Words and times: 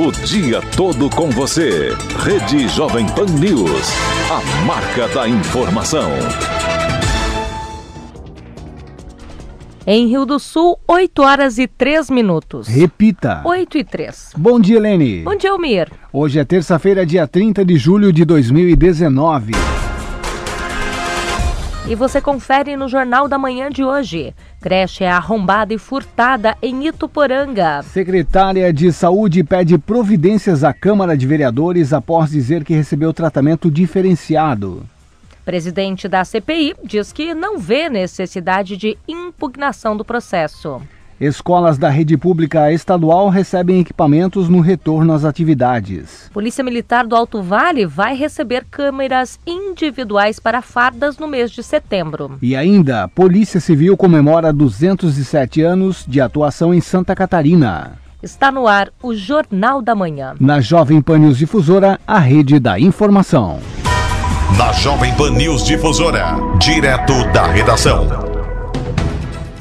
O 0.00 0.12
dia 0.12 0.60
todo 0.76 1.10
com 1.10 1.28
você. 1.28 1.88
Rede 2.22 2.68
Jovem 2.68 3.04
Pan 3.16 3.26
News. 3.26 3.90
A 4.30 4.64
marca 4.64 5.08
da 5.08 5.28
informação. 5.28 6.08
Em 9.84 10.06
Rio 10.06 10.24
do 10.24 10.38
Sul, 10.38 10.78
8 10.86 11.20
horas 11.20 11.58
e 11.58 11.66
3 11.66 12.10
minutos. 12.10 12.68
Repita. 12.68 13.42
8 13.44 13.78
e 13.78 13.82
3. 13.82 14.34
Bom 14.36 14.60
dia, 14.60 14.78
Lene. 14.78 15.22
Bom 15.22 15.34
dia, 15.34 15.50
Almir. 15.50 15.90
Hoje 16.12 16.38
é 16.38 16.44
terça-feira, 16.44 17.04
dia 17.04 17.26
30 17.26 17.64
de 17.64 17.76
julho 17.76 18.12
de 18.12 18.24
2019. 18.24 19.50
E 21.88 21.94
você 21.94 22.20
confere 22.20 22.76
no 22.76 22.86
Jornal 22.86 23.26
da 23.26 23.38
Manhã 23.38 23.70
de 23.70 23.82
hoje. 23.82 24.34
Creche 24.60 25.04
é 25.04 25.10
arrombada 25.10 25.72
e 25.72 25.78
furtada 25.78 26.54
em 26.60 26.86
Ituporanga. 26.86 27.82
Secretária 27.82 28.70
de 28.74 28.92
Saúde 28.92 29.42
pede 29.42 29.78
providências 29.78 30.62
à 30.62 30.74
Câmara 30.74 31.16
de 31.16 31.26
Vereadores 31.26 31.94
após 31.94 32.30
dizer 32.30 32.62
que 32.62 32.74
recebeu 32.74 33.10
tratamento 33.14 33.70
diferenciado. 33.70 34.82
Presidente 35.46 36.06
da 36.08 36.26
CPI 36.26 36.74
diz 36.84 37.10
que 37.10 37.32
não 37.32 37.58
vê 37.58 37.88
necessidade 37.88 38.76
de 38.76 38.98
impugnação 39.08 39.96
do 39.96 40.04
processo. 40.04 40.82
Escolas 41.20 41.76
da 41.76 41.88
rede 41.88 42.16
pública 42.16 42.72
estadual 42.72 43.28
recebem 43.28 43.80
equipamentos 43.80 44.48
no 44.48 44.60
retorno 44.60 45.12
às 45.12 45.24
atividades. 45.24 46.30
Polícia 46.32 46.62
Militar 46.62 47.06
do 47.06 47.16
Alto 47.16 47.42
Vale 47.42 47.84
vai 47.86 48.14
receber 48.14 48.64
câmeras 48.70 49.38
individuais 49.44 50.38
para 50.38 50.62
fardas 50.62 51.18
no 51.18 51.26
mês 51.26 51.50
de 51.50 51.62
setembro. 51.62 52.38
E 52.40 52.54
ainda, 52.54 53.08
Polícia 53.08 53.58
Civil 53.60 53.96
comemora 53.96 54.52
207 54.52 55.60
anos 55.62 56.04
de 56.06 56.20
atuação 56.20 56.72
em 56.72 56.80
Santa 56.80 57.16
Catarina. 57.16 57.98
Está 58.22 58.52
no 58.52 58.66
ar 58.66 58.90
o 59.02 59.14
Jornal 59.14 59.82
da 59.82 59.94
Manhã. 59.94 60.34
Na 60.40 60.60
Jovem 60.60 61.00
Pan 61.00 61.18
News 61.18 61.38
Difusora, 61.38 62.00
a 62.06 62.18
rede 62.18 62.58
da 62.58 62.78
informação. 62.78 63.58
Na 64.56 64.72
Jovem 64.72 65.14
Pan 65.14 65.30
News 65.30 65.64
Difusora, 65.64 66.36
direto 66.58 67.12
da 67.32 67.46
redação. 67.46 68.27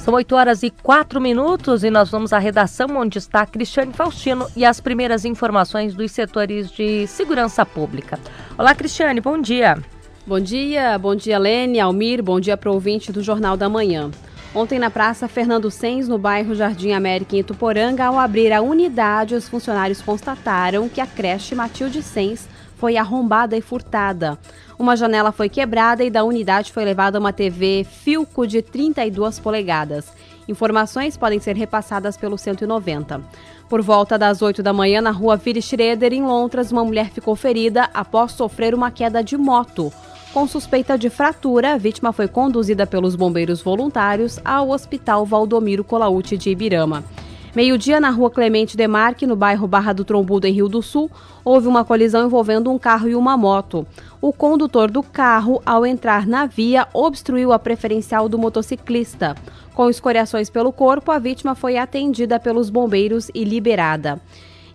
São 0.08 0.14
8 0.14 0.36
horas 0.38 0.64
e 0.64 0.70
4 0.70 1.20
minutos 1.20 1.84
e 1.84 1.90
nós 1.90 2.10
vamos 2.10 2.32
à 2.32 2.40
redação 2.40 2.88
onde 2.96 3.18
está 3.18 3.46
Cristiane 3.46 3.92
Faustino 3.92 4.48
e 4.56 4.64
as 4.64 4.80
primeiras 4.80 5.26
informações 5.26 5.94
dos 5.94 6.14
setores 6.14 6.72
de 6.72 7.06
segurança 7.08 7.66
pública. 7.66 8.18
Olá, 8.58 8.74
Cristiane, 8.74 9.20
bom 9.20 9.38
dia. 9.38 9.78
Bom 10.26 10.40
dia, 10.40 10.98
bom 10.98 11.14
dia, 11.14 11.38
Lene, 11.38 11.82
Almir, 11.82 12.24
bom 12.24 12.40
dia 12.40 12.56
para 12.56 12.72
o 12.72 12.76
ouvinte 12.76 13.12
do 13.12 13.22
Jornal 13.22 13.58
da 13.58 13.68
Manhã. 13.68 14.10
Ontem 14.56 14.80
na 14.80 14.90
Praça 14.90 15.28
Fernando 15.28 15.70
Sens, 15.70 16.08
no 16.08 16.18
bairro 16.18 16.56
Jardim 16.56 16.94
América, 16.94 17.36
em 17.36 17.40
Ituporanga, 17.40 18.06
ao 18.06 18.18
abrir 18.18 18.54
a 18.54 18.62
unidade, 18.62 19.36
os 19.36 19.50
funcionários 19.50 20.02
constataram 20.02 20.88
que 20.88 21.02
a 21.02 21.06
creche 21.06 21.54
Matilde 21.54 22.02
Sens 22.02 22.48
foi 22.78 22.96
arrombada 22.96 23.58
e 23.58 23.62
furtada. 23.62 24.38
Uma 24.78 24.96
janela 24.96 25.32
foi 25.32 25.50
quebrada 25.50 26.04
e 26.04 26.10
da 26.10 26.24
unidade 26.24 26.72
foi 26.72 26.86
levada 26.86 27.20
uma 27.20 27.34
TV 27.34 27.84
Filco 27.84 28.46
de 28.46 28.62
32 28.62 29.40
polegadas. 29.40 30.06
Informações 30.48 31.18
podem 31.18 31.40
ser 31.40 31.56
repassadas 31.56 32.16
pelo 32.16 32.38
190. 32.38 33.22
Por 33.68 33.82
volta 33.82 34.18
das 34.18 34.42
8 34.42 34.64
da 34.64 34.72
manhã, 34.72 35.02
na 35.02 35.12
rua 35.12 35.36
Vire 35.36 35.62
Schroeder, 35.62 36.14
em 36.14 36.24
Londres, 36.24 36.72
uma 36.72 36.86
mulher 36.86 37.10
ficou 37.10 37.36
ferida 37.36 37.90
após 37.94 38.32
sofrer 38.32 38.74
uma 38.74 38.90
queda 38.90 39.22
de 39.22 39.36
moto. 39.36 39.92
Com 40.32 40.48
suspeita 40.48 40.98
de 40.98 41.10
fratura, 41.10 41.74
a 41.74 41.78
vítima 41.78 42.14
foi 42.14 42.28
conduzida 42.28 42.86
pelos 42.86 43.16
bombeiros 43.16 43.62
voluntários 43.62 44.40
ao 44.46 44.70
Hospital 44.70 45.26
Valdomiro 45.26 45.84
Colaute 45.84 46.38
de 46.38 46.52
Ibirama. 46.52 47.04
Meio-dia, 47.56 48.00
na 48.00 48.10
rua 48.10 48.30
Clemente 48.30 48.78
Demarque, 48.78 49.26
no 49.26 49.36
bairro 49.36 49.68
Barra 49.68 49.94
do 49.94 50.06
Trombudo, 50.06 50.46
em 50.46 50.54
Rio 50.54 50.68
do 50.68 50.82
Sul, 50.82 51.10
houve 51.44 51.68
uma 51.68 51.84
colisão 51.84 52.26
envolvendo 52.26 52.72
um 52.72 52.78
carro 52.78 53.08
e 53.08 53.16
uma 53.16 53.36
moto. 53.36 53.88
O 54.22 54.32
condutor 54.34 54.92
do 54.92 55.02
carro, 55.02 55.62
ao 55.66 55.86
entrar 55.86 56.28
na 56.28 56.46
via, 56.46 56.88
obstruiu 56.94 57.52
a 57.52 57.60
preferencial 57.60 58.30
do 58.30 58.38
motociclista. 58.38 59.36
Com 59.74 59.90
escoriações 59.90 60.50
pelo 60.50 60.72
corpo, 60.72 61.12
a 61.12 61.20
vítima 61.20 61.56
foi 61.56 61.78
atendida 61.78 62.40
pelos 62.40 62.70
bombeiros 62.70 63.32
e 63.34 63.44
liberada. 63.44 64.20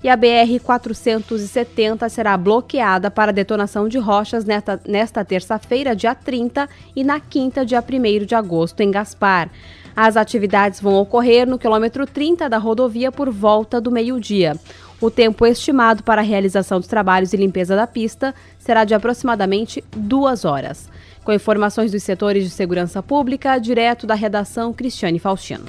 E 0.03 0.09
a 0.09 0.17
BR-470 0.17 2.09
será 2.09 2.37
bloqueada 2.37 3.09
para 3.09 3.33
detonação 3.33 3.89
de 3.89 3.99
rochas 3.99 4.45
nesta, 4.45 4.81
nesta 4.85 5.25
terça-feira, 5.25 5.95
dia 5.95 6.13
30, 6.13 6.69
e 6.97 7.05
na 7.05 7.21
quinta, 7.21 7.65
dia 7.65 7.81
1 7.81 8.27
de 8.27 8.35
agosto, 8.35 8.81
em 8.81 8.91
Gaspar. 8.91 9.49
As 9.95 10.17
atividades 10.17 10.81
vão 10.81 10.95
ocorrer 10.95 11.49
no 11.49 11.59
quilômetro 11.59 12.07
30 12.07 12.49
da 12.49 12.59
rodovia 12.59 13.13
por 13.13 13.31
volta 13.31 13.81
do 13.81 13.91
meio-dia. 13.91 14.57
O 15.01 15.11
tempo 15.11 15.45
estimado 15.45 16.03
para 16.03 16.21
a 16.21 16.25
realização 16.25 16.79
dos 16.79 16.89
trabalhos 16.89 17.33
e 17.33 17.37
limpeza 17.37 17.75
da 17.75 17.87
pista 17.87 18.35
será 18.59 18.85
de 18.85 18.95
aproximadamente 18.95 19.83
duas 19.97 20.45
horas. 20.45 20.89
Com 21.25 21.33
informações 21.33 21.91
dos 21.91 22.03
setores 22.03 22.45
de 22.45 22.51
segurança 22.51 23.03
pública, 23.03 23.59
direto 23.59 24.07
da 24.07 24.15
redação 24.15 24.73
Cristiane 24.73 25.19
Faustino. 25.19 25.65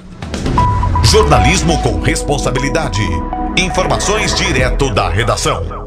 Jornalismo 1.04 1.80
com 1.82 2.00
responsabilidade. 2.00 3.02
Informações 3.56 4.34
direto 4.34 4.92
da 4.92 5.08
redação. 5.08 5.83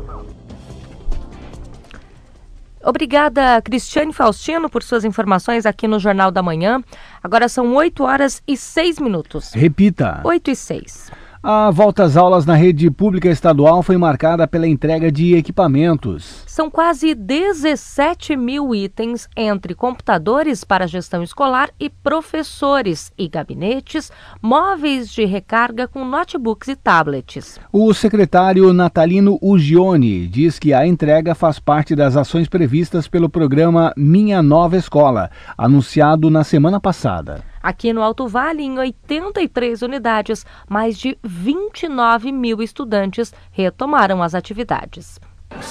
Obrigada, 2.88 3.62
Cristiane 3.62 4.14
Faustino, 4.14 4.70
por 4.70 4.81
suas 4.81 5.03
informações 5.03 5.66
aqui 5.66 5.90
no 5.90 6.00
Jornal 6.00 6.31
da 6.31 6.42
Manhã. 6.42 6.81
Agora 7.22 7.50
são 7.50 7.75
8 7.75 8.02
horas 8.02 8.42
e 8.48 8.56
6 8.56 9.00
minutos. 9.00 9.52
Repita. 9.52 10.22
8 10.24 10.52
e 10.52 10.56
6. 10.56 11.12
A 11.42 11.70
volta 11.70 12.03
às 12.03 12.18
aulas 12.18 12.48
na 12.48 12.56
rede 12.56 12.90
pública 12.90 13.30
estadual 13.30 13.84
foi 13.84 13.96
marcada 13.96 14.48
pela 14.48 14.68
entrega 14.68 15.12
de 15.12 15.36
equipamentos. 15.36 16.44
São 16.48 16.70
quase 16.70 17.14
17 17.14 18.36
mil 18.36 18.74
itens 18.74 19.30
entre 19.36 19.75
computadores 19.75 20.64
para 20.64 20.88
gestão 20.88 21.22
escolar 21.22 21.70
e 21.80 21.92
professores 21.92 23.12
e 23.16 23.28
gabinetes, 23.28 24.12
móveis 24.42 25.12
de 25.12 25.25
recarga 25.25 25.88
com 25.88 26.03
notebooks 26.03 26.70
e 26.70 26.75
tablets. 26.75 27.59
O 27.72 27.94
secretário 27.94 28.74
Natalino 28.74 29.38
Ugione 29.40 30.28
diz 30.28 30.58
que 30.58 30.74
a 30.74 30.88
entrega 30.88 31.36
faz 31.36 31.59
parte 31.59 31.96
das 31.96 32.18
ações 32.18 32.50
previstas 32.50 33.08
pelo 33.08 33.30
programa 33.30 33.94
Minha 33.96 34.42
Nova 34.42 34.75
Escola, 34.75 35.30
anunciado 35.56 36.31
na 36.31 36.44
semana 36.44 36.80
passada. 36.80 37.44
Aqui 37.62 37.94
no 37.94 38.01
Alto 38.01 38.28
Vale, 38.28 38.63
em 38.63 38.78
83 38.78 39.81
unidades, 39.81 40.45
mais 40.69 40.97
de 40.97 41.18
29 41.23 42.31
mil 42.31 42.62
estudantes 42.62 43.34
retomaram 43.51 44.22
as 44.22 44.35
atividades. 44.35 45.19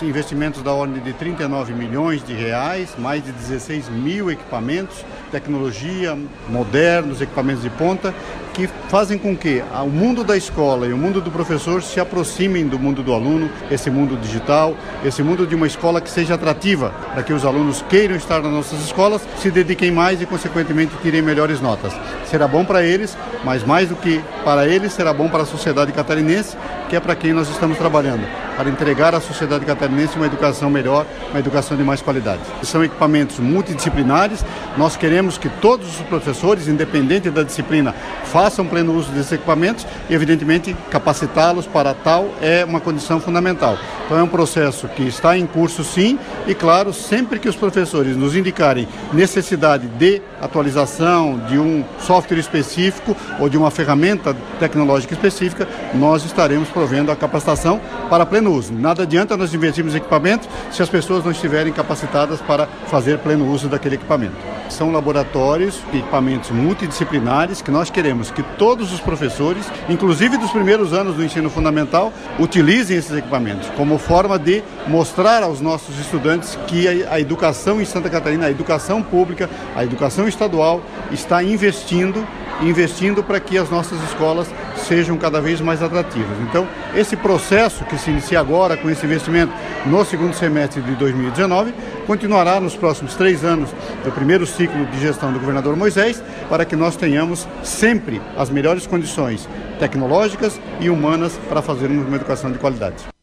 Investimentos 0.03 0.63
da 0.63 0.73
ordem 0.73 1.03
de 1.03 1.13
39 1.13 1.73
milhões 1.73 2.25
de 2.25 2.35
reais, 2.35 2.95
mais 2.99 3.25
de 3.25 3.33
16 3.33 3.89
mil 3.89 4.31
equipamentos, 4.31 5.05
tecnologia, 5.37 6.17
modernos, 6.49 7.21
equipamentos 7.21 7.63
de 7.63 7.69
ponta, 7.69 8.15
que 8.55 8.67
fazem 8.89 9.19
com 9.19 9.37
que 9.37 9.63
o 9.85 9.89
mundo 9.89 10.25
da 10.25 10.35
escola 10.35 10.87
e 10.87 10.93
o 10.95 10.97
mundo 10.97 11.21
do 11.21 11.31
professor 11.31 11.83
se 11.83 12.01
aproximem 12.01 12.67
do 12.67 12.79
mundo 12.79 13.03
do 13.03 13.13
aluno, 13.13 13.51
esse 13.71 13.91
mundo 13.91 14.17
digital, 14.17 14.75
esse 15.05 15.23
mundo 15.23 15.47
de 15.47 15.55
uma 15.55 15.67
escola 15.67 16.01
que 16.01 16.09
seja 16.09 16.37
atrativa, 16.37 16.91
para 17.13 17.23
que 17.23 17.35
os 17.35 17.45
alunos 17.45 17.85
queiram 17.87 18.17
estar 18.17 18.41
nas 18.41 18.51
nossas 18.51 18.81
escolas, 18.81 19.21
se 19.37 19.51
dediquem 19.51 19.91
mais 19.91 20.23
e, 20.23 20.27
consequentemente, 20.27 20.95
tirem 21.03 21.21
melhores 21.21 21.61
notas. 21.61 21.93
Será 22.25 22.49
bom 22.49 22.65
para 22.65 22.83
eles, 22.83 23.15
mas 23.45 23.63
mais 23.63 23.91
do 23.91 23.97
que 23.97 24.23
para 24.43 24.67
eles, 24.67 24.95
será 24.95 25.13
bom 25.13 25.29
para 25.29 25.43
a 25.43 25.47
sociedade 25.47 25.93
catarinense, 25.93 26.57
que 26.89 26.97
é 26.97 27.01
para 27.01 27.15
quem 27.15 27.35
nós 27.35 27.51
estamos 27.51 27.77
trabalhando, 27.77 28.27
para 28.57 28.71
entregar 28.71 29.15
à 29.15 29.21
sociedade 29.21 29.67
catarinense 29.67 30.17
uma 30.17 30.27
educação 30.27 30.71
melhor, 30.71 31.05
uma 31.31 31.41
educação 31.41 31.77
de 31.77 31.83
mais 31.83 32.01
qualidade. 32.01 32.41
São 32.63 32.83
equipamentos 32.83 33.39
multidisciplinares, 33.39 34.43
nós 34.79 34.97
queremos 34.97 35.26
que 35.37 35.49
todos 35.49 35.89
os 35.89 36.07
professores, 36.07 36.69
independente 36.69 37.29
da 37.31 37.43
disciplina, 37.43 37.95
façam 38.25 38.67
pleno 38.67 38.95
uso 38.95 39.11
desses 39.11 39.33
equipamentos 39.33 39.87
e, 40.09 40.15
evidentemente, 40.15 40.77
capacitá-los 40.91 41.67
para 41.67 41.93
tal 41.93 42.31
é 42.41 42.65
uma 42.65 42.81
condição 42.81 43.21
fundamental. 43.21 43.77
Então, 44.05 44.19
é 44.19 44.23
um 44.23 44.29
processo 44.29 44.87
que 44.89 45.03
está 45.03 45.37
em 45.37 45.47
curso, 45.47 45.83
sim, 45.83 46.19
e, 46.47 46.55
claro, 46.55 46.93
sempre 46.93 47.41
que 47.41 47.49
os 47.49 47.57
professores 47.57 48.17
nos 48.17 48.37
indicarem 48.37 48.87
necessidade 49.13 49.89
de 49.89 50.23
atualização 50.41 51.39
de 51.49 51.59
um 51.59 51.85
software 51.99 52.39
específico 52.39 53.17
ou 53.41 53.49
de 53.49 53.59
uma 53.59 53.71
ferramenta 53.71 54.37
tecnológica 54.61 55.15
específica, 55.15 55.67
nós 55.95 56.25
estaremos 56.25 56.69
provendo 56.69 57.11
a 57.11 57.17
capacitação 57.17 57.81
para 58.09 58.25
pleno 58.25 58.53
uso. 58.53 58.73
Nada 58.73 59.03
adianta 59.03 59.37
nós 59.37 59.53
investirmos 59.53 59.95
em 59.95 59.99
equipamento 59.99 60.49
se 60.71 60.83
as 60.83 60.89
pessoas 60.89 61.25
não 61.25 61.33
estiverem 61.33 61.73
capacitadas 61.73 62.41
para 62.41 62.67
fazer 62.87 63.19
pleno 63.19 63.51
uso 63.51 63.69
daquele 63.69 63.97
equipamento. 63.97 64.56
São 64.69 64.93
laboratórios, 64.93 65.81
equipamentos 65.93 66.51
multidisciplinares 66.51 67.63
que 67.63 67.71
nós 67.71 67.91
queremos 67.91 68.31
que 68.31 68.43
todos 68.43 68.93
os 68.93 69.01
professores, 69.01 69.71
inclusive 69.89 70.37
dos 70.37 70.51
primeiros 70.51 70.93
anos 70.93 71.15
do 71.15 71.25
ensino 71.25 71.49
fundamental, 71.49 72.13
utilizem 72.39 72.97
esses 72.97 73.17
equipamentos 73.17 73.69
como 73.77 73.99
forma 73.99 74.39
de 74.39 74.63
mostrar 74.87 75.43
aos 75.43 75.61
nossos 75.61 75.99
estudantes 75.99 76.59
que 76.67 77.05
a 77.05 77.21
educação 77.21 77.81
em 77.81 77.85
Santa 77.85 78.11
Catarina, 78.11 78.47
a 78.47 78.51
educação 78.51 79.03
pública, 79.03 79.49
a 79.75 79.85
educação 79.85 80.27
estadual 80.29 80.83
está 81.11 81.43
investindo 81.43 82.27
investindo 82.63 83.23
para 83.23 83.41
que 83.41 83.59
as 83.59 83.71
nossas 83.71 84.03
escolas 84.05 84.49
sejam 84.77 85.17
cada 85.17 85.41
vez 85.41 85.61
mais 85.61 85.83
atrativas. 85.83 86.39
Então, 86.43 86.67
esse 86.95 87.17
processo 87.17 87.85
que 87.85 87.99
se 87.99 88.11
inicia 88.11 88.41
agora 88.41 88.77
com 88.77 88.91
esse 88.91 89.05
investimento 89.05 89.53
no 89.85 90.05
segundo 90.05 90.35
semestre 90.35 90.81
de 90.83 90.95
2019 90.95 91.73
continuará 92.07 92.61
nos 92.61 92.77
próximos 92.77 93.15
três 93.15 93.45
anos 93.45 93.71
do 94.05 94.13
primeiro 94.13 94.47
ciclo 94.47 94.87
de 94.87 95.01
gestão 95.01 95.33
do 95.33 95.41
governador 95.41 95.77
Moisés, 95.77 96.23
para 96.49 96.65
que 96.65 96.77
nós 96.77 96.97
tenhamos 96.97 97.47
sempre 97.63 98.21
as 98.37 98.49
melhores 98.49 98.87
condições 98.87 99.49
tecnológicas 99.79 100.61
e 100.81 100.89
humanas 100.89 101.39
para 101.49 101.61
fazermos 101.61 102.07
uma 102.07 102.17
educação 102.17 102.51
de 102.51 102.59
qualidade. 102.59 103.16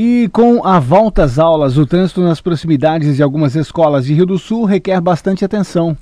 E 0.00 0.28
com 0.28 0.64
a 0.64 0.78
volta 0.78 1.24
às 1.24 1.40
aulas, 1.40 1.76
o 1.76 1.84
trânsito 1.84 2.20
nas 2.20 2.40
proximidades 2.40 3.16
de 3.16 3.22
algumas 3.24 3.56
escolas 3.56 4.04
de 4.04 4.14
Rio 4.14 4.26
do 4.26 4.38
Sul 4.38 4.64
requer 4.64 5.00
bastante 5.00 5.44
atenção 5.44 5.96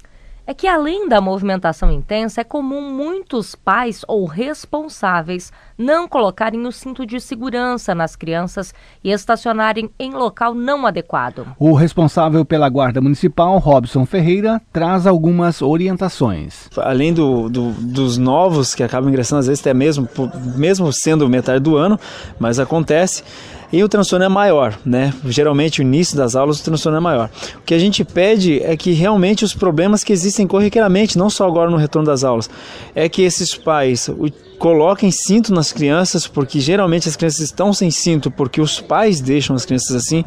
é 0.47 0.55
que, 0.55 0.69
além 0.69 1.09
da 1.09 1.21
movimentação 1.21 1.91
intensa, 1.91 2.41
é 2.41 2.45
comum 2.45 2.81
muitos 2.93 3.57
pais 3.57 4.05
ou 4.07 4.25
responsáveis 4.27 5.53
não 5.77 6.07
colocarem 6.07 6.65
o 6.65 6.71
cinto 6.71 7.05
de 7.05 7.21
segurança 7.21 7.95
nas 7.95 8.15
crianças 8.15 8.73
e 9.03 9.11
estacionarem 9.11 9.91
em 9.99 10.13
local 10.13 10.55
não 10.55 10.87
adequado. 10.87 11.47
O 11.59 11.75
responsável 11.75 12.45
pela 12.45 12.69
Guarda 12.69 13.01
Municipal, 13.01 13.59
Robson 13.59 14.07
Ferreira, 14.07 14.63
traz 14.73 15.07
algumas 15.07 15.61
orientações. 15.61 16.71
Além 16.77 17.13
do, 17.13 17.49
do, 17.49 17.73
dos 17.73 18.17
novos 18.17 18.75
que 18.75 18.85
acabam 18.85 19.11
ingressando, 19.11 19.41
às 19.41 19.47
vezes 19.49 19.61
até 19.61 19.75
mesmo, 19.75 20.09
mesmo 20.55 20.93
sendo 20.93 21.29
metade 21.29 21.61
do 21.61 21.77
ano, 21.77 21.99
mas 22.39 22.61
acontece 22.61 23.25
e 23.73 23.83
o 23.83 23.89
transtorno 23.89 24.25
é 24.25 24.29
maior, 24.29 24.79
né? 24.85 25.13
Geralmente, 25.25 25.81
o 25.81 25.83
início 25.83 26.17
das 26.17 26.37
aulas, 26.37 26.61
o 26.61 26.65
transtorno 26.65 26.99
é 26.99 27.01
maior. 27.01 27.31
O 27.59 27.63
que 27.63 27.75
a 27.75 27.79
gente 27.79 28.05
pede 28.05 28.63
é 28.63 28.77
que 28.77 28.93
realmente 28.93 29.45
os 29.45 29.55
problemas 29.55 30.05
que 30.05 30.13
existem 30.13 30.47
corriqueiramente, 30.47 31.19
não 31.19 31.29
só 31.29 31.47
agora 31.47 31.71
no 31.71 31.77
retorno 31.77 32.07
das 32.07 32.25
aulas, 32.25 32.49
é 32.95 33.09
que 33.09 33.23
esses 33.23 33.55
pais 33.55 34.11
coloquem 34.59 35.11
cinto 35.11 35.53
nas 35.53 35.73
crianças, 35.73 36.27
porque 36.27 36.61
geralmente 36.61 37.09
as 37.09 37.17
crianças 37.17 37.41
estão 37.41 37.73
sem 37.73 37.91
cinto, 37.91 38.31
porque 38.31 38.61
os 38.61 38.81
pais 38.81 39.21
deixam 39.21 39.55
as 39.55 39.65
crianças 39.65 39.95
assim. 39.95 40.25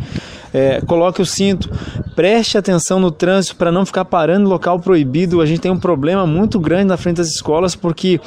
É, 0.54 0.82
coloque 0.82 1.22
o 1.22 1.26
cinto, 1.26 1.70
preste 2.16 2.58
atenção 2.58 3.00
no 3.00 3.12
trânsito 3.12 3.56
para 3.56 3.72
não 3.72 3.86
ficar 3.86 4.06
parando 4.06 4.48
em 4.48 4.50
local 4.50 4.80
proibido. 4.80 5.42
A 5.42 5.46
gente 5.46 5.62
tem 5.62 5.72
um 5.72 5.80
problema 5.80 6.26
muito 6.26 6.60
grande 6.60 6.86
na 6.86 6.98
frente 6.98 7.18
das 7.18 7.30
escolas, 7.30 7.76
porque 7.76 8.20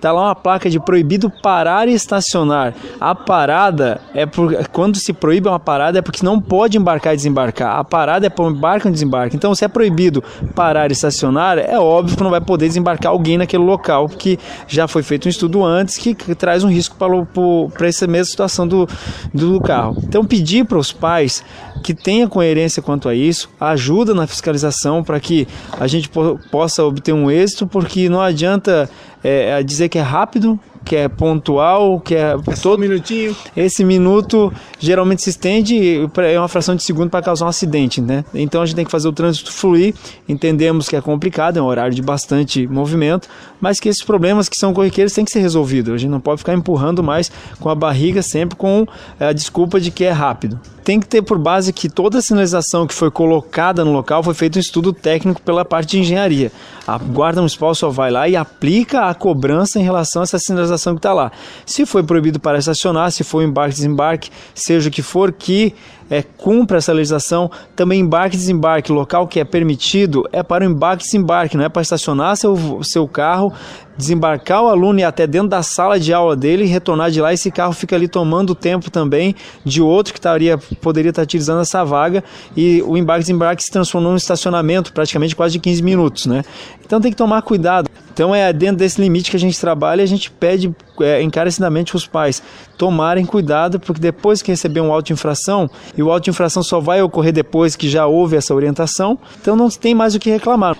Tá 0.00 0.12
lá 0.12 0.26
uma 0.26 0.34
placa 0.34 0.68
de 0.68 0.78
proibido 0.78 1.30
parar 1.30 1.88
e 1.88 1.94
estacionar. 1.94 2.74
A 3.00 3.14
parada 3.14 4.00
é 4.14 4.26
por 4.26 4.54
quando 4.68 4.96
se 4.96 5.12
proíbe 5.12 5.48
uma 5.48 5.58
parada 5.58 5.98
é 5.98 6.02
porque 6.02 6.24
não 6.24 6.40
pode 6.40 6.76
embarcar 6.76 7.14
e 7.14 7.16
desembarcar. 7.16 7.78
A 7.78 7.84
parada 7.84 8.26
é 8.26 8.30
para 8.30 8.44
embarque 8.44 8.88
e 8.88 8.90
desembarque. 8.90 9.36
Então, 9.36 9.54
se 9.54 9.64
é 9.64 9.68
proibido 9.68 10.22
parar 10.54 10.90
e 10.90 10.92
estacionar, 10.92 11.58
é 11.58 11.78
óbvio 11.78 12.16
que 12.16 12.22
não 12.22 12.30
vai 12.30 12.40
poder 12.40 12.68
desembarcar 12.68 13.10
alguém 13.10 13.38
naquele 13.38 13.64
local, 13.64 14.08
porque 14.08 14.38
já 14.68 14.86
foi 14.86 15.02
feito 15.02 15.26
um 15.26 15.30
estudo 15.30 15.64
antes 15.64 15.96
que, 15.96 16.14
que 16.14 16.34
traz 16.34 16.62
um 16.62 16.68
risco 16.68 16.96
para 16.96 17.88
essa 17.88 18.06
mesma 18.06 18.26
situação 18.26 18.68
do, 18.68 18.86
do 19.32 19.60
carro. 19.60 19.96
Então, 20.02 20.24
pedir 20.24 20.66
para 20.66 20.78
os 20.78 20.92
pais 20.92 21.42
que 21.82 21.94
tenha 21.94 22.28
coerência 22.28 22.82
quanto 22.82 23.08
a 23.08 23.14
isso, 23.14 23.48
ajuda 23.60 24.14
na 24.14 24.26
fiscalização 24.26 25.02
para 25.02 25.18
que 25.20 25.46
a 25.78 25.86
gente 25.86 26.08
po 26.08 26.38
possa 26.50 26.84
obter 26.84 27.12
um 27.12 27.30
êxito, 27.30 27.66
porque 27.66 28.08
não 28.08 28.20
adianta 28.20 28.90
é, 29.26 29.58
é, 29.58 29.62
dizer 29.62 29.88
que 29.88 29.98
é 29.98 30.02
rápido, 30.02 30.58
que 30.86 30.94
é 30.94 31.08
pontual, 31.08 31.98
que 31.98 32.14
é, 32.14 32.36
é 32.36 32.54
todo 32.62 32.78
um 32.78 32.80
minutinho. 32.80 33.36
Esse 33.56 33.84
minuto 33.84 34.52
geralmente 34.78 35.20
se 35.20 35.30
estende 35.30 36.08
é 36.18 36.38
uma 36.38 36.46
fração 36.46 36.76
de 36.76 36.84
segundo 36.84 37.10
para 37.10 37.20
causar 37.20 37.44
um 37.44 37.48
acidente, 37.48 38.00
né? 38.00 38.24
Então 38.32 38.62
a 38.62 38.66
gente 38.66 38.76
tem 38.76 38.84
que 38.84 38.90
fazer 38.90 39.08
o 39.08 39.12
trânsito 39.12 39.52
fluir. 39.52 39.94
Entendemos 40.28 40.88
que 40.88 40.94
é 40.94 41.00
complicado, 41.00 41.58
é 41.58 41.62
um 41.62 41.66
horário 41.66 41.92
de 41.92 42.00
bastante 42.00 42.68
movimento, 42.68 43.28
mas 43.60 43.80
que 43.80 43.88
esses 43.88 44.02
problemas 44.02 44.48
que 44.48 44.56
são 44.56 44.72
corriqueiros 44.72 45.12
têm 45.12 45.24
que 45.24 45.32
ser 45.32 45.40
resolvidos. 45.40 45.92
A 45.92 45.98
gente 45.98 46.10
não 46.10 46.20
pode 46.20 46.38
ficar 46.38 46.54
empurrando 46.54 47.02
mais 47.02 47.32
com 47.58 47.68
a 47.68 47.74
barriga 47.74 48.22
sempre 48.22 48.56
com 48.56 48.86
a 49.18 49.32
desculpa 49.32 49.80
de 49.80 49.90
que 49.90 50.04
é 50.04 50.12
rápido 50.12 50.60
tem 50.86 51.00
que 51.00 51.08
ter 51.08 51.20
por 51.20 51.36
base 51.36 51.72
que 51.72 51.88
toda 51.88 52.18
a 52.18 52.22
sinalização 52.22 52.86
que 52.86 52.94
foi 52.94 53.10
colocada 53.10 53.84
no 53.84 53.92
local 53.92 54.22
foi 54.22 54.34
feito 54.34 54.54
um 54.54 54.60
estudo 54.60 54.92
técnico 54.92 55.42
pela 55.42 55.64
parte 55.64 55.90
de 55.90 55.98
engenharia. 55.98 56.52
A 56.86 56.96
Guarda 56.96 57.40
Municipal 57.40 57.74
só 57.74 57.90
vai 57.90 58.08
lá 58.08 58.28
e 58.28 58.36
aplica 58.36 59.06
a 59.06 59.14
cobrança 59.14 59.80
em 59.80 59.82
relação 59.82 60.22
a 60.22 60.24
essa 60.24 60.38
sinalização 60.38 60.75
que 60.76 60.98
está 60.98 61.12
lá. 61.12 61.32
Se 61.64 61.84
foi 61.86 62.02
proibido 62.02 62.38
para 62.38 62.58
estacionar, 62.58 63.10
se 63.10 63.24
for 63.24 63.42
embarque 63.42 63.74
desembarque, 63.74 64.30
seja 64.54 64.88
o 64.88 64.92
que 64.92 65.02
for, 65.02 65.32
que 65.32 65.74
é, 66.08 66.22
cumpra 66.22 66.78
essa 66.78 66.92
legislação, 66.92 67.50
também 67.74 68.00
embarque 68.00 68.36
desembarque, 68.36 68.92
local 68.92 69.26
que 69.26 69.40
é 69.40 69.44
permitido 69.44 70.28
é 70.32 70.42
para 70.42 70.64
o 70.64 70.70
embarque 70.70 71.04
desembarque, 71.04 71.56
não 71.56 71.64
é 71.64 71.68
para 71.68 71.82
estacionar 71.82 72.36
seu, 72.36 72.82
seu 72.82 73.08
carro, 73.08 73.52
desembarcar 73.96 74.62
o 74.62 74.68
aluno 74.68 75.00
e 75.00 75.04
até 75.04 75.26
dentro 75.26 75.48
da 75.48 75.62
sala 75.62 75.98
de 75.98 76.12
aula 76.12 76.36
dele 76.36 76.64
retornar 76.64 77.10
de 77.10 77.20
lá. 77.20 77.32
Esse 77.32 77.50
carro 77.50 77.72
fica 77.72 77.96
ali 77.96 78.06
tomando 78.06 78.54
tempo 78.54 78.90
também 78.90 79.34
de 79.64 79.82
outro 79.82 80.14
que 80.14 80.20
taria, 80.20 80.58
poderia 80.80 81.10
estar 81.10 81.22
utilizando 81.22 81.62
essa 81.62 81.84
vaga 81.84 82.22
e 82.56 82.82
o 82.82 82.96
embarque 82.96 83.22
desembarque 83.22 83.62
se 83.62 83.70
transformou 83.70 84.12
num 84.12 84.16
estacionamento 84.16 84.92
praticamente 84.92 85.34
quase 85.34 85.54
de 85.54 85.58
15 85.60 85.82
minutos, 85.82 86.26
né? 86.26 86.42
Então 86.84 87.00
tem 87.00 87.10
que 87.10 87.16
tomar 87.16 87.42
cuidado. 87.42 87.90
Então 88.16 88.34
é 88.34 88.50
dentro 88.50 88.78
desse 88.78 88.98
limite 88.98 89.30
que 89.30 89.36
a 89.36 89.38
gente 89.40 89.60
trabalha 89.60 90.00
e 90.00 90.04
a 90.04 90.06
gente 90.06 90.30
pede 90.30 90.74
é, 91.02 91.20
encarecidamente 91.20 91.94
os 91.94 92.06
pais 92.06 92.42
tomarem 92.78 93.26
cuidado, 93.26 93.78
porque 93.78 94.00
depois 94.00 94.40
que 94.40 94.50
receber 94.50 94.80
um 94.80 94.90
auto 94.90 95.08
de 95.08 95.12
infração, 95.12 95.68
e 95.94 96.02
o 96.02 96.10
auto 96.10 96.24
de 96.24 96.30
infração 96.30 96.62
só 96.62 96.80
vai 96.80 97.02
ocorrer 97.02 97.30
depois 97.30 97.76
que 97.76 97.90
já 97.90 98.06
houve 98.06 98.34
essa 98.34 98.54
orientação, 98.54 99.18
então 99.38 99.54
não 99.54 99.68
tem 99.68 99.94
mais 99.94 100.14
o 100.14 100.18
que 100.18 100.30
reclamar. 100.30 100.78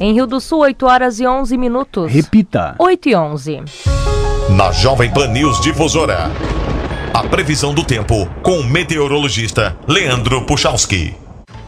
Em 0.00 0.14
Rio 0.14 0.26
do 0.26 0.40
Sul, 0.40 0.60
8 0.60 0.86
horas 0.86 1.20
e 1.20 1.26
11 1.26 1.58
minutos. 1.58 2.10
Repita. 2.10 2.74
8 2.78 3.10
e 3.10 3.14
11. 3.14 3.60
Na 4.56 4.72
Jovem 4.72 5.12
Pan 5.12 5.26
News 5.26 5.60
Difusora. 5.60 6.30
A 7.12 7.24
previsão 7.24 7.74
do 7.74 7.84
tempo 7.84 8.26
com 8.42 8.58
o 8.60 8.64
meteorologista 8.64 9.76
Leandro 9.86 10.46
Puchalski. 10.46 11.14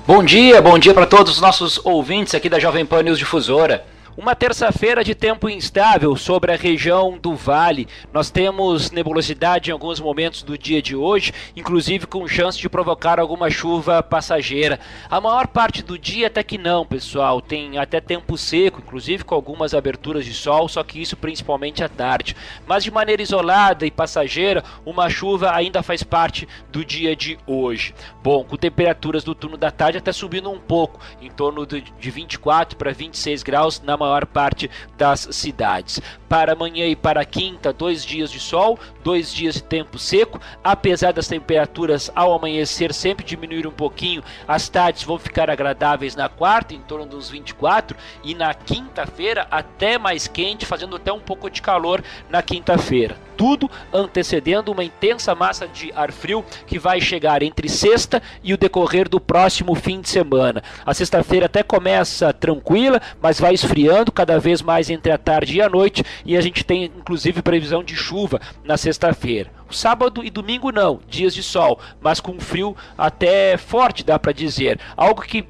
Bom 0.07 0.23
dia, 0.23 0.61
bom 0.61 0.79
dia 0.79 0.93
para 0.93 1.07
todos 1.07 1.33
os 1.33 1.41
nossos 1.41 1.81
ouvintes 1.83 2.35
aqui 2.35 2.51
da 2.51 2.59
Jovem 2.59 2.85
Pan 2.85 3.03
News 3.03 3.19
Difusora. 3.19 3.87
Uma 4.17 4.37
terça-feira 4.37 5.03
de 5.03 5.13
tempo 5.13 5.49
instável 5.49 6.15
sobre 6.15 6.53
a 6.53 6.57
região 6.57 7.19
do 7.19 7.35
Vale. 7.35 7.89
Nós 8.13 8.31
temos 8.31 8.93
nebulosidade 8.93 9.71
em 9.71 9.73
alguns 9.73 9.99
momentos 9.99 10.45
do 10.45 10.57
dia 10.57 10.81
de 10.81 10.95
hoje, 10.95 11.33
inclusive 11.57 12.07
com 12.07 12.29
chance 12.29 12.57
de 12.57 12.69
provocar 12.69 13.19
alguma 13.19 13.51
chuva 13.51 14.05
passageira. 14.05 14.79
A 15.11 15.21
maior 15.21 15.49
parte 15.49 15.83
do 15.83 15.99
dia 15.99 16.29
até 16.29 16.45
que 16.45 16.57
não, 16.57 16.87
pessoal. 16.87 17.41
Tem 17.41 17.77
até 17.77 18.01
tempo 18.01 18.39
seco, 18.39 18.81
inclusive 18.81 19.25
com 19.25 19.35
algumas 19.35 19.75
aberturas 19.75 20.25
de 20.25 20.33
sol, 20.33 20.69
só 20.69 20.85
que 20.85 21.03
isso 21.03 21.17
principalmente 21.17 21.83
à 21.83 21.89
tarde. 21.89 22.37
Mas 22.69 22.85
de 22.85 22.93
maneira 22.93 23.21
isolada 23.21 23.85
e 23.85 23.91
passageira, 23.91 24.63
uma 24.87 25.11
chuva 25.11 25.53
ainda 25.53 25.83
faz 25.83 26.05
parte 26.05 26.47
do 26.71 26.85
dia 26.85 27.17
de 27.17 27.37
hoje. 27.49 27.93
Bom, 28.23 28.45
com 28.45 28.57
temperaturas 28.57 29.25
do 29.25 29.35
turno 29.35 29.57
da 29.57 29.73
tarde 29.73 29.99
até 29.99 30.13
subindo 30.13 30.49
um 30.53 30.61
pouco, 30.61 31.01
em 31.21 31.33
torno 31.33 31.67
de 31.67 32.11
24 32.13 32.79
para 32.79 32.93
26 32.93 33.43
graus 33.43 33.83
na 33.83 34.04
maior 34.05 34.27
parte 34.27 34.71
das 34.97 35.29
cidades. 35.31 36.01
Para 36.35 36.55
amanhã 36.55 36.85
e 36.85 36.97
para 36.97 37.25
quinta, 37.25 37.73
dois 37.73 38.05
dias 38.05 38.29
de 38.29 38.41
sol, 38.41 38.77
dois 39.05 39.33
dias 39.33 39.55
de 39.55 39.63
tempo 39.63 40.01
seco. 40.01 40.41
Apesar 40.65 41.13
das 41.13 41.29
temperaturas 41.29 42.11
ao 42.13 42.33
amanhecer 42.33 42.93
sempre 42.93 43.25
diminuir 43.25 43.69
um 43.69 43.71
pouquinho, 43.71 44.21
as 44.49 44.69
tardes 44.69 45.05
vão 45.05 45.17
ficar 45.17 45.49
agradáveis 45.49 46.17
na 46.17 46.29
quarta, 46.29 46.75
em 46.75 46.81
torno 46.81 47.07
dos 47.07 47.31
24, 47.31 47.97
e 48.25 48.35
na 48.35 48.53
quinta-feira 48.53 49.47
até 49.49 49.97
mais 49.97 50.27
quente, 50.27 50.67
fazendo 50.67 50.97
até 50.97 51.13
um 51.13 51.21
pouco 51.21 51.49
de 51.49 51.63
calor 51.63 52.03
na 52.29 52.43
quinta-feira 52.43 53.17
tudo 53.37 53.71
antecedendo 53.93 54.73
uma 54.73 54.85
intensa 54.85 55.35
massa 55.35 55.67
de 55.67 55.93
ar 55.95 56.13
frio 56.13 56.45
que 56.67 56.79
vai 56.79 57.01
chegar 57.01 57.43
entre 57.43 57.69
sexta 57.69 58.23
e 58.43 58.55
o 58.55 58.59
decorrer 58.59 59.09
do 59.09 59.21
próximo 59.21 59.75
fim 59.75 60.01
de 60.01 60.09
semana. 60.09 60.63
A 60.85 60.95
sexta-feira 60.95 61.47
até 61.47 61.63
começa 61.63 62.33
tranquila, 62.33 63.01
mas 63.21 63.39
vai 63.39 63.55
esfriando 63.55 64.13
cada 64.13 64.39
vez 64.39 64.63
mais 64.63 64.91
entre 64.91 65.13
a 65.13 65.19
tarde 65.19 65.57
e 65.57 65.63
a 65.63 65.69
noite, 65.69 66.05
e 66.25 66.37
a 66.37 66.41
gente 66.41 66.65
tem 66.65 66.85
inclusive 66.85 67.43
previsão 67.43 67.83
de 67.83 67.95
chuva 67.95 68.41
na 68.65 68.77
sexta-feira. 68.77 69.51
Sábado 69.71 70.25
e 70.25 70.31
domingo 70.31 70.71
não, 70.71 71.01
dias 71.09 71.35
de 71.35 71.43
sol, 71.43 71.79
mas 72.01 72.21
com 72.21 72.39
frio 72.39 72.77
até 72.97 73.57
forte, 73.57 74.05
dá 74.05 74.19
para 74.19 74.33
dizer. 74.33 74.81
Algo 74.97 75.23
que, 75.23 75.47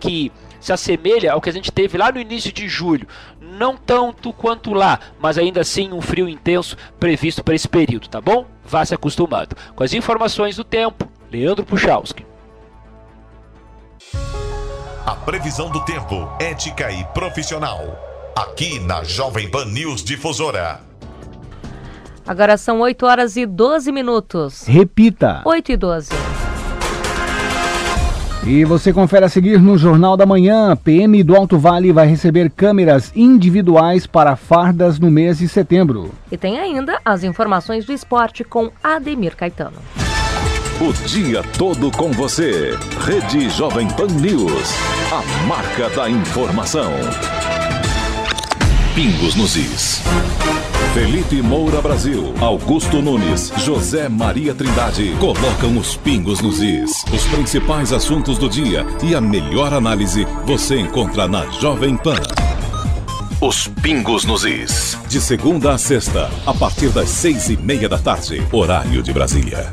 que 0.00 0.32
se 0.60 0.72
assemelha 0.72 1.32
ao 1.32 1.40
que 1.40 1.50
a 1.50 1.52
gente 1.52 1.70
teve 1.70 1.98
lá 1.98 2.10
no 2.10 2.18
início 2.18 2.52
de 2.52 2.66
julho. 2.68 3.06
Não 3.38 3.76
tanto 3.76 4.32
quanto 4.32 4.72
lá, 4.72 4.98
mas 5.20 5.36
ainda 5.36 5.60
assim 5.60 5.92
um 5.92 6.00
frio 6.00 6.28
intenso 6.28 6.76
previsto 6.98 7.44
para 7.44 7.54
esse 7.54 7.68
período, 7.68 8.08
tá 8.08 8.20
bom? 8.20 8.46
Vá 8.64 8.84
se 8.84 8.94
acostumando. 8.94 9.54
Com 9.76 9.84
as 9.84 9.92
informações 9.92 10.56
do 10.56 10.64
tempo, 10.64 11.06
Leandro 11.30 11.66
Puchalski. 11.66 12.26
A 15.04 15.14
previsão 15.14 15.70
do 15.70 15.84
tempo, 15.84 16.28
ética 16.40 16.90
e 16.90 17.04
profissional. 17.12 18.13
Aqui 18.34 18.80
na 18.80 19.04
Jovem 19.04 19.48
Pan 19.48 19.66
News 19.66 20.02
Difusora. 20.02 20.80
Agora 22.26 22.56
são 22.56 22.80
8 22.80 23.06
horas 23.06 23.36
e 23.36 23.46
12 23.46 23.92
minutos. 23.92 24.64
Repita. 24.66 25.40
8 25.44 25.70
e 25.70 25.76
12. 25.76 26.08
E 28.44 28.64
você 28.64 28.92
confere 28.92 29.24
a 29.24 29.28
seguir 29.28 29.60
no 29.60 29.78
Jornal 29.78 30.16
da 30.16 30.26
Manhã. 30.26 30.76
PM 30.76 31.22
do 31.22 31.36
Alto 31.36 31.56
Vale 31.56 31.92
vai 31.92 32.08
receber 32.08 32.50
câmeras 32.50 33.12
individuais 33.14 34.04
para 34.04 34.34
fardas 34.34 34.98
no 34.98 35.12
mês 35.12 35.38
de 35.38 35.46
setembro. 35.46 36.10
E 36.32 36.36
tem 36.36 36.58
ainda 36.58 36.98
as 37.04 37.22
informações 37.22 37.84
do 37.84 37.92
esporte 37.92 38.42
com 38.42 38.72
Ademir 38.82 39.36
Caetano. 39.36 39.78
O 40.80 40.92
dia 41.06 41.40
todo 41.56 41.88
com 41.92 42.10
você. 42.10 42.76
Rede 43.06 43.48
Jovem 43.48 43.86
Pan 43.92 44.08
News. 44.08 44.72
A 45.12 45.46
marca 45.46 45.88
da 45.90 46.10
informação. 46.10 46.90
Pingos 48.94 49.34
nos 49.34 49.56
Is. 49.56 50.02
Felipe 50.94 51.42
Moura 51.42 51.82
Brasil, 51.82 52.32
Augusto 52.40 53.02
Nunes, 53.02 53.52
José 53.56 54.08
Maria 54.08 54.54
Trindade 54.54 55.16
colocam 55.18 55.76
os 55.76 55.96
pingos 55.96 56.40
nos 56.40 56.62
is. 56.62 57.04
Os 57.12 57.24
principais 57.24 57.92
assuntos 57.92 58.38
do 58.38 58.48
dia 58.48 58.86
e 59.02 59.12
a 59.12 59.20
melhor 59.20 59.74
análise 59.74 60.24
você 60.46 60.78
encontra 60.78 61.26
na 61.26 61.44
Jovem 61.50 61.96
Pan. 61.96 62.14
Os 63.40 63.66
pingos 63.66 64.24
nos 64.24 64.44
is. 64.44 64.96
De 65.08 65.20
segunda 65.20 65.72
a 65.72 65.78
sexta, 65.78 66.30
a 66.46 66.54
partir 66.54 66.90
das 66.90 67.08
seis 67.08 67.50
e 67.50 67.56
meia 67.56 67.88
da 67.88 67.98
tarde, 67.98 68.46
horário 68.52 69.02
de 69.02 69.12
Brasília. 69.12 69.72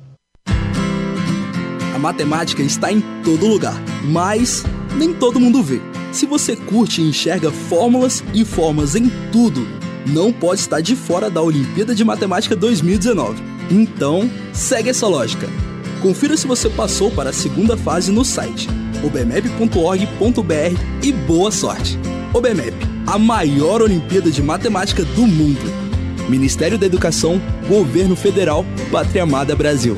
matemática 2.01 2.61
está 2.63 2.91
em 2.91 2.99
todo 3.23 3.47
lugar, 3.47 3.79
mas 4.03 4.63
nem 4.97 5.13
todo 5.13 5.39
mundo 5.39 5.63
vê. 5.63 5.79
Se 6.11 6.25
você 6.25 6.55
curte 6.55 7.01
e 7.01 7.07
enxerga 7.07 7.51
fórmulas 7.51 8.23
e 8.33 8.43
formas 8.43 8.95
em 8.95 9.09
tudo, 9.31 9.65
não 10.07 10.33
pode 10.33 10.59
estar 10.59 10.81
de 10.81 10.95
fora 10.95 11.29
da 11.29 11.41
Olimpíada 11.41 11.95
de 11.95 12.03
Matemática 12.03 12.55
2019. 12.55 13.41
Então, 13.69 14.29
segue 14.51 14.89
essa 14.89 15.07
lógica. 15.07 15.47
Confira 16.01 16.35
se 16.35 16.47
você 16.47 16.69
passou 16.69 17.11
para 17.11 17.29
a 17.29 17.33
segunda 17.33 17.77
fase 17.77 18.11
no 18.11 18.25
site 18.25 18.67
obmep.org.br 19.03 20.79
e 21.03 21.11
boa 21.11 21.51
sorte. 21.51 21.97
OBMEP, 22.33 22.75
a 23.07 23.17
maior 23.17 23.81
Olimpíada 23.81 24.29
de 24.29 24.41
Matemática 24.41 25.03
do 25.03 25.25
mundo. 25.25 25.81
Ministério 26.29 26.77
da 26.77 26.85
Educação, 26.85 27.41
Governo 27.67 28.15
Federal, 28.15 28.65
Pátria 28.91 29.23
Amada 29.23 29.55
Brasil. 29.55 29.97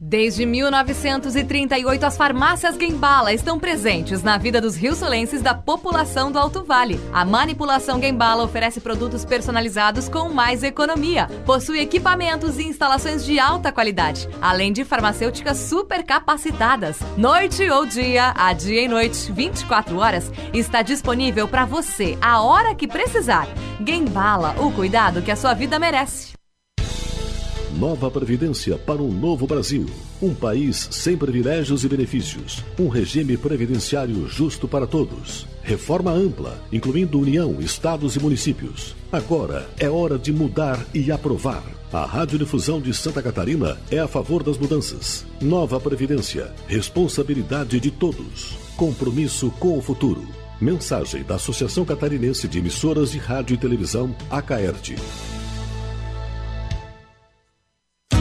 Desde 0.00 0.46
1938, 0.46 2.06
as 2.06 2.16
farmácias 2.16 2.76
Gembala 2.76 3.32
estão 3.32 3.58
presentes 3.58 4.22
na 4.22 4.38
vida 4.38 4.60
dos 4.60 4.76
rio-solenses 4.76 5.42
da 5.42 5.54
população 5.54 6.30
do 6.30 6.38
Alto 6.38 6.62
Vale. 6.62 7.00
A 7.12 7.24
manipulação 7.24 8.00
Gembala 8.00 8.44
oferece 8.44 8.80
produtos 8.80 9.24
personalizados 9.24 10.08
com 10.08 10.28
mais 10.28 10.62
economia. 10.62 11.26
Possui 11.44 11.80
equipamentos 11.80 12.60
e 12.60 12.62
instalações 12.62 13.24
de 13.24 13.40
alta 13.40 13.72
qualidade, 13.72 14.28
além 14.40 14.72
de 14.72 14.84
farmacêuticas 14.84 15.56
super 15.56 16.04
capacitadas. 16.04 17.00
Noite 17.16 17.68
ou 17.68 17.84
dia, 17.84 18.32
a 18.36 18.52
dia 18.52 18.82
e 18.82 18.86
noite, 18.86 19.32
24 19.32 19.98
horas, 19.98 20.30
está 20.54 20.80
disponível 20.80 21.48
para 21.48 21.64
você 21.64 22.16
a 22.20 22.40
hora 22.40 22.72
que 22.72 22.86
precisar. 22.86 23.48
Gembala, 23.84 24.54
o 24.60 24.70
cuidado 24.70 25.22
que 25.22 25.32
a 25.32 25.36
sua 25.36 25.54
vida 25.54 25.76
merece. 25.76 26.37
Nova 27.78 28.10
Previdência 28.10 28.76
para 28.76 29.00
um 29.00 29.12
novo 29.12 29.46
Brasil. 29.46 29.86
Um 30.20 30.34
país 30.34 30.88
sem 30.90 31.16
privilégios 31.16 31.84
e 31.84 31.88
benefícios. 31.88 32.64
Um 32.76 32.88
regime 32.88 33.36
previdenciário 33.36 34.26
justo 34.28 34.66
para 34.66 34.84
todos. 34.84 35.46
Reforma 35.62 36.10
ampla, 36.10 36.60
incluindo 36.72 37.20
União, 37.20 37.60
Estados 37.60 38.16
e 38.16 38.20
municípios. 38.20 38.96
Agora 39.12 39.70
é 39.78 39.88
hora 39.88 40.18
de 40.18 40.32
mudar 40.32 40.84
e 40.92 41.12
aprovar. 41.12 41.62
A 41.92 42.04
Radiodifusão 42.04 42.80
de 42.80 42.92
Santa 42.92 43.22
Catarina 43.22 43.78
é 43.92 44.00
a 44.00 44.08
favor 44.08 44.42
das 44.42 44.58
mudanças. 44.58 45.24
Nova 45.40 45.78
Previdência. 45.78 46.52
Responsabilidade 46.66 47.78
de 47.78 47.92
todos. 47.92 48.56
Compromisso 48.76 49.52
com 49.52 49.78
o 49.78 49.80
futuro. 49.80 50.26
Mensagem 50.60 51.22
da 51.22 51.36
Associação 51.36 51.84
Catarinense 51.84 52.48
de 52.48 52.58
Emissoras 52.58 53.12
de 53.12 53.18
Rádio 53.18 53.54
e 53.54 53.56
Televisão, 53.56 54.12
ACAERT. 54.28 54.96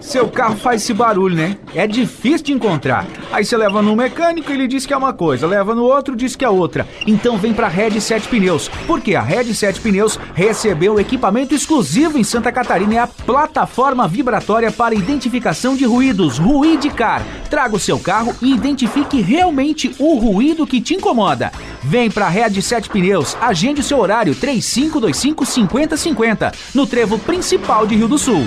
Seu 0.00 0.28
carro 0.28 0.56
faz 0.56 0.82
esse 0.82 0.94
barulho, 0.94 1.34
né? 1.34 1.56
É 1.74 1.86
difícil 1.86 2.46
de 2.46 2.52
encontrar. 2.52 3.06
Aí 3.32 3.44
você 3.44 3.56
leva 3.56 3.82
no 3.82 3.96
mecânico, 3.96 4.52
ele 4.52 4.68
diz 4.68 4.86
que 4.86 4.94
é 4.94 4.96
uma 4.96 5.12
coisa, 5.12 5.46
leva 5.46 5.74
no 5.74 5.82
outro, 5.82 6.14
diz 6.14 6.36
que 6.36 6.44
é 6.44 6.48
outra. 6.48 6.86
Então 7.06 7.36
vem 7.36 7.52
pra 7.52 7.66
Red 7.66 8.00
7 8.00 8.28
Pneus, 8.28 8.68
porque 8.86 9.14
a 9.14 9.20
Red 9.20 9.52
7 9.52 9.80
Pneus 9.80 10.18
recebeu 10.32 11.00
equipamento 11.00 11.54
exclusivo 11.54 12.18
em 12.18 12.24
Santa 12.24 12.52
Catarina 12.52 12.94
é 12.94 12.98
a 12.98 13.06
plataforma 13.06 14.06
vibratória 14.06 14.70
para 14.70 14.94
identificação 14.94 15.74
de 15.74 15.84
ruídos, 15.84 16.38
Ruidicar. 16.38 17.22
Traga 17.50 17.74
o 17.74 17.80
seu 17.80 17.98
carro 17.98 18.34
e 18.40 18.54
identifique 18.54 19.20
realmente 19.20 19.94
o 19.98 20.16
ruído 20.18 20.66
que 20.66 20.80
te 20.80 20.94
incomoda. 20.94 21.50
Vem 21.82 22.10
pra 22.10 22.28
Red 22.28 22.62
7 22.62 22.88
Pneus, 22.90 23.36
agende 23.40 23.80
o 23.80 23.84
seu 23.84 23.98
horário 23.98 24.34
3525 24.34 25.44
5050 25.44 26.52
no 26.74 26.86
trevo 26.86 27.18
principal 27.18 27.86
de 27.86 27.96
Rio 27.96 28.08
do 28.08 28.18
Sul. 28.18 28.46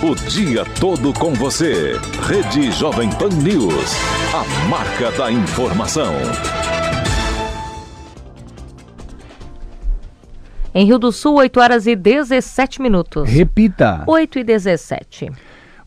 O 0.00 0.14
dia 0.14 0.64
todo 0.78 1.12
com 1.12 1.34
você. 1.34 1.94
Rede 2.28 2.70
Jovem 2.70 3.10
Pan 3.10 3.30
News. 3.42 3.96
A 4.32 4.68
marca 4.68 5.10
da 5.18 5.32
informação. 5.32 6.14
Em 10.72 10.86
Rio 10.86 11.00
do 11.00 11.10
Sul, 11.10 11.34
8 11.38 11.58
horas 11.58 11.86
e 11.88 11.96
17 11.96 12.80
minutos. 12.80 13.28
Repita. 13.28 14.04
8 14.06 14.38
e 14.38 14.44
17. 14.44 15.32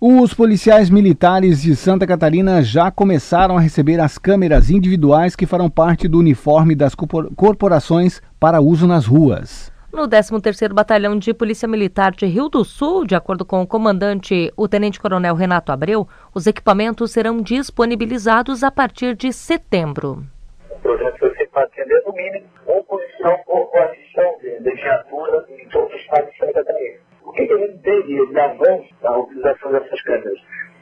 Os 0.02 0.34
policiais 0.34 0.90
militares 0.90 1.62
de 1.62 1.74
Santa 1.74 2.06
Catarina 2.06 2.62
já 2.62 2.92
começaram 2.92 3.58
a 3.58 3.62
receber 3.62 4.02
as 4.02 4.18
câmeras 4.18 4.70
individuais 4.70 5.38
que 5.38 5.46
farão 5.46 5.70
parte 5.70 6.10
do 6.10 6.20
uniforme 6.20 6.76
das 6.76 6.94
corporações 6.94 8.22
para 8.38 8.60
uso 8.60 8.86
nas 8.86 9.06
ruas. 9.06 9.71
No 9.94 10.08
13º 10.08 10.74
Batalhão 10.74 11.20
de 11.20 11.34
Polícia 11.34 11.68
Militar 11.68 12.12
de 12.14 12.26
Rio 12.26 12.48
do 12.48 12.64
Sul, 12.64 13.06
de 13.06 13.14
acordo 13.14 13.44
com 13.44 13.62
o 13.62 13.68
comandante, 13.68 14.52
o 14.56 14.66
Tenente-Coronel 14.66 15.36
Renato 15.36 15.70
Abreu, 15.70 16.08
os 16.34 16.48
equipamentos 16.48 17.12
serão 17.12 17.42
disponibilizados 17.42 18.64
a 18.64 18.72
partir 18.72 19.18
de 19.18 19.34
setembro. 19.34 20.24
O 20.70 20.80
projeto 20.80 21.20
foi 21.20 21.30
feito 21.36 21.52
para 21.52 21.64
atender 21.64 22.02
no 22.06 22.14
mínimo 22.14 22.46
oposição 22.68 23.38
ou 23.48 23.66
coalição 23.66 24.38
de, 24.42 24.76
viatura 24.76 25.46
em 25.50 25.68
todos 25.68 25.94
os 25.94 26.02
estados 26.02 26.32
de 26.32 26.38
Santa 26.38 26.54
Catarina. 26.54 26.98
O 27.26 27.32
que, 27.34 27.46
que 27.46 27.54
a 27.54 27.58
gente 27.58 27.78
teria 27.80 28.26
de 28.28 28.40
avanço 28.40 28.90
na 29.04 29.18
utilização 29.18 29.72
dessas 29.74 30.02
câmeras? 30.04 30.40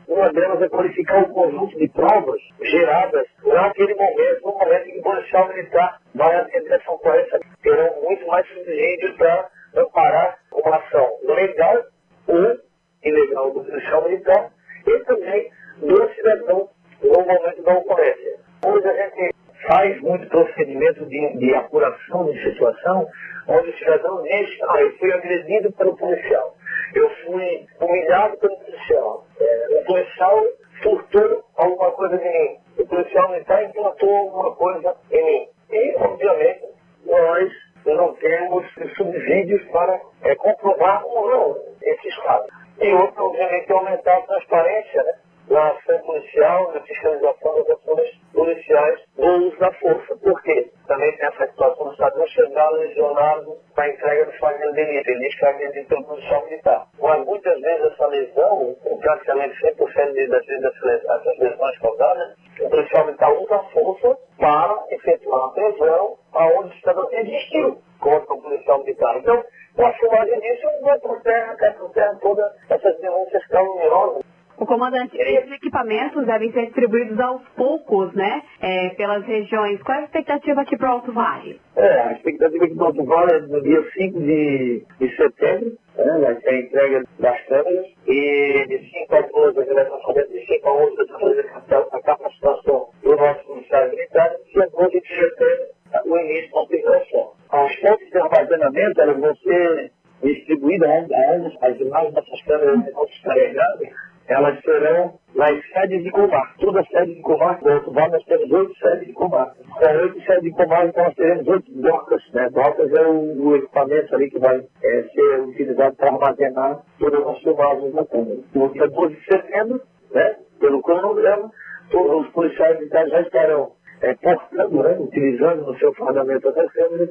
Uma 0.10 0.34
delas 0.34 0.60
é 0.60 0.68
qualificar 0.70 1.22
o 1.22 1.30
conjunto 1.30 1.78
de 1.78 1.88
provas 1.90 2.42
geradas 2.64 3.28
naquele 3.46 3.94
momento, 3.94 4.42
no 4.44 4.54
momento 4.54 4.88
em 4.88 4.94
que 4.94 5.00
o 5.00 5.04
policial 5.04 5.48
militar 5.50 6.02
vai 6.16 6.36
atender 6.36 6.72
essa 6.72 6.92
ocorrência. 6.92 7.40
Terão 7.62 8.02
muito 8.02 8.26
mais 8.26 8.48
subsídios 8.48 9.16
para 9.18 9.50
amparar 9.78 10.40
uma 10.52 10.78
ação 10.78 11.08
legal 11.26 11.84
ou 12.28 12.58
ilegal 13.04 13.52
do 13.52 13.64
policial 13.64 14.04
militar 14.06 14.50
e 14.88 15.00
também 15.02 15.52
do 15.78 16.14
cidadão 16.16 16.70
no 17.04 17.10
momento 17.10 17.62
da 17.62 17.74
ocorrência. 17.74 18.40
Hoje 18.66 18.88
a 18.88 18.94
gente 18.94 19.36
faz 19.68 20.02
muito 20.02 20.28
procedimento 20.28 21.06
de, 21.06 21.38
de 21.38 21.54
apuração 21.54 22.26
de 22.32 22.44
situação 22.50 23.08
onde 23.48 23.70
o 23.70 23.78
cidadão 23.78 24.24
diz, 24.24 24.50
ah, 24.70 24.82
eu 24.82 24.98
fui 24.98 25.14
agredido 25.14 25.72
pelo 25.74 25.96
policial, 25.96 26.56
eu 26.96 27.10
fui 27.26 27.66
humilhado 27.82 28.38
pelo 28.38 28.58
policial, 28.58 29.26
é, 29.40 29.80
o 29.80 29.86
policial 29.86 30.44
furtou 30.84 31.44
alguma 31.58 31.92
coisa 31.92 32.18
de 32.18 32.24
mim, 32.24 32.58
o 32.78 32.88
policial 32.88 33.30
militar 33.32 33.64
implantou 33.64 34.16
alguma 34.16 34.56
coisa 34.56 34.96
em 35.12 35.26
mim. 35.26 35.48
E, 35.72 35.96
obviamente, 35.98 36.68
nós 37.06 37.52
não 37.86 38.14
temos 38.16 38.66
subsídios 38.96 39.64
para 39.72 40.00
é, 40.24 40.36
comprovar 40.36 41.04
ou 41.06 41.30
não 41.30 41.58
esses 41.82 42.16
casos. 42.24 42.50
E 42.80 42.94
outro, 42.94 43.26
obviamente, 43.26 43.72
é 43.72 43.74
aumentar 43.74 44.18
a 44.18 44.22
transparência 44.22 45.04
né, 45.04 45.14
na 45.48 45.70
ação 45.70 46.00
policial, 46.00 46.72
na 46.74 46.82
fiscalização 46.82 47.56
das 47.56 47.70
ações 47.70 48.10
policiais 48.34 49.00
do 49.16 49.48
uso 49.48 49.60
da 49.60 49.72
força. 49.74 50.16
Por 50.18 50.42
quê? 50.44 50.70
Também 50.88 51.16
tem 51.18 51.28
essa 51.28 51.48
situação 51.48 51.86
do 51.86 51.96
cidadão 51.96 52.28
chegar 52.28 52.70
lesionado 52.72 53.58
para 53.76 53.90
entrega 53.90 54.26
do 54.26 54.74
delito. 54.74 55.10
Ele 55.10 55.30
agredido 55.42 55.88
pelo 55.88 56.06
policial 56.06 56.46
militar. 56.46 56.88
Mas 57.00 57.26
muitas 57.26 57.60
vezes 57.62 57.86
essa 57.86 58.08
lesão, 58.08 58.76
praticamente 59.02 59.62
100% 59.62 60.30
das 60.30 60.46
vezes 60.46 60.66
essas 61.06 61.38
lesões 61.40 61.80
causadas, 61.80 62.36
o 62.62 62.70
policial 62.70 63.06
militar 63.06 63.34
usa 63.34 63.56
a 63.56 63.64
força 63.70 64.18
para 64.38 64.86
efetuar 64.92 65.46
a 65.46 65.54
prisão 65.54 66.18
aonde 66.34 66.76
o 66.76 66.80
cidadão 66.80 67.08
existiu 67.12 67.82
contra 68.00 68.34
o 68.34 68.42
policial 68.42 68.80
militar. 68.80 69.18
Então, 69.18 69.44
com 69.76 69.86
a 69.86 69.94
filmagem 69.94 70.40
disso, 70.40 70.68
vai 70.82 71.00
por 71.00 71.22
terra, 71.22 71.56
cai 71.56 71.74
por 71.74 71.92
terra 71.92 72.18
todas 72.22 72.52
essas 72.70 73.00
denúncias 73.00 73.46
caluniosas. 73.48 74.29
O 74.60 74.66
comandante, 74.66 75.16
esses 75.18 75.52
equipamentos 75.54 76.26
devem 76.26 76.52
ser 76.52 76.66
distribuídos 76.66 77.18
aos 77.18 77.42
poucos, 77.56 78.14
né? 78.14 78.42
É, 78.60 78.90
pelas 78.90 79.26
regiões. 79.26 79.82
Qual 79.84 79.98
é 79.98 80.02
a 80.02 80.04
expectativa 80.04 80.62
aqui 80.62 80.78
para 80.78 80.90
o 80.90 80.92
Alto 80.96 81.14
Vale? 81.14 81.62
É, 81.78 82.02
a 82.02 82.12
expectativa 82.12 82.66
aqui 82.66 82.76
para 82.76 82.84
o 82.84 82.88
Alto 82.88 83.06
Vale 83.06 83.32
é 83.36 83.40
no 83.40 83.64
dia 83.64 83.82
5 83.94 84.20
de, 84.20 84.86
de 85.00 85.16
setembro, 85.16 85.78
né? 85.98 86.20
vai 86.20 86.42
ser 86.42 86.50
a 86.50 86.60
entrega 86.60 87.04
das 87.20 87.42
câmeras, 87.46 87.86
e 88.06 88.66
de 88.68 88.92
5 88.92 89.16
a 89.16 89.22
12, 89.22 89.60
a 89.60 90.00
fazer 90.06 90.28
de 90.28 90.46
5 90.46 90.68
a 90.68 90.74
11, 90.74 90.96
fazer 91.08 91.86
a 91.94 92.02
capacitação 92.02 92.90
do 93.02 93.16
nosso 93.16 93.50
Ministério 93.54 93.92
Militar, 93.92 94.36
e 94.54 94.62
a 94.62 94.66
12 94.66 94.92
de 94.92 95.08
setembro, 95.08 95.66
o 96.06 96.18
início 96.18 96.52
da 96.52 96.60
operação. 96.60 97.32
As 97.50 97.76
fontes 97.76 98.10
de 98.10 98.18
armazenamento 98.18 99.02
elas 99.02 99.20
vão 99.22 99.36
ser 99.38 99.92
distribuídas 100.22 101.08
onde 101.30 101.58
as 101.62 101.80
imagens 101.80 102.14
dessas 102.14 102.42
câmeras 102.42 102.94
vão 102.94 103.08
se 103.08 103.24
carregarem 103.24 103.90
elas 104.30 104.62
serão 104.62 105.14
nas 105.36 105.60
sedes 105.74 106.04
de 106.04 106.12
comarca. 106.12 106.54
Toda 106.60 106.84
sede 106.84 107.16
de 107.16 107.22
comarca 107.22 107.80
do 107.80 107.92
Vale, 107.92 108.12
nós 108.12 108.24
temos 108.26 108.52
oito 108.52 108.78
sedes 108.78 109.08
de 109.08 109.14
comarca. 109.14 109.56
Com 109.56 109.86
oito 109.86 110.22
sedes 110.24 110.44
de 110.44 110.52
comarca, 110.52 110.88
então 110.88 111.04
nós 111.04 111.16
teremos 111.16 111.48
oito 111.48 111.82
docas. 111.82 112.22
Né? 112.34 112.50
Docas 112.52 112.94
é 112.94 113.08
o, 113.08 113.48
o 113.48 113.56
equipamento 113.56 114.16
ali 114.16 114.30
que 114.30 114.40
vai 114.40 114.58
é, 114.58 115.04
ser 115.04 115.42
utilizado 115.42 115.96
para 115.96 116.12
armazenar 116.12 116.80
todas 117.00 117.28
as 117.28 117.40
filmagens 117.40 117.94
da 117.94 118.06
câmera. 118.06 118.40
No 118.54 118.70
dia 118.72 118.88
12 118.88 119.16
de 119.16 119.26
setembro, 119.26 119.82
né, 120.14 120.36
pelo 120.60 120.82
cronograma, 120.82 121.52
os 121.92 122.28
policiais 122.30 122.78
militares 122.78 123.10
já 123.12 123.22
estarão 123.22 123.72
é, 124.02 124.14
portando, 124.16 124.84
né, 124.84 124.98
utilizando 125.00 125.66
no 125.66 125.78
seu 125.80 125.94
fardamento 125.96 126.48
essa 126.50 126.66
câmera, 126.68 127.10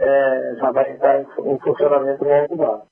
é, 0.00 0.54
já 0.58 0.72
vai 0.72 0.90
estar 0.92 1.20
em, 1.20 1.58
funcionamento 1.58 2.24
no 2.24 2.32
Alto 2.32 2.84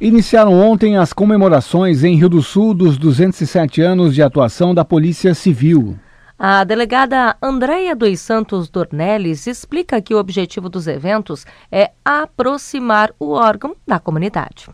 Iniciaram 0.00 0.54
ontem 0.58 0.96
as 0.96 1.12
comemorações 1.12 2.02
em 2.02 2.16
Rio 2.16 2.30
do 2.30 2.40
Sul 2.40 2.72
dos 2.72 2.96
207 2.96 3.82
anos 3.82 4.14
de 4.14 4.22
atuação 4.22 4.74
da 4.74 4.82
Polícia 4.82 5.34
Civil. 5.34 5.94
A 6.38 6.64
delegada 6.64 7.36
Andréia 7.42 7.94
dos 7.94 8.18
Santos 8.18 8.70
Dornelles 8.70 9.46
explica 9.46 10.00
que 10.00 10.14
o 10.14 10.18
objetivo 10.18 10.70
dos 10.70 10.86
eventos 10.86 11.44
é 11.70 11.90
aproximar 12.02 13.12
o 13.20 13.32
órgão 13.32 13.76
da 13.86 13.98
comunidade. 13.98 14.70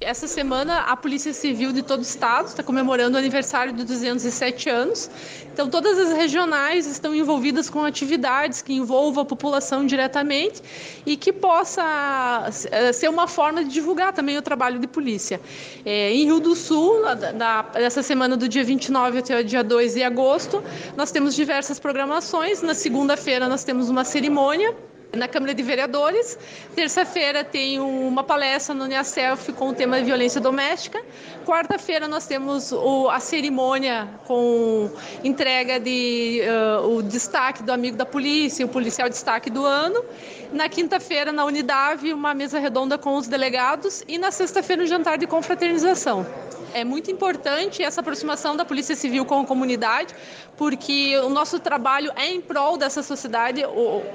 Essa 0.00 0.26
semana 0.26 0.80
a 0.80 0.96
Polícia 0.96 1.32
Civil 1.32 1.72
de 1.72 1.80
todo 1.80 2.00
o 2.00 2.02
estado 2.02 2.48
está 2.48 2.64
comemorando 2.64 3.16
o 3.16 3.18
aniversário 3.18 3.72
de 3.72 3.84
207 3.84 4.68
anos. 4.68 5.08
Então 5.52 5.70
todas 5.70 5.96
as 5.96 6.12
regionais 6.12 6.84
estão 6.84 7.14
envolvidas 7.14 7.70
com 7.70 7.84
atividades 7.84 8.60
que 8.60 8.72
envolvam 8.72 9.22
a 9.22 9.24
população 9.24 9.86
diretamente 9.86 10.60
e 11.06 11.16
que 11.16 11.32
possa 11.32 12.50
eh, 12.72 12.92
ser 12.92 13.08
uma 13.08 13.28
forma 13.28 13.62
de 13.62 13.70
divulgar 13.70 14.12
também 14.12 14.36
o 14.36 14.42
trabalho 14.42 14.80
de 14.80 14.88
polícia. 14.88 15.40
É, 15.84 16.12
em 16.12 16.24
Rio 16.24 16.40
do 16.40 16.56
Sul, 16.56 17.00
na, 17.00 17.64
nessa 17.74 18.02
semana 18.02 18.36
do 18.36 18.48
dia 18.48 18.64
29 18.64 19.18
até 19.18 19.40
o 19.40 19.44
dia 19.44 19.62
2 19.62 19.94
de 19.94 20.02
agosto, 20.02 20.62
nós 20.96 21.12
temos 21.12 21.36
diversas 21.36 21.78
programações. 21.78 22.62
Na 22.62 22.74
segunda-feira 22.74 23.48
nós 23.48 23.62
temos 23.62 23.88
uma 23.88 24.04
cerimônia 24.04 24.74
na 25.14 25.28
Câmara 25.28 25.54
de 25.54 25.62
Vereadores. 25.62 26.38
Terça-feira 26.74 27.44
tem 27.44 27.78
uma 27.78 28.22
palestra 28.24 28.74
no 28.74 28.86
NEACELF 28.86 29.52
com 29.52 29.68
o 29.68 29.74
tema 29.74 29.98
de 29.98 30.04
violência 30.04 30.40
doméstica. 30.40 31.00
Quarta-feira 31.44 32.08
nós 32.08 32.26
temos 32.26 32.72
o, 32.72 33.08
a 33.08 33.20
cerimônia 33.20 34.08
com 34.26 34.90
entrega 35.22 35.78
de 35.78 36.42
uh, 36.42 36.96
o 36.96 37.02
destaque 37.02 37.62
do 37.62 37.72
amigo 37.72 37.96
da 37.96 38.06
polícia, 38.06 38.64
o 38.64 38.68
policial 38.68 39.08
destaque 39.08 39.50
do 39.50 39.64
ano. 39.64 40.04
Na 40.52 40.68
quinta-feira, 40.68 41.32
na 41.32 41.44
Unidade, 41.44 42.12
uma 42.12 42.34
mesa 42.34 42.58
redonda 42.58 42.96
com 42.96 43.16
os 43.16 43.26
delegados. 43.26 44.02
E 44.06 44.18
na 44.18 44.30
sexta-feira, 44.30 44.82
um 44.82 44.86
jantar 44.86 45.18
de 45.18 45.26
confraternização. 45.26 46.26
É 46.74 46.82
muito 46.82 47.08
importante 47.08 47.84
essa 47.84 48.00
aproximação 48.00 48.56
da 48.56 48.64
Polícia 48.64 48.96
Civil 48.96 49.24
com 49.24 49.42
a 49.42 49.46
comunidade, 49.46 50.12
porque 50.56 51.16
o 51.18 51.28
nosso 51.28 51.60
trabalho 51.60 52.10
é 52.16 52.26
em 52.26 52.40
prol 52.40 52.76
dessa 52.76 53.00
sociedade, 53.00 53.62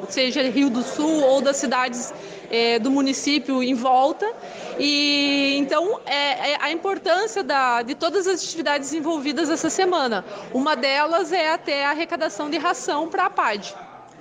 seja 0.10 0.42
Rio 0.42 0.70
do 0.70 0.84
Sul 0.84 1.22
ou 1.22 1.42
das 1.42 1.56
cidades 1.56 2.14
é, 2.52 2.78
do 2.78 2.92
município 2.92 3.64
em 3.64 3.74
volta. 3.74 4.30
E 4.78 5.56
então 5.58 6.02
é, 6.06 6.52
é 6.52 6.58
a 6.60 6.70
importância 6.70 7.42
da, 7.46 7.82
de 7.82 7.96
todas 7.96 8.28
as 8.28 8.44
atividades 8.44 8.94
envolvidas 8.94 9.50
essa 9.50 9.70
semana. 9.70 10.26
Uma 10.54 10.76
delas 10.76 11.32
é 11.32 11.54
até 11.54 11.86
a 11.86 11.92
arrecadação 11.92 12.50
de 12.50 12.58
ração 12.58 13.08
para 13.08 13.28
a 13.28 13.30
PAD. 13.30 13.74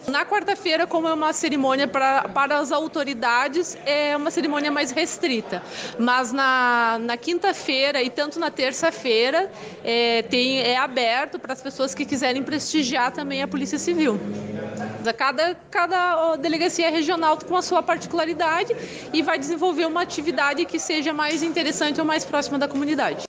Na 0.06 0.24
quarta-feira, 0.24 0.86
como 0.86 1.08
é 1.08 1.12
uma 1.12 1.32
cerimônia 1.32 1.86
pra, 1.86 2.28
para 2.28 2.58
as 2.58 2.72
autoridades, 2.72 3.76
é 3.84 4.16
uma 4.16 4.30
cerimônia 4.30 4.70
mais 4.70 4.90
restrita. 4.90 5.62
Mas 5.98 6.32
na, 6.32 6.98
na 7.00 7.16
quinta-feira 7.16 8.02
e 8.02 8.08
tanto 8.08 8.38
na 8.38 8.50
terça-feira 8.50 9.50
é, 9.84 10.22
tem, 10.22 10.60
é 10.60 10.76
aberto 10.78 11.38
para 11.38 11.52
as 11.52 11.60
pessoas 11.60 11.94
que 11.94 12.04
quiserem 12.04 12.42
prestigiar 12.42 13.12
também 13.12 13.42
a 13.42 13.48
Polícia 13.48 13.78
Civil. 13.78 14.18
Cada, 15.16 15.54
cada 15.70 16.36
delegacia 16.36 16.90
regional 16.90 17.38
com 17.38 17.56
a 17.56 17.62
sua 17.62 17.82
particularidade 17.82 18.74
e 19.12 19.22
vai 19.22 19.38
desenvolver 19.38 19.86
uma 19.86 20.02
atividade 20.02 20.64
que 20.64 20.78
seja 20.78 21.12
mais 21.12 21.42
interessante 21.42 22.00
ou 22.00 22.06
mais 22.06 22.24
próxima 22.24 22.58
da 22.58 22.68
comunidade. 22.68 23.28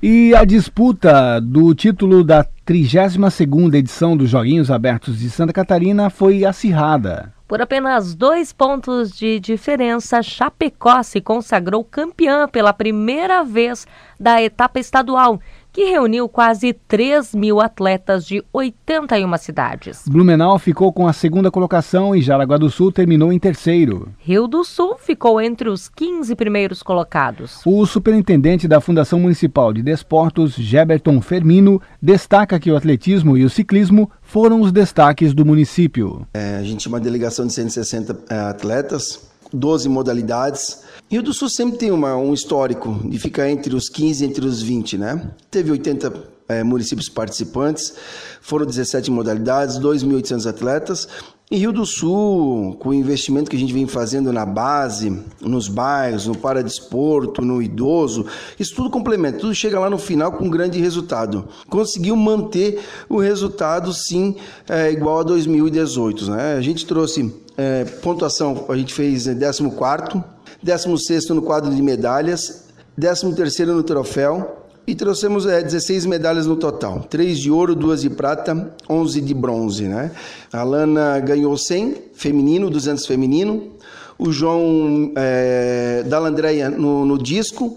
E 0.00 0.32
a 0.32 0.44
disputa 0.44 1.40
do 1.40 1.74
título 1.74 2.22
da 2.22 2.46
32ª 2.64 3.74
edição 3.74 4.16
dos 4.16 4.30
Joguinhos 4.30 4.70
Abertos 4.70 5.18
de 5.18 5.28
Santa 5.28 5.52
Catarina 5.52 6.08
foi 6.08 6.44
acirrada. 6.44 7.34
Por 7.48 7.60
apenas 7.60 8.14
dois 8.14 8.52
pontos 8.52 9.10
de 9.10 9.40
diferença, 9.40 10.22
Chapecó 10.22 11.02
se 11.02 11.20
consagrou 11.20 11.82
campeã 11.82 12.46
pela 12.46 12.72
primeira 12.72 13.42
vez 13.42 13.88
da 14.20 14.40
etapa 14.40 14.78
estadual 14.78 15.40
que 15.78 15.84
reuniu 15.84 16.28
quase 16.28 16.72
3 16.72 17.36
mil 17.36 17.60
atletas 17.60 18.26
de 18.26 18.44
81 18.52 19.38
cidades. 19.38 20.02
Blumenau 20.08 20.58
ficou 20.58 20.92
com 20.92 21.06
a 21.06 21.12
segunda 21.12 21.52
colocação 21.52 22.16
e 22.16 22.20
Jaraguá 22.20 22.58
do 22.58 22.68
Sul 22.68 22.90
terminou 22.90 23.32
em 23.32 23.38
terceiro. 23.38 24.08
Rio 24.18 24.48
do 24.48 24.64
Sul 24.64 24.96
ficou 24.98 25.40
entre 25.40 25.68
os 25.68 25.88
15 25.88 26.34
primeiros 26.34 26.82
colocados. 26.82 27.60
O 27.64 27.86
superintendente 27.86 28.66
da 28.66 28.80
Fundação 28.80 29.20
Municipal 29.20 29.72
de 29.72 29.80
Desportos, 29.80 30.54
Geberton 30.54 31.20
Fermino, 31.20 31.80
destaca 32.02 32.58
que 32.58 32.72
o 32.72 32.76
atletismo 32.76 33.36
e 33.36 33.44
o 33.44 33.50
ciclismo 33.50 34.10
foram 34.20 34.60
os 34.60 34.72
destaques 34.72 35.32
do 35.32 35.46
município. 35.46 36.26
É, 36.34 36.56
a 36.56 36.62
gente 36.64 36.78
tinha 36.78 36.92
uma 36.92 36.98
delegação 36.98 37.46
de 37.46 37.52
160 37.52 38.18
é, 38.28 38.40
atletas, 38.40 39.30
12 39.52 39.88
modalidades 39.88 40.87
Rio 41.10 41.22
do 41.22 41.32
Sul 41.32 41.48
sempre 41.48 41.78
tem 41.78 41.90
uma, 41.90 42.16
um 42.16 42.34
histórico 42.34 43.00
de 43.08 43.18
ficar 43.18 43.48
entre 43.48 43.74
os 43.74 43.88
15 43.88 44.22
e 44.22 44.28
entre 44.28 44.44
os 44.44 44.60
20, 44.60 44.98
né? 44.98 45.30
Teve 45.50 45.70
80 45.70 46.12
é, 46.46 46.62
municípios 46.62 47.08
participantes, 47.08 47.94
foram 48.42 48.66
17 48.66 49.10
modalidades, 49.10 49.78
2.800 49.78 50.46
atletas 50.46 51.08
Em 51.50 51.56
Rio 51.56 51.72
do 51.72 51.86
Sul, 51.86 52.76
com 52.78 52.90
o 52.90 52.94
investimento 52.94 53.50
que 53.50 53.56
a 53.56 53.58
gente 53.58 53.72
vem 53.72 53.86
fazendo 53.86 54.30
na 54.34 54.44
base, 54.44 55.18
nos 55.40 55.66
bairros, 55.66 56.26
no 56.26 56.36
paradesporto, 56.36 57.40
no 57.40 57.62
idoso, 57.62 58.26
isso 58.60 58.74
tudo 58.74 58.90
complementa, 58.90 59.38
tudo 59.38 59.54
chega 59.54 59.80
lá 59.80 59.88
no 59.88 59.96
final 59.96 60.32
com 60.32 60.44
um 60.44 60.50
grande 60.50 60.78
resultado. 60.78 61.48
Conseguiu 61.70 62.16
manter 62.16 62.82
o 63.08 63.18
resultado, 63.18 63.94
sim, 63.94 64.36
é, 64.68 64.92
igual 64.92 65.20
a 65.20 65.22
2018. 65.22 66.30
Né? 66.30 66.56
A 66.58 66.60
gente 66.60 66.84
trouxe 66.84 67.34
é, 67.56 67.84
pontuação, 67.84 68.66
a 68.68 68.76
gente 68.76 68.92
fez 68.92 69.24
14, 69.24 70.22
16 70.62 71.28
no 71.30 71.42
quadro 71.42 71.74
de 71.74 71.80
medalhas, 71.82 72.64
13 72.98 73.66
no 73.66 73.82
troféu, 73.82 74.58
e 74.88 74.94
trouxemos 74.94 75.44
é, 75.46 75.62
16 75.62 76.06
medalhas 76.06 76.46
no 76.46 76.56
total: 76.56 77.00
3 77.10 77.38
de 77.38 77.50
ouro, 77.50 77.74
2 77.74 78.02
de 78.02 78.10
prata, 78.10 78.72
11 78.88 79.20
de 79.20 79.34
bronze. 79.34 79.84
Né? 79.84 80.10
A 80.50 80.62
Lana 80.62 81.20
ganhou 81.20 81.56
100 81.56 81.94
feminino, 82.14 82.70
200 82.70 83.06
feminino. 83.06 83.74
O 84.18 84.32
João 84.32 85.12
é, 85.14 86.02
Dalandreia 86.06 86.70
no, 86.70 87.04
no 87.04 87.18
disco. 87.18 87.76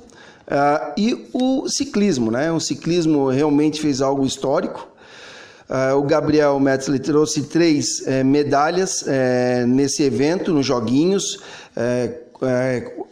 Uh, 0.52 0.94
e 0.98 1.30
o 1.32 1.70
ciclismo, 1.70 2.30
né? 2.30 2.52
O 2.52 2.60
ciclismo 2.60 3.30
realmente 3.30 3.80
fez 3.80 4.02
algo 4.02 4.26
histórico. 4.26 4.86
Uh, 5.70 5.96
o 5.98 6.04
Gabriel 6.04 6.60
Metzler 6.60 7.00
trouxe 7.00 7.44
três 7.44 8.06
é, 8.06 8.22
medalhas 8.22 9.06
é, 9.08 9.66
nesse 9.66 10.04
evento, 10.04 10.52
nos 10.52 10.66
Joguinhos. 10.66 11.40
É, 11.74 12.20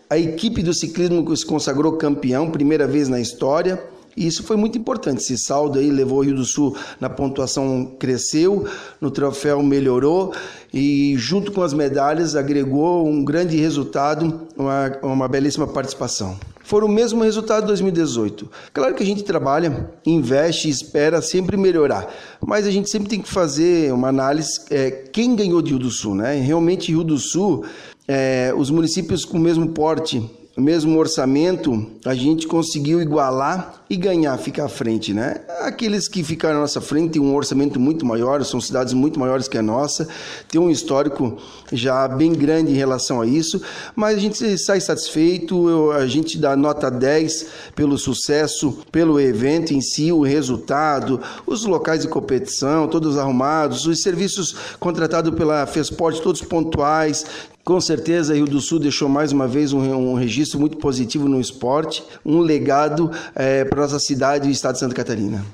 a 0.10 0.18
equipe 0.18 0.64
do 0.64 0.74
ciclismo 0.74 1.36
se 1.36 1.46
consagrou 1.46 1.94
campeão, 1.94 2.50
primeira 2.50 2.88
vez 2.88 3.08
na 3.08 3.20
história. 3.20 3.82
E 4.18 4.28
isso 4.28 4.44
foi 4.44 4.58
muito 4.58 4.78
importante. 4.78 5.22
Esse 5.22 5.38
saldo 5.38 5.80
aí 5.80 5.90
levou 5.90 6.18
o 6.18 6.22
Rio 6.22 6.36
do 6.36 6.44
Sul 6.44 6.76
na 7.00 7.10
pontuação 7.10 7.96
cresceu, 8.00 8.68
no 9.00 9.10
troféu 9.12 9.62
melhorou 9.64 10.34
e 10.74 11.16
junto 11.18 11.52
com 11.52 11.62
as 11.62 11.74
medalhas 11.74 12.36
agregou 12.36 13.08
um 13.08 13.24
grande 13.24 13.56
resultado, 13.56 14.48
uma, 14.58 14.98
uma 15.04 15.28
belíssima 15.28 15.68
participação. 15.68 16.38
Foram 16.64 16.88
o 16.88 16.92
mesmo 16.92 17.24
resultado 17.24 17.62
de 17.62 17.68
2018. 17.68 18.48
Claro 18.74 18.94
que 18.94 19.02
a 19.02 19.06
gente 19.06 19.24
trabalha, 19.24 19.90
investe 20.06 20.70
espera 20.70 21.22
sempre 21.22 21.58
melhorar, 21.58 22.08
mas 22.46 22.68
a 22.68 22.72
gente 22.72 22.90
sempre 22.90 23.10
tem 23.10 23.22
que 23.22 23.30
fazer 23.30 23.92
uma 23.92 24.10
análise 24.10 24.62
é, 24.70 24.92
quem 24.92 25.36
ganhou 25.36 25.62
de 25.62 25.72
Rio 25.72 25.80
do 25.80 25.90
Sul, 25.90 26.14
né? 26.14 26.36
Realmente 26.36 26.92
Rio 26.92 27.04
do 27.04 27.18
Sul 27.18 27.66
é, 28.12 28.52
os 28.58 28.72
municípios 28.72 29.24
com 29.24 29.38
o 29.38 29.40
mesmo 29.40 29.70
porte, 29.70 30.28
o 30.58 30.62
mesmo 30.62 30.98
orçamento, 30.98 31.86
a 32.04 32.16
gente 32.16 32.48
conseguiu 32.48 33.00
igualar 33.00 33.84
e 33.90 33.96
ganhar, 33.96 34.38
ficar 34.38 34.66
à 34.66 34.70
frente, 34.70 35.14
né? 35.14 35.42
Aqueles 35.62 36.08
que 36.08 36.24
ficaram 36.24 36.58
à 36.58 36.62
nossa 36.62 36.82
frente 36.82 37.14
têm 37.14 37.22
um 37.22 37.34
orçamento 37.34 37.80
muito 37.80 38.06
maior, 38.06 38.44
são 38.44 38.60
cidades 38.60 38.94
muito 38.94 39.20
maiores 39.20 39.48
que 39.48 39.58
a 39.58 39.62
nossa, 39.62 40.08
tem 40.50 40.60
um 40.60 40.70
histórico 40.70 41.38
já 41.72 42.08
bem 42.08 42.34
grande 42.34 42.72
em 42.72 42.76
relação 42.76 43.22
a 43.22 43.26
isso, 43.26 43.62
mas 43.96 44.18
a 44.18 44.20
gente 44.20 44.58
sai 44.58 44.82
satisfeito, 44.82 45.92
a 45.92 46.06
gente 46.06 46.38
dá 46.38 46.56
nota 46.56 46.92
10 46.92 47.48
pelo 47.74 47.98
sucesso, 47.98 48.80
pelo 48.92 49.20
evento 49.20 49.74
em 49.74 49.82
si, 49.82 50.12
o 50.12 50.24
resultado, 50.24 51.22
os 51.48 51.64
locais 51.64 52.02
de 52.02 52.10
competição, 52.10 52.88
todos 52.88 53.18
arrumados, 53.18 53.86
os 53.86 54.02
serviços 54.02 54.56
contratados 54.80 55.34
pela 55.36 55.66
FESPORT, 55.66 56.22
todos 56.22 56.42
pontuais, 56.42 57.26
com 57.70 57.80
certeza, 57.80 58.34
Rio 58.34 58.48
do 58.48 58.60
Sul 58.60 58.80
deixou 58.80 59.08
mais 59.08 59.32
uma 59.32 59.48
vez 59.48 59.74
um, 59.74 59.80
um 59.80 60.16
registro 60.16 60.60
muito 60.60 60.78
positivo 60.78 61.30
no 61.30 61.40
esporte, 61.40 62.04
um 62.26 62.40
legado 62.40 63.12
é, 63.36 63.64
para 63.64 63.82
nossa 63.82 64.00
cidade 64.00 64.48
e 64.48 64.50
o 64.50 64.52
estado 64.52 64.74
de 64.74 64.80
Santa 64.80 64.96
Catarina. 64.96 65.46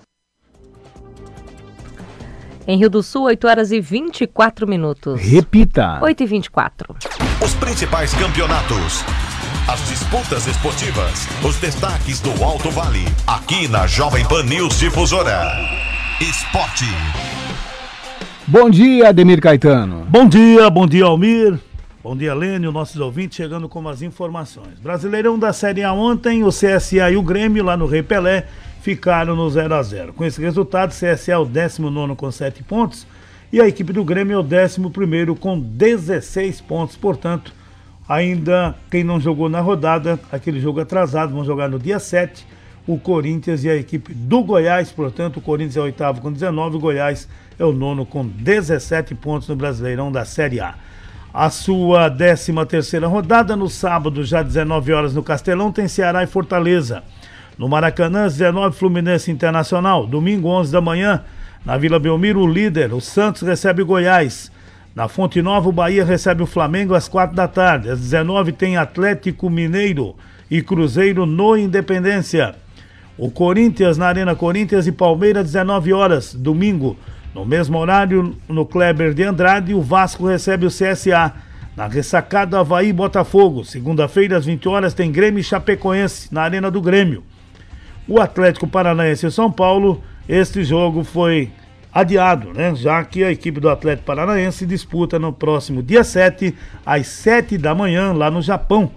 Em 2.65 2.77
Rio 2.77 2.89
do 2.89 3.03
Sul, 3.03 3.23
8 3.23 3.45
horas 3.45 3.71
e 3.73 3.81
24 3.81 4.65
minutos. 4.65 5.19
Repita. 5.19 5.99
8 6.01 6.23
e 6.23 6.25
24. 6.25 6.95
Os 7.43 7.53
principais 7.55 8.13
campeonatos. 8.13 9.03
As 9.67 9.85
disputas 9.89 10.47
esportivas. 10.47 11.27
Os 11.43 11.57
destaques 11.57 12.21
do 12.21 12.31
Alto 12.41 12.71
Vale. 12.71 13.03
Aqui 13.27 13.67
na 13.67 13.87
Jovem 13.87 14.25
Pan 14.25 14.43
News 14.43 14.79
Difusora. 14.79 15.51
Esporte. 16.21 16.85
Bom 18.47 18.69
dia, 18.69 19.09
Ademir 19.09 19.41
Caetano. 19.41 20.07
Bom 20.09 20.25
dia, 20.29 20.69
bom 20.69 20.87
dia, 20.87 21.03
Almir. 21.03 21.59
Bom 22.05 22.15
dia, 22.15 22.35
Lênio, 22.35 22.71
nossos 22.71 23.01
ouvintes, 23.01 23.35
chegando 23.35 23.67
com 23.67 23.89
as 23.89 24.03
informações. 24.03 24.77
Brasileirão 24.79 25.39
da 25.39 25.51
Série 25.51 25.81
A 25.81 25.91
ontem, 25.91 26.43
o 26.43 26.49
CSA 26.49 27.09
e 27.09 27.17
o 27.17 27.23
Grêmio, 27.23 27.63
lá 27.63 27.75
no 27.75 27.87
Rei 27.87 28.03
Pelé, 28.03 28.45
ficaram 28.83 29.35
no 29.35 29.49
0 29.49 29.73
a 29.73 29.81
0 29.81 30.13
Com 30.13 30.23
esse 30.23 30.39
resultado, 30.39 30.91
o 30.91 30.93
CSA 30.93 31.31
é 31.31 31.37
o 31.39 31.45
19 31.45 32.15
com 32.15 32.31
7 32.31 32.61
pontos 32.61 33.07
e 33.51 33.59
a 33.59 33.67
equipe 33.67 33.91
do 33.91 34.03
Grêmio 34.03 34.35
é 34.35 34.39
o 34.39 34.43
11 34.43 35.35
com 35.39 35.59
16 35.59 36.61
pontos. 36.61 36.95
Portanto, 36.95 37.51
ainda 38.07 38.75
quem 38.91 39.03
não 39.03 39.19
jogou 39.19 39.49
na 39.49 39.59
rodada, 39.59 40.19
aquele 40.31 40.59
jogo 40.59 40.81
atrasado, 40.81 41.33
vão 41.33 41.43
jogar 41.43 41.69
no 41.69 41.79
dia 41.79 41.97
7, 41.97 42.45
o 42.85 42.99
Corinthians 42.99 43.63
e 43.63 43.69
a 43.71 43.75
equipe 43.75 44.13
do 44.13 44.43
Goiás. 44.43 44.91
Portanto, 44.91 45.37
o 45.37 45.41
Corinthians 45.41 45.77
é 45.77 45.79
o 45.79 45.85
oitavo 45.85 46.21
com 46.21 46.31
19, 46.31 46.75
o 46.75 46.79
Goiás 46.79 47.27
é 47.57 47.65
o 47.65 47.71
nono 47.71 48.05
com 48.05 48.27
17 48.27 49.15
pontos 49.15 49.47
no 49.47 49.55
Brasileirão 49.55 50.11
da 50.11 50.23
Série 50.23 50.59
A 50.59 50.75
a 51.35 51.49
sua 51.49 52.09
13 52.09 52.53
terceira 52.65 53.07
rodada. 53.07 53.57
No 53.57 53.69
sábado, 53.69 54.23
já 54.23 54.41
19 54.41 54.93
horas 54.93 55.13
no 55.13 55.21
Castelão, 55.21 55.69
tem 55.69 55.85
Ceará 55.85 56.23
e 56.23 56.27
Fortaleza. 56.27 57.03
No 57.57 57.67
Maracanã, 57.67 58.23
19 58.23 58.77
Fluminense 58.77 59.29
Internacional. 59.29 60.07
Domingo, 60.07 60.47
11 60.47 60.71
da 60.71 60.79
manhã, 60.79 61.25
na 61.65 61.77
Vila 61.77 61.99
Belmiro, 61.99 62.39
o 62.39 62.47
líder, 62.47 62.93
o 62.93 63.01
Santos 63.01 63.41
recebe 63.41 63.81
o 63.81 63.85
Goiás. 63.85 64.49
Na 64.95 65.09
Fonte 65.09 65.41
Nova, 65.41 65.67
o 65.67 65.73
Bahia 65.73 66.05
recebe 66.05 66.41
o 66.41 66.45
Flamengo 66.45 66.95
às 66.95 67.09
4 67.09 67.35
da 67.35 67.49
tarde. 67.49 67.89
Às 67.89 67.99
19 67.99 68.53
tem 68.53 68.77
Atlético 68.77 69.49
Mineiro 69.49 70.15
e 70.49 70.61
Cruzeiro 70.61 71.25
no 71.25 71.57
Independência. 71.57 72.55
O 73.17 73.29
Corinthians 73.29 73.97
na 73.97 74.07
Arena 74.07 74.35
Corinthians 74.35 74.87
e 74.87 74.91
Palmeiras, 74.91 75.43
19 75.43 75.91
horas, 75.91 76.33
domingo. 76.33 76.95
No 77.35 77.43
mesmo 77.43 77.77
horário, 77.77 78.33
no 78.47 78.65
Kleber 78.65 79.13
de 79.13 79.21
Andrade, 79.21 79.73
o 79.73 79.81
Vasco 79.81 80.25
recebe 80.25 80.65
o 80.65 80.69
CSA. 80.69 81.33
Na 81.75 81.85
ressacada 81.85 82.57
Havaí 82.57 82.93
Botafogo, 82.93 83.65
segunda-feira 83.65 84.37
às 84.37 84.45
20 84.45 84.69
horas 84.69 84.93
tem 84.93 85.11
Grêmio 85.11 85.41
e 85.41 85.43
Chapecoense 85.43 86.33
na 86.33 86.43
Arena 86.43 86.71
do 86.71 86.81
Grêmio. 86.81 87.25
O 88.07 88.21
Atlético 88.21 88.65
Paranaense 88.65 89.27
e 89.27 89.31
São 89.31 89.51
Paulo, 89.51 90.01
este 90.29 90.63
jogo 90.63 91.03
foi 91.03 91.51
adiado, 91.91 92.53
né? 92.53 92.73
Já 92.73 93.03
que 93.03 93.21
a 93.21 93.31
equipe 93.31 93.59
do 93.59 93.69
Atlético 93.69 94.05
Paranaense 94.05 94.65
disputa 94.65 95.19
no 95.19 95.33
próximo 95.33 95.83
dia 95.83 96.05
7, 96.05 96.55
às 96.85 97.05
7 97.07 97.57
da 97.57 97.75
manhã, 97.75 98.13
lá 98.13 98.31
no 98.31 98.41
Japão, 98.41 98.89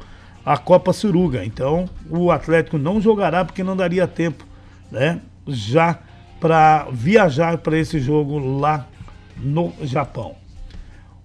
a 0.46 0.57
Copa 0.57 0.92
Suruga. 0.92 1.44
Então, 1.44 1.90
o 2.09 2.31
Atlético 2.31 2.79
não 2.79 3.01
jogará 3.01 3.44
porque 3.44 3.64
não 3.64 3.77
daria 3.77 4.07
tempo, 4.07 4.44
né? 4.92 5.18
Já 5.44 5.98
para 6.40 6.87
viajar 6.92 7.59
para 7.59 7.79
esse 7.79 7.98
jogo 7.98 8.38
lá 8.59 8.87
no 9.37 9.72
Japão. 9.83 10.35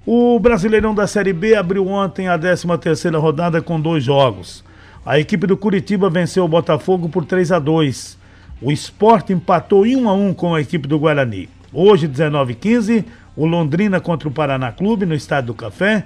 O 0.06 0.40
Brasileirão 0.40 0.94
da 0.94 1.08
Série 1.08 1.34
B 1.34 1.56
abriu 1.56 1.88
ontem 1.88 2.28
a 2.28 2.38
13ª 2.38 3.18
rodada 3.20 3.62
com 3.62 3.80
dois 3.80 4.04
jogos. 4.04 4.64
A 5.06 5.20
equipe 5.20 5.48
do 5.48 5.56
Curitiba 5.56 6.10
venceu 6.10 6.44
o 6.44 6.48
Botafogo 6.48 7.08
por 7.10 7.26
3 7.26 7.52
a 7.52 7.60
2. 7.60 8.18
O 8.62 8.72
Sport 8.72 9.30
empatou 9.30 9.86
em 9.86 9.96
1 9.96 10.10
a 10.10 10.14
1 10.14 10.34
com 10.34 10.56
a 10.56 10.62
equipe 10.62 10.88
do 10.88 11.00
Guarani. 11.00 11.50
Hoje, 11.72 12.08
19h15, 12.08 13.06
o 13.36 13.46
Londrina 13.46 14.00
contra 14.00 14.28
o 14.28 14.32
Paraná 14.32 14.72
Clube 14.72 15.06
no 15.06 15.16
Estádio 15.16 15.48
do 15.48 15.54
Café. 15.54 16.06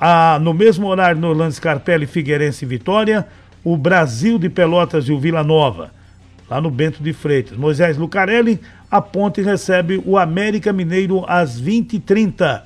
Ah, 0.00 0.38
no 0.40 0.54
mesmo 0.54 0.86
horário, 0.86 1.20
no 1.20 1.28
Orlando 1.28 1.52
Scarpelli, 1.52 2.06
Figueirense 2.06 2.64
e 2.64 2.68
Vitória. 2.68 3.26
O 3.62 3.76
Brasil 3.76 4.38
de 4.38 4.48
Pelotas 4.48 5.08
e 5.08 5.12
o 5.12 5.18
Vila 5.18 5.42
Nova 5.42 5.90
lá 6.48 6.60
no 6.60 6.70
Bento 6.70 7.02
de 7.02 7.12
Freitas. 7.12 7.56
Moisés 7.56 7.96
Lucarelli 7.96 8.60
aponta 8.90 9.40
e 9.40 9.44
recebe 9.44 10.02
o 10.04 10.18
América 10.18 10.72
Mineiro 10.72 11.24
às 11.26 11.60
20h30. 11.60 12.62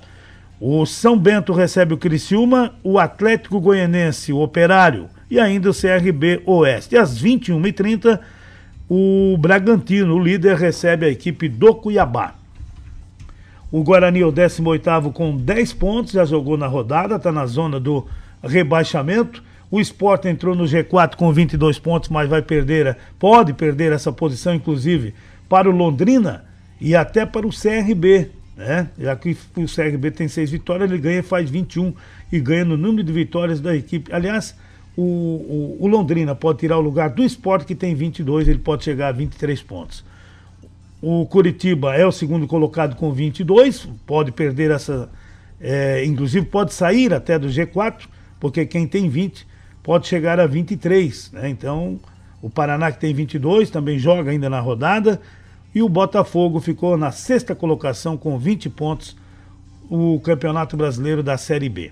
O 0.61 0.85
São 0.85 1.17
Bento 1.17 1.53
recebe 1.53 1.95
o 1.95 1.99
Criciúma, 1.99 2.75
o 2.83 2.99
Atlético 2.99 3.61
Goianense, 3.61 4.33
o 4.33 4.41
Operário 4.41 5.09
e 5.31 5.39
ainda 5.39 5.71
o 5.71 5.75
CRB 5.75 6.43
Oeste. 6.45 6.97
Às 6.97 7.23
21h30, 7.23 8.19
o 8.89 9.37
Bragantino, 9.39 10.15
o 10.15 10.23
líder, 10.23 10.57
recebe 10.57 11.07
a 11.07 11.11
equipe 11.11 11.49
do 11.49 11.75
Cuiabá. 11.75 12.35
O 13.71 13.83
Guarani 13.83 14.23
é 14.23 14.27
o 14.27 14.33
18 14.33 15.13
com 15.13 15.37
10 15.37 15.75
pontos, 15.75 16.13
já 16.13 16.25
jogou 16.25 16.57
na 16.57 16.67
rodada, 16.67 17.17
está 17.17 17.31
na 17.31 17.45
zona 17.45 17.79
do 17.79 18.07
rebaixamento. 18.43 19.43
O 19.71 19.81
Sport 19.81 20.25
entrou 20.25 20.55
no 20.55 20.65
G4 20.65 21.17
com 21.17 21.33
22 21.33 21.79
pontos, 21.79 22.09
mas 22.09 22.29
vai 22.29 22.41
perder, 22.41 22.97
pode 23.19 23.53
perder 23.53 23.93
essa 23.93 24.11
posição, 24.11 24.55
inclusive, 24.55 25.15
para 25.49 25.69
o 25.69 25.73
Londrina 25.73 26.45
e 26.81 26.95
até 26.97 27.27
para 27.27 27.47
o 27.47 27.51
CRB. 27.51 28.31
Né? 28.57 28.89
Já 28.99 29.15
que 29.15 29.37
o 29.57 29.67
CRB 29.67 30.11
tem 30.11 30.27
seis 30.27 30.51
vitórias, 30.51 30.91
ele 30.91 31.01
ganha 31.01 31.23
faz 31.23 31.51
21 31.51 31.95
e 32.33 32.41
ganha 32.41 32.65
no 32.65 32.77
número 32.77 33.05
de 33.05 33.13
vitórias 33.13 33.61
da 33.61 33.77
equipe. 33.77 34.13
Aliás, 34.13 34.55
o, 34.97 35.03
o, 35.03 35.77
o 35.81 35.87
Londrina 35.87 36.35
pode 36.35 36.61
tirar 36.61 36.79
o 36.79 36.81
lugar 36.81 37.11
do 37.11 37.23
Sport, 37.23 37.67
que 37.67 37.75
tem 37.75 37.95
22, 37.95 38.49
ele 38.49 38.59
pode 38.59 38.85
chegar 38.85 39.09
a 39.09 39.13
23 39.13 39.63
pontos. 39.63 40.05
O 41.01 41.27
Curitiba 41.27 41.95
é 41.95 42.05
o 42.05 42.11
segundo 42.11 42.49
colocado 42.49 42.97
com 42.97 43.13
22, 43.13 43.87
pode 44.05 44.33
perder 44.33 44.73
essa, 44.73 45.09
é, 45.61 46.05
inclusive 46.05 46.47
pode 46.47 46.75
sair 46.75 47.15
até 47.15 47.39
do 47.39 47.47
G4, 47.47 48.09
porque 48.41 48.67
quem 48.67 48.89
tem 48.89 49.09
20 49.09 49.47
pode 49.89 50.07
chegar 50.07 50.39
a 50.39 50.47
23. 50.47 51.33
Né? 51.33 51.49
Então, 51.49 51.99
o 52.43 52.51
Paraná, 52.51 52.93
que 52.93 53.01
tem 53.01 53.15
22, 53.15 53.71
também 53.71 53.99
joga 53.99 54.31
ainda 54.31 54.51
na 54.51 54.61
rodada. 54.61 55.19
E 55.75 55.81
o 55.81 55.89
Botafogo 55.89 56.61
ficou 56.61 56.99
na 56.99 57.11
sexta 57.11 57.55
colocação 57.55 58.15
com 58.15 58.39
20 58.39 58.69
pontos, 58.69 59.17
o 59.89 60.21
Campeonato 60.21 60.77
Brasileiro 60.77 61.23
da 61.23 61.39
Série 61.39 61.71
B. 61.71 61.91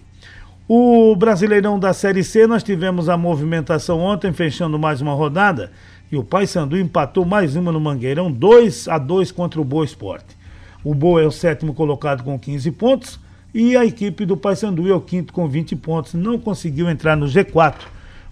O 0.69 1.17
Brasileirão 1.17 1.79
da 1.79 1.95
Série 1.95 2.23
C, 2.23 2.47
nós 2.47 2.63
tivemos 2.63 3.09
a 3.09 3.17
movimentação 3.17 3.99
ontem, 4.01 4.31
fechando 4.31 4.79
mais 4.79 5.01
uma 5.01 5.15
rodada. 5.15 5.73
E 6.13 6.19
o 6.19 6.23
Paysandu 6.23 6.77
empatou 6.77 7.25
mais 7.25 7.57
uma 7.57 7.73
no 7.73 7.81
Mangueirão, 7.81 8.31
2 8.31 8.89
a 8.89 8.99
2 8.99 9.33
contra 9.33 9.59
o 9.59 9.65
Boa 9.65 9.87
Esporte. 9.87 10.37
O 10.85 10.95
Boa 10.95 11.23
é 11.23 11.27
o 11.27 11.33
sétimo 11.33 11.73
colocado 11.73 12.23
com 12.23 12.39
15 12.39 12.71
pontos 12.73 13.26
e 13.59 13.75
a 13.75 13.87
equipe 13.87 14.27
do 14.27 14.37
Paysandu 14.37 14.87
é 14.87 14.95
o 14.95 15.01
quinto 15.01 15.33
com 15.33 15.49
20 15.49 15.77
pontos. 15.77 16.13
Não 16.13 16.39
conseguiu 16.39 16.91
entrar 16.91 17.17
no 17.17 17.25
G4, 17.25 17.87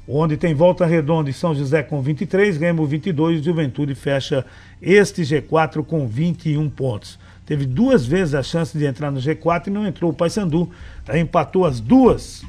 onde 0.06 0.37
tem 0.37 0.52
Volta 0.52 0.84
Redonda 0.84 1.30
e 1.30 1.32
São 1.32 1.54
José 1.54 1.82
com 1.82 2.02
23, 2.02 2.58
Remo 2.58 2.84
22 2.84 3.40
e 3.40 3.42
Juventude 3.42 3.94
fecha 3.94 4.44
este 4.82 5.22
G4 5.22 5.82
com 5.82 6.06
21 6.06 6.68
pontos. 6.68 7.18
Teve 7.46 7.64
duas 7.64 8.04
vezes 8.04 8.34
a 8.34 8.42
chance 8.42 8.76
de 8.76 8.84
entrar 8.84 9.10
no 9.10 9.18
G4 9.18 9.68
e 9.68 9.70
não 9.70 9.87
entrou 9.87 10.10
o 10.10 10.14
Paysandu. 10.14 10.68
Empatou 11.14 11.64
as 11.64 11.80
duas 11.80 12.44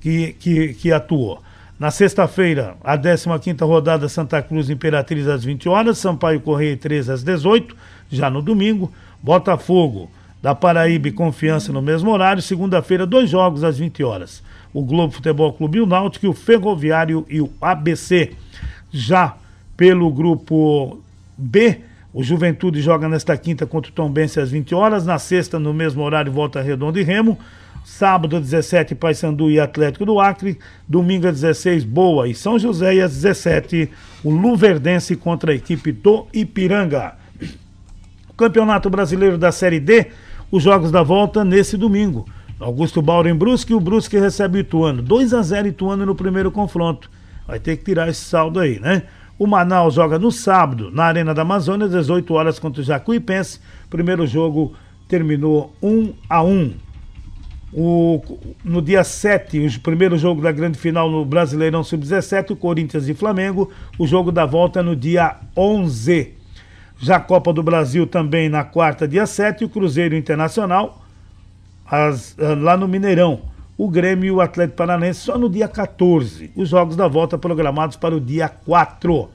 que, 0.00 0.32
que, 0.40 0.74
que 0.74 0.90
atuou. 0.90 1.40
Na 1.78 1.92
sexta-feira, 1.92 2.74
a 2.82 2.98
15ª 2.98 3.64
rodada 3.64 4.08
Santa 4.08 4.42
Cruz 4.42 4.68
Imperatriz 4.68 5.28
às 5.28 5.44
20 5.44 5.68
horas, 5.68 5.98
Sampaio 5.98 6.40
Correia 6.40 6.76
3 6.76 7.10
às 7.10 7.22
18, 7.22 7.76
já 8.10 8.28
no 8.28 8.42
domingo, 8.42 8.92
Botafogo 9.22 10.10
da 10.42 10.54
Paraíba 10.54 11.08
e 11.08 11.12
Confiança 11.12 11.72
no 11.72 11.82
mesmo 11.82 12.10
horário, 12.10 12.42
segunda-feira, 12.42 13.06
dois 13.06 13.28
jogos 13.28 13.64
às 13.64 13.78
20 13.78 14.02
horas. 14.04 14.42
O 14.72 14.82
Globo 14.82 15.14
Futebol 15.14 15.52
Clube 15.52 15.78
e 15.78 15.80
o 15.80 15.86
Náutico, 15.86 16.26
e 16.26 16.28
o 16.28 16.34
Ferroviário 16.34 17.26
e 17.28 17.40
o 17.40 17.50
ABC. 17.60 18.32
Já 18.90 19.36
pelo 19.76 20.10
grupo 20.10 21.00
B, 21.36 21.80
o 22.12 22.22
Juventude 22.22 22.80
joga 22.80 23.08
nesta 23.08 23.36
quinta 23.36 23.66
contra 23.66 23.90
o 23.90 23.94
Tombense 23.94 24.40
às 24.40 24.50
20 24.50 24.74
horas, 24.74 25.06
na 25.06 25.18
sexta, 25.18 25.58
no 25.58 25.74
mesmo 25.74 26.02
horário, 26.02 26.32
Volta 26.32 26.60
Redonda 26.60 27.00
e 27.00 27.02
Remo. 27.02 27.38
Sábado, 27.84 28.38
17, 28.38 28.94
Paysandu 28.94 29.50
e 29.50 29.58
Atlético 29.58 30.04
do 30.04 30.20
Acre. 30.20 30.58
Domingo, 30.86 31.30
16, 31.30 31.84
Boa 31.84 32.28
e 32.28 32.34
São 32.34 32.58
José. 32.58 32.96
E 32.96 33.00
às 33.00 33.12
17, 33.12 33.90
o 34.22 34.30
Luverdense 34.30 35.16
contra 35.16 35.52
a 35.52 35.54
equipe 35.54 35.90
do 35.90 36.26
Ipiranga. 36.32 37.14
Campeonato 38.36 38.90
Brasileiro 38.90 39.38
da 39.38 39.50
Série 39.50 39.80
D, 39.80 40.06
os 40.50 40.62
jogos 40.62 40.90
da 40.90 41.02
volta 41.02 41.44
nesse 41.44 41.76
domingo. 41.76 42.26
Augusto 42.58 43.00
Bauro 43.00 43.28
em 43.28 43.34
Brusque 43.34 43.72
e 43.72 43.76
o 43.76 43.80
Brusque 43.80 44.18
recebe 44.18 44.58
o 44.58 44.60
Ituano. 44.60 45.02
2 45.02 45.32
a 45.34 45.42
0 45.42 45.68
Ituano 45.68 46.04
no 46.04 46.14
primeiro 46.14 46.50
confronto. 46.50 47.10
Vai 47.46 47.60
ter 47.60 47.76
que 47.76 47.84
tirar 47.84 48.08
esse 48.08 48.20
saldo 48.20 48.58
aí, 48.58 48.80
né? 48.80 49.04
O 49.38 49.46
Manaus 49.46 49.94
joga 49.94 50.18
no 50.18 50.32
sábado, 50.32 50.90
na 50.90 51.04
Arena 51.04 51.32
da 51.32 51.42
Amazônia, 51.42 51.86
às 51.86 51.92
18 51.92 52.34
horas 52.34 52.58
contra 52.58 52.82
o 52.82 52.84
Jacuipense. 52.84 53.60
Primeiro 53.88 54.26
jogo 54.26 54.74
terminou 55.06 55.72
1 55.80 56.12
a 56.28 56.42
1 56.42 56.88
o, 57.72 58.22
no 58.64 58.80
dia 58.80 59.04
7, 59.04 59.66
o 59.66 59.80
primeiro 59.80 60.16
jogo 60.16 60.40
da 60.40 60.50
grande 60.50 60.78
final 60.78 61.10
no 61.10 61.24
Brasileirão 61.24 61.84
Sub-17, 61.84 62.52
o 62.52 62.56
Corinthians 62.56 63.08
e 63.08 63.14
Flamengo. 63.14 63.70
O 63.98 64.06
jogo 64.06 64.32
da 64.32 64.46
volta 64.46 64.82
no 64.82 64.96
dia 64.96 65.36
11. 65.56 66.37
Já 67.00 67.20
Copa 67.20 67.52
do 67.52 67.62
Brasil 67.62 68.06
também 68.06 68.48
na 68.48 68.64
quarta, 68.64 69.06
dia 69.06 69.26
7, 69.26 69.64
o 69.64 69.68
Cruzeiro 69.68 70.16
Internacional, 70.16 71.00
as, 71.86 72.36
ah, 72.38 72.54
lá 72.58 72.76
no 72.76 72.88
Mineirão. 72.88 73.42
O 73.76 73.88
Grêmio 73.88 74.26
e 74.26 74.30
o 74.32 74.40
Atlético 74.40 74.78
Paranense 74.78 75.20
só 75.20 75.38
no 75.38 75.48
dia 75.48 75.68
14. 75.68 76.50
Os 76.56 76.68
jogos 76.68 76.96
da 76.96 77.06
volta 77.06 77.38
programados 77.38 77.96
para 77.96 78.16
o 78.16 78.20
dia 78.20 78.48
4. 78.48 79.28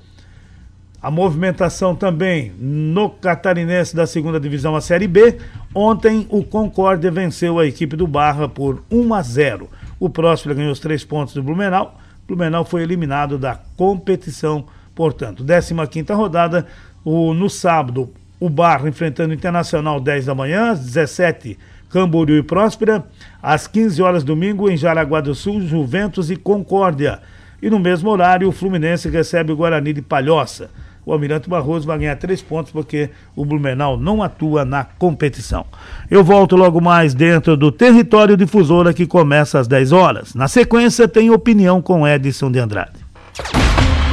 A 1.02 1.10
movimentação 1.10 1.96
também 1.96 2.52
no 2.60 3.10
Catarinense 3.10 3.96
da 3.96 4.06
segunda 4.06 4.42
divisão, 4.42 4.76
a 4.76 4.82
Série 4.82 5.08
B. 5.08 5.38
Ontem 5.74 6.28
o 6.30 6.44
Concórdia 6.44 7.10
venceu 7.10 7.58
a 7.58 7.66
equipe 7.66 7.96
do 7.96 8.06
Barra 8.06 8.50
por 8.50 8.84
1 8.92 9.14
a 9.14 9.22
0. 9.22 9.70
O 9.98 10.10
Próspera 10.10 10.56
ganhou 10.56 10.74
os 10.74 10.80
três 10.80 11.06
pontos 11.06 11.34
do 11.34 11.42
Blumenau. 11.42 11.98
Blumenau 12.28 12.66
foi 12.66 12.84
eliminado 12.84 13.38
da 13.38 13.58
competição, 13.78 14.66
portanto. 14.94 15.46
15 15.46 16.14
rodada, 16.14 16.68
o, 17.04 17.34
no 17.34 17.50
sábado, 17.50 18.10
o 18.40 18.50
Barra 18.50 18.90
enfrentando 18.90 19.32
o 19.32 19.34
Internacional 19.34 20.00
10 20.00 20.26
da 20.26 20.36
manhã, 20.36 20.72
às 20.72 20.80
17 20.80 21.58
Camboriú 21.90 22.38
e 22.38 22.44
Próspera, 22.44 23.04
às 23.42 23.68
15 23.68 24.02
horas 24.02 24.24
domingo 24.24 24.70
em 24.70 24.78
Jaraguá 24.78 25.22
do 25.22 25.36
Sul, 25.36 25.62
Juventus 25.62 26.32
e 26.32 26.36
Concórdia. 26.36 27.20
E 27.62 27.70
no 27.70 27.80
mesmo 27.80 28.10
horário, 28.10 28.48
o 28.48 28.52
Fluminense 28.52 29.10
recebe 29.10 29.52
o 29.52 29.56
Guarani 29.56 29.94
de 29.94 30.02
Palhoça 30.02 30.70
o 31.06 31.12
Almirante 31.12 31.50
Barroso 31.50 31.86
vai 31.86 32.00
ganhar 32.00 32.16
três 32.16 32.42
pontos 32.42 32.72
porque 32.72 33.10
o 33.36 33.44
Blumenau 33.44 33.98
não 33.98 34.24
atua 34.24 34.64
na 34.64 34.84
competição. 34.84 35.66
Eu 36.10 36.24
volto 36.24 36.56
logo 36.56 36.80
mais 36.80 37.14
dentro 37.14 37.58
do 37.58 37.72
território 37.72 38.38
difusora 38.38 38.94
que 38.94 39.06
começa 39.06 39.60
às 39.60 39.68
10 39.68 39.92
horas. 39.92 40.34
Na 40.34 40.48
sequência, 40.48 41.08
tem 41.08 41.30
opinião 41.30 41.82
com 41.82 42.08
Edson 42.08 42.52
de 42.52 42.60
Andrade. 42.60 43.03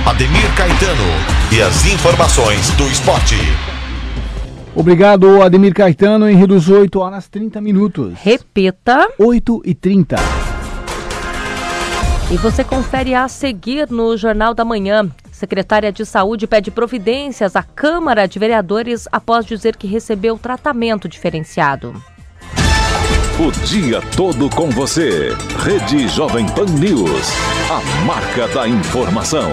Ademir 0.07 0.55
Caetano 0.57 1.05
e 1.53 1.61
as 1.61 1.85
informações 1.85 2.71
do 2.71 2.85
esporte. 2.85 3.37
Obrigado, 4.75 5.43
Ademir 5.43 5.75
Caetano, 5.75 6.29
em 6.29 6.35
Rio 6.35 6.47
dos 6.47 6.71
8 6.71 6.99
horas 6.99 7.29
30 7.29 7.61
minutos. 7.61 8.15
Repita. 8.19 9.09
8 9.19 9.63
e 9.65 9.75
30. 9.75 10.17
E 12.31 12.37
você 12.39 12.65
confere 12.65 13.15
a 13.15 13.29
seguir 13.29 13.91
no 13.91 14.17
Jornal 14.17 14.55
da 14.55 14.65
Manhã. 14.65 15.09
Secretária 15.31 15.93
de 15.93 16.07
Saúde 16.07 16.47
pede 16.47 16.71
providências 16.71 17.55
à 17.55 17.63
Câmara 17.63 18.27
de 18.27 18.39
Vereadores 18.39 19.07
após 19.13 19.45
dizer 19.45 19.77
que 19.77 19.87
recebeu 19.87 20.39
tratamento 20.39 21.09
diferenciado. 21.09 21.93
O 23.43 23.51
dia 23.65 24.03
todo 24.15 24.51
com 24.51 24.69
você. 24.69 25.31
Rede 25.65 26.07
Jovem 26.09 26.45
Pan 26.49 26.67
News. 26.67 27.33
A 27.71 28.05
marca 28.05 28.47
da 28.49 28.69
informação. 28.69 29.49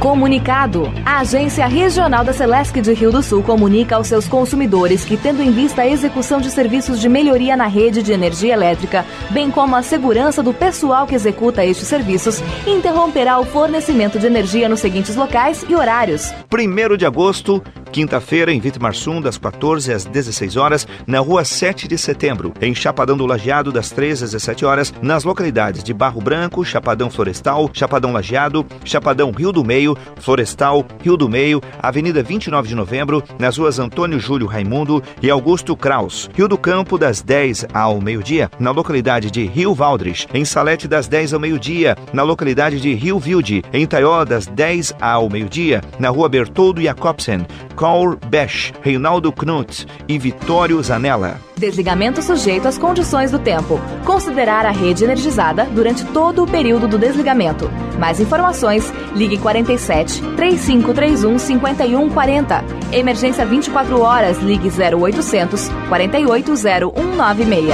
Comunicado. 0.00 0.90
A 1.04 1.18
Agência 1.18 1.66
Regional 1.66 2.24
da 2.24 2.32
Celesc 2.32 2.80
de 2.80 2.94
Rio 2.94 3.12
do 3.12 3.22
Sul 3.22 3.42
comunica 3.42 3.96
aos 3.96 4.06
seus 4.06 4.26
consumidores 4.26 5.04
que, 5.04 5.18
tendo 5.18 5.42
em 5.42 5.50
vista 5.50 5.82
a 5.82 5.86
execução 5.86 6.40
de 6.40 6.50
serviços 6.50 6.98
de 6.98 7.08
melhoria 7.08 7.54
na 7.54 7.66
rede 7.66 8.02
de 8.02 8.12
energia 8.12 8.54
elétrica, 8.54 9.04
bem 9.28 9.50
como 9.50 9.76
a 9.76 9.82
segurança 9.82 10.42
do 10.42 10.54
pessoal 10.54 11.06
que 11.06 11.14
executa 11.14 11.66
estes 11.66 11.86
serviços, 11.86 12.40
interromperá 12.66 13.38
o 13.38 13.44
fornecimento 13.44 14.18
de 14.18 14.26
energia 14.26 14.70
nos 14.70 14.80
seguintes 14.80 15.14
locais 15.16 15.66
e 15.68 15.74
horários. 15.74 16.32
1 16.50 16.96
de 16.96 17.04
agosto, 17.04 17.62
quinta-feira, 17.96 18.52
em 18.52 18.60
Vitmarsum, 18.60 19.22
das 19.22 19.38
14 19.38 19.90
às 19.90 20.04
16 20.04 20.58
horas, 20.58 20.86
na 21.06 21.18
rua 21.18 21.46
7 21.46 21.88
de 21.88 21.96
setembro, 21.96 22.52
em 22.60 22.74
Chapadão 22.74 23.16
do 23.16 23.24
Lajeado, 23.24 23.72
das 23.72 23.90
13 23.90 24.24
às 24.24 24.30
17 24.32 24.66
horas, 24.66 24.92
nas 25.00 25.24
localidades 25.24 25.82
de 25.82 25.94
Barro 25.94 26.20
Branco, 26.20 26.62
Chapadão 26.62 27.08
Florestal, 27.08 27.70
Chapadão 27.72 28.12
Lajeado, 28.12 28.66
Chapadão 28.84 29.30
Rio 29.30 29.50
do 29.50 29.64
Meio, 29.64 29.96
Florestal, 30.16 30.84
Rio 31.02 31.16
do 31.16 31.26
Meio, 31.26 31.62
Avenida 31.82 32.22
29 32.22 32.68
de 32.68 32.74
Novembro, 32.74 33.24
nas 33.38 33.56
ruas 33.56 33.78
Antônio 33.78 34.20
Júlio 34.20 34.46
Raimundo 34.46 35.02
e 35.22 35.30
Augusto 35.30 35.74
Kraus, 35.74 36.28
Rio 36.34 36.48
do 36.48 36.58
Campo, 36.58 36.98
das 36.98 37.22
10 37.22 37.68
ao 37.72 37.98
meio-dia, 37.98 38.50
na 38.58 38.72
localidade 38.72 39.30
de 39.30 39.46
Rio 39.46 39.72
Valdres, 39.72 40.26
em 40.34 40.44
Salete, 40.44 40.86
das 40.86 41.08
10 41.08 41.32
ao 41.32 41.40
meio-dia, 41.40 41.96
na 42.12 42.22
localidade 42.22 42.78
de 42.78 42.92
Rio 42.92 43.18
Vilde, 43.18 43.64
em 43.72 43.86
Taió, 43.86 44.22
das 44.22 44.46
10 44.46 44.96
ao 45.00 45.30
meio-dia, 45.30 45.80
na 45.98 46.10
rua 46.10 46.28
Bertoldo 46.28 46.82
Jacobsen, 46.82 47.46
Kaur 47.86 48.18
Besch, 48.28 48.72
Reinaldo 48.82 49.30
Knut 49.30 49.86
e 50.08 50.18
Vitório 50.18 50.82
Zanella. 50.82 51.40
Desligamento 51.56 52.20
sujeito 52.20 52.66
às 52.66 52.76
condições 52.76 53.30
do 53.30 53.38
tempo. 53.38 53.80
Considerar 54.04 54.66
a 54.66 54.72
rede 54.72 55.04
energizada 55.04 55.66
durante 55.66 56.04
todo 56.06 56.42
o 56.42 56.48
período 56.48 56.88
do 56.88 56.98
desligamento. 56.98 57.70
Mais 57.96 58.18
informações, 58.18 58.92
ligue 59.14 59.38
47 59.38 60.20
3531 60.34 61.38
5140. 61.38 62.64
Emergência 62.90 63.46
24 63.46 64.00
horas, 64.00 64.38
ligue 64.38 64.68
0800 64.68 65.68
480196. 65.88 67.72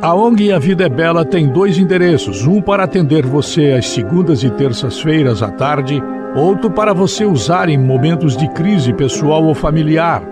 A 0.00 0.14
ONG 0.14 0.50
A 0.50 0.58
Vida 0.58 0.86
é 0.86 0.88
Bela 0.88 1.26
tem 1.26 1.46
dois 1.46 1.76
endereços: 1.76 2.46
um 2.46 2.62
para 2.62 2.84
atender 2.84 3.26
você 3.26 3.72
às 3.72 3.86
segundas 3.90 4.42
e 4.42 4.48
terças-feiras 4.48 5.42
à 5.42 5.50
tarde, 5.50 6.02
outro 6.36 6.70
para 6.70 6.92
você 6.92 7.24
usar 7.24 7.68
em 7.68 7.78
momentos 7.78 8.36
de 8.36 8.48
crise 8.50 8.92
pessoal 8.92 9.44
ou 9.44 9.54
familiar. 9.54 10.22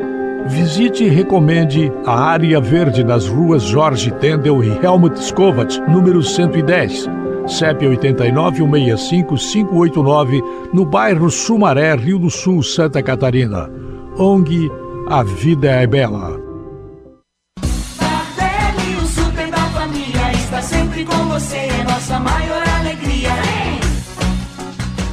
Visite 0.46 1.04
e 1.04 1.08
recomende 1.08 1.90
a 2.04 2.20
área 2.20 2.60
verde 2.60 3.02
nas 3.02 3.26
ruas 3.26 3.62
Jorge 3.62 4.10
Tendel 4.12 4.62
e 4.62 4.68
Helmut 4.84 5.18
Skovat, 5.18 5.80
número 5.88 6.22
110, 6.22 7.08
CEP 7.46 7.86
89-165-589, 7.86 10.44
no 10.72 10.84
bairro 10.84 11.30
Sumaré, 11.30 11.94
Rio 11.94 12.18
do 12.18 12.30
Sul, 12.30 12.62
Santa 12.62 13.02
Catarina. 13.02 13.70
ONG 14.18 14.70
a 15.06 15.22
vida 15.22 15.70
é 15.70 15.86
bela. 15.86 16.43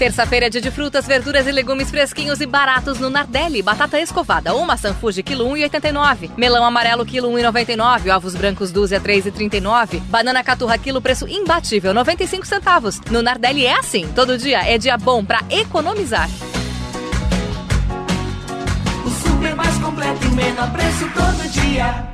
Terça-feira 0.01 0.47
é 0.47 0.49
dia 0.49 0.59
de 0.59 0.71
frutas, 0.71 1.05
verduras 1.05 1.45
e 1.45 1.51
legumes 1.51 1.91
fresquinhos 1.91 2.41
e 2.41 2.47
baratos 2.47 2.97
no 2.97 3.07
Nardelli. 3.07 3.61
Batata 3.61 3.99
escovada 3.99 4.51
ou 4.51 4.65
maçã 4.65 4.95
Fuji, 4.95 5.21
quilo 5.21 5.45
1,89. 5.45 6.31
Melão 6.35 6.65
amarelo, 6.65 7.05
quilo 7.05 7.29
1,99. 7.29 8.11
Ovos 8.15 8.33
brancos, 8.33 8.71
dúzia, 8.71 8.99
3,39. 8.99 9.99
Banana 9.99 10.43
caturra, 10.43 10.75
quilo, 10.79 11.03
preço 11.03 11.27
imbatível, 11.27 11.93
95 11.93 12.47
centavos. 12.47 12.99
No 13.11 13.21
Nardelli 13.21 13.63
é 13.63 13.77
assim, 13.77 14.07
todo 14.15 14.39
dia 14.39 14.67
é 14.67 14.75
dia 14.79 14.97
bom 14.97 15.23
para 15.23 15.41
economizar. 15.51 16.27
O 19.05 19.09
super 19.11 19.55
mais 19.55 19.77
completo 19.77 20.25
e 20.25 20.29
menor 20.31 20.71
preço 20.71 21.07
todo 21.13 21.47
dia. 21.51 22.10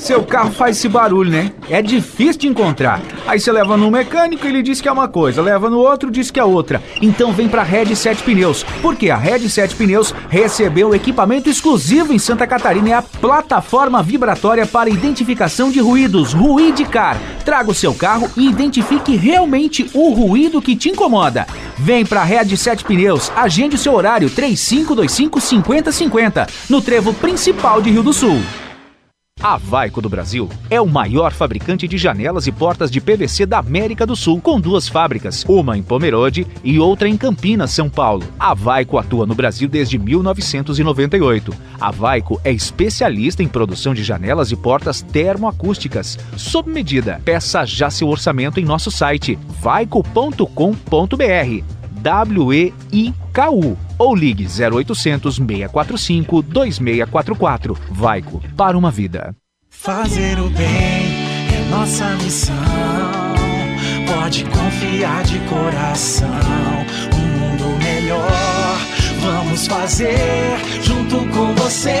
Seu 0.00 0.22
carro 0.22 0.50
faz 0.50 0.76
esse 0.78 0.88
barulho, 0.88 1.30
né? 1.30 1.52
É 1.68 1.82
difícil 1.82 2.40
de 2.40 2.48
encontrar. 2.48 3.00
Aí 3.26 3.38
você 3.38 3.52
leva 3.52 3.76
no 3.76 3.90
mecânico, 3.90 4.46
ele 4.46 4.62
diz 4.62 4.80
que 4.80 4.88
é 4.88 4.92
uma 4.92 5.06
coisa, 5.06 5.42
leva 5.42 5.68
no 5.68 5.78
outro, 5.78 6.10
diz 6.10 6.30
que 6.30 6.40
é 6.40 6.44
outra. 6.44 6.82
Então 7.02 7.32
vem 7.32 7.48
pra 7.48 7.62
Red 7.62 7.94
7 7.94 8.22
Pneus, 8.22 8.64
porque 8.80 9.10
a 9.10 9.16
Red 9.16 9.48
7 9.48 9.76
Pneus 9.76 10.14
recebeu 10.28 10.94
equipamento 10.94 11.50
exclusivo 11.50 12.12
em 12.12 12.18
Santa 12.18 12.46
Catarina 12.46 12.88
é 12.88 12.92
a 12.94 13.02
plataforma 13.02 14.02
vibratória 14.02 14.66
para 14.66 14.90
identificação 14.90 15.70
de 15.70 15.80
ruídos, 15.80 16.32
Ruidicar. 16.32 17.18
Traga 17.44 17.70
o 17.70 17.74
seu 17.74 17.94
carro 17.94 18.28
e 18.36 18.48
identifique 18.48 19.16
realmente 19.16 19.90
o 19.92 20.12
ruído 20.12 20.62
que 20.62 20.74
te 20.74 20.88
incomoda. 20.88 21.46
Vem 21.78 22.06
pra 22.06 22.24
Red 22.24 22.56
7 22.56 22.84
Pneus, 22.84 23.30
agende 23.36 23.76
o 23.76 23.78
seu 23.78 23.94
horário 23.94 24.30
3525 24.30 25.40
5050 25.40 26.46
no 26.68 26.80
trevo 26.80 27.12
principal 27.12 27.82
de 27.82 27.90
Rio 27.90 28.02
do 28.02 28.12
Sul. 28.12 28.40
A 29.42 29.56
Vaico 29.56 30.02
do 30.02 30.08
Brasil 30.08 30.50
é 30.68 30.78
o 30.78 30.86
maior 30.86 31.32
fabricante 31.32 31.88
de 31.88 31.96
janelas 31.96 32.46
e 32.46 32.52
portas 32.52 32.90
de 32.90 33.00
PVC 33.00 33.46
da 33.46 33.58
América 33.58 34.06
do 34.06 34.14
Sul, 34.14 34.38
com 34.38 34.60
duas 34.60 34.86
fábricas, 34.86 35.46
uma 35.48 35.78
em 35.78 35.82
Pomerode 35.82 36.46
e 36.62 36.78
outra 36.78 37.08
em 37.08 37.16
Campinas, 37.16 37.70
São 37.70 37.88
Paulo. 37.88 38.22
A 38.38 38.52
Vaico 38.52 38.98
atua 38.98 39.24
no 39.24 39.34
Brasil 39.34 39.66
desde 39.66 39.98
1998. 39.98 41.54
A 41.80 41.90
Vaico 41.90 42.38
é 42.44 42.52
especialista 42.52 43.42
em 43.42 43.48
produção 43.48 43.94
de 43.94 44.04
janelas 44.04 44.52
e 44.52 44.56
portas 44.56 45.00
termoacústicas, 45.00 46.18
sob 46.36 46.70
medida. 46.70 47.18
Peça 47.24 47.64
já 47.64 47.88
seu 47.88 48.08
orçamento 48.08 48.60
em 48.60 48.64
nosso 48.64 48.90
site 48.90 49.38
vaico.com.br. 49.62 51.79
W-E-I-K-U 52.02 53.78
ou 53.98 54.14
ligue 54.14 54.46
0800 54.46 55.36
645 55.36 56.42
2644. 56.42 57.78
Vaico, 57.90 58.42
para 58.56 58.76
uma 58.76 58.90
vida. 58.90 59.34
Fazer 59.68 60.38
o 60.38 60.50
bem 60.50 60.66
é 60.66 61.68
nossa 61.70 62.04
missão. 62.16 62.54
Pode 64.06 64.44
confiar 64.44 65.22
de 65.24 65.38
coração. 65.40 66.28
Um 67.14 67.38
mundo 67.38 67.78
melhor 67.82 68.60
vamos 69.20 69.66
fazer 69.66 70.58
junto 70.82 71.16
com 71.28 71.54
você. 71.54 72.00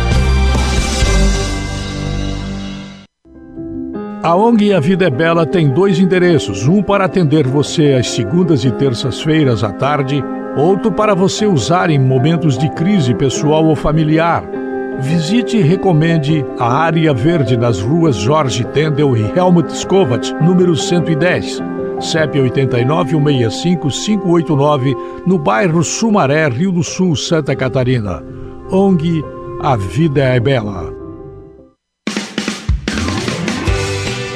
A 4.23 4.35
ONG 4.35 4.71
A 4.71 4.79
Vida 4.79 5.07
é 5.07 5.09
Bela 5.09 5.47
tem 5.47 5.67
dois 5.67 5.97
endereços: 5.97 6.67
um 6.67 6.83
para 6.83 7.05
atender 7.05 7.47
você 7.47 7.93
às 7.93 8.11
segundas 8.11 8.63
e 8.63 8.69
terças-feiras 8.69 9.63
à 9.63 9.71
tarde, 9.71 10.23
outro 10.55 10.91
para 10.91 11.15
você 11.15 11.47
usar 11.47 11.89
em 11.89 11.97
momentos 11.97 12.55
de 12.55 12.69
crise 12.69 13.15
pessoal 13.15 13.65
ou 13.65 13.75
familiar. 13.75 14.43
Visite 14.99 15.57
e 15.57 15.61
recomende 15.61 16.45
a 16.59 16.71
Área 16.71 17.15
Verde 17.15 17.57
nas 17.57 17.81
ruas 17.81 18.15
Jorge 18.15 18.63
Tendel 18.65 19.17
e 19.17 19.23
Helmut 19.35 19.73
Skovat, 19.73 20.31
número 20.39 20.75
110, 20.75 21.59
CEP 21.99 22.37
89-165-589, 22.37 24.95
no 25.25 25.39
bairro 25.39 25.83
Sumaré, 25.83 26.47
Rio 26.47 26.71
do 26.71 26.83
Sul, 26.83 27.15
Santa 27.15 27.55
Catarina. 27.55 28.23
ONG 28.69 29.25
A 29.63 29.75
Vida 29.75 30.21
é 30.21 30.39
Bela. 30.39 31.00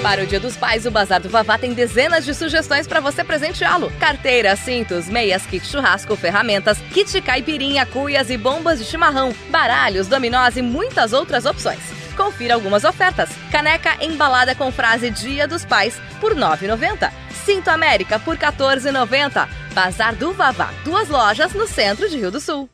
Para 0.05 0.21
o 0.21 0.27
Dia 0.27 0.39
dos 0.39 0.55
Pais, 0.55 0.85
o 0.85 0.91
Bazar 0.91 1.19
do 1.19 1.29
Vavá 1.29 1.57
tem 1.57 1.73
dezenas 1.73 2.23
de 2.23 2.35
sugestões 2.35 2.85
para 2.85 2.99
você 2.99 3.23
presenteá-lo. 3.23 3.91
Carteiras, 3.99 4.59
cintos, 4.59 5.09
meias, 5.09 5.47
kit 5.47 5.65
churrasco, 5.65 6.15
ferramentas, 6.15 6.77
kit 6.93 7.19
caipirinha, 7.23 7.87
cuias 7.87 8.29
e 8.29 8.37
bombas 8.37 8.77
de 8.77 8.85
chimarrão, 8.85 9.33
baralhos, 9.49 10.05
dominós 10.05 10.57
e 10.57 10.61
muitas 10.61 11.11
outras 11.11 11.47
opções. 11.47 11.79
Confira 12.15 12.53
algumas 12.53 12.83
ofertas. 12.83 13.31
Caneca 13.51 13.97
embalada 13.99 14.53
com 14.53 14.71
frase 14.71 15.09
Dia 15.09 15.47
dos 15.47 15.65
Pais 15.65 15.99
por 16.21 16.33
R$ 16.33 16.39
9,90. 16.39 17.11
Cinto 17.43 17.69
América 17.69 18.19
por 18.19 18.35
R$ 18.35 18.45
14,90. 18.45 19.49
Bazar 19.73 20.13
do 20.13 20.33
Vavá, 20.33 20.69
duas 20.83 21.09
lojas 21.09 21.51
no 21.55 21.65
centro 21.65 22.07
de 22.07 22.15
Rio 22.15 22.29
do 22.29 22.39
Sul. 22.39 22.69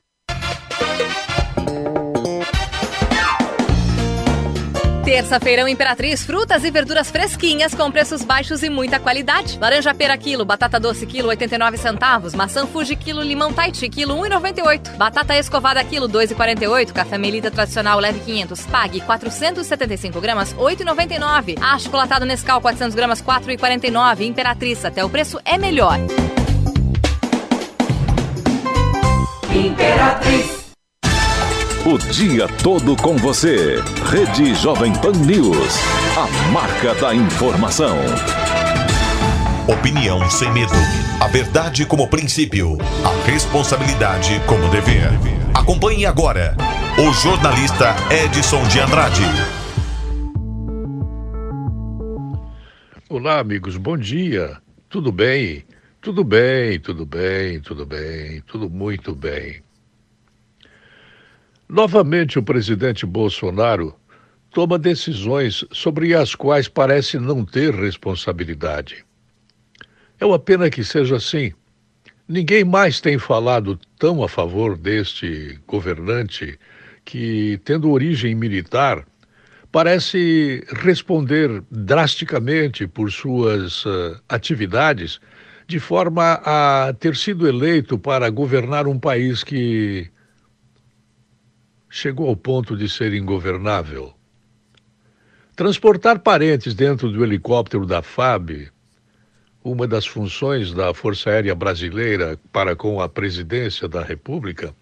Terça-feirão 5.11 5.67
Imperatriz, 5.67 6.23
frutas 6.23 6.63
e 6.63 6.71
verduras 6.71 7.11
fresquinhas 7.11 7.75
com 7.75 7.91
preços 7.91 8.23
baixos 8.23 8.63
e 8.63 8.69
muita 8.69 8.97
qualidade. 8.97 9.59
Laranja 9.59 9.93
pera 9.93 10.17
quilo, 10.17 10.45
batata 10.45 10.79
doce 10.79 11.05
quilo 11.05 11.27
89 11.27 11.77
centavos, 11.77 12.33
maçã 12.33 12.65
Fuji 12.65 12.95
quilo, 12.95 13.21
limão 13.21 13.51
Tahiti 13.51 13.89
quilo 13.89 14.15
1,98. 14.15 14.95
Batata 14.95 15.35
escovada 15.35 15.83
quilo 15.83 16.07
2,48, 16.07 16.93
café 16.93 17.17
Melita 17.17 17.51
tradicional 17.51 17.99
leve 17.99 18.21
500, 18.21 18.65
pague 18.67 19.01
475 19.01 20.21
gramas 20.21 20.53
8,99. 20.53 21.61
Achocolatado 21.61 22.23
Nescau 22.23 22.61
400 22.61 22.95
gramas 22.95 23.21
4,49. 23.21 24.21
Imperatriz, 24.21 24.85
até 24.85 25.03
o 25.03 25.09
preço 25.09 25.41
é 25.43 25.57
melhor. 25.57 25.99
Imperatriz. 29.53 30.50
O 31.91 31.97
dia 31.97 32.47
todo 32.63 32.95
com 32.95 33.17
você. 33.17 33.75
Rede 34.09 34.55
Jovem 34.55 34.93
Pan 34.93 35.11
News. 35.11 35.75
A 36.15 36.51
marca 36.53 36.95
da 36.95 37.13
informação. 37.13 37.97
Opinião 39.67 40.29
sem 40.29 40.49
medo. 40.53 40.71
A 41.19 41.27
verdade 41.27 41.85
como 41.85 42.07
princípio. 42.07 42.77
A 43.03 43.29
responsabilidade 43.29 44.39
como 44.47 44.69
dever. 44.69 45.09
Acompanhe 45.53 46.05
agora 46.05 46.55
o 46.97 47.11
jornalista 47.11 47.93
Edson 48.09 48.65
de 48.69 48.79
Andrade. 48.79 49.25
Olá, 53.09 53.39
amigos, 53.39 53.75
bom 53.75 53.97
dia. 53.97 54.61
Tudo 54.87 55.11
bem? 55.11 55.65
Tudo 55.99 56.23
bem, 56.23 56.79
tudo 56.79 57.05
bem, 57.05 57.59
tudo 57.59 57.85
bem, 57.85 58.41
tudo 58.47 58.69
muito 58.69 59.13
bem. 59.13 59.61
Novamente, 61.73 62.37
o 62.37 62.43
presidente 62.43 63.05
Bolsonaro 63.05 63.95
toma 64.51 64.77
decisões 64.77 65.63
sobre 65.71 66.13
as 66.13 66.35
quais 66.35 66.67
parece 66.67 67.17
não 67.17 67.45
ter 67.45 67.73
responsabilidade. 67.73 69.05
É 70.19 70.25
uma 70.25 70.37
pena 70.37 70.69
que 70.69 70.83
seja 70.83 71.15
assim. 71.15 71.53
Ninguém 72.27 72.65
mais 72.65 72.99
tem 72.99 73.17
falado 73.17 73.79
tão 73.97 74.21
a 74.21 74.27
favor 74.27 74.77
deste 74.77 75.57
governante 75.65 76.59
que, 77.05 77.57
tendo 77.63 77.89
origem 77.89 78.35
militar, 78.35 79.07
parece 79.71 80.65
responder 80.73 81.63
drasticamente 81.71 82.85
por 82.85 83.09
suas 83.13 83.85
uh, 83.85 84.19
atividades, 84.27 85.21
de 85.67 85.79
forma 85.79 86.33
a 86.43 86.93
ter 86.99 87.15
sido 87.15 87.47
eleito 87.47 87.97
para 87.97 88.29
governar 88.29 88.87
um 88.87 88.99
país 88.99 89.41
que 89.41 90.11
chegou 91.93 92.29
ao 92.29 92.37
ponto 92.37 92.77
de 92.77 92.87
ser 92.87 93.13
ingovernável. 93.13 94.13
Transportar 95.57 96.19
parentes 96.19 96.73
dentro 96.73 97.11
do 97.11 97.21
helicóptero 97.21 97.85
da 97.85 98.01
FAB, 98.01 98.71
uma 99.61 99.85
das 99.85 100.07
funções 100.07 100.73
da 100.73 100.93
Força 100.93 101.29
Aérea 101.29 101.53
Brasileira 101.53 102.39
para 102.49 102.77
com 102.77 103.01
a 103.01 103.09
presidência 103.09 103.89
da 103.89 104.01
República, 104.01 104.73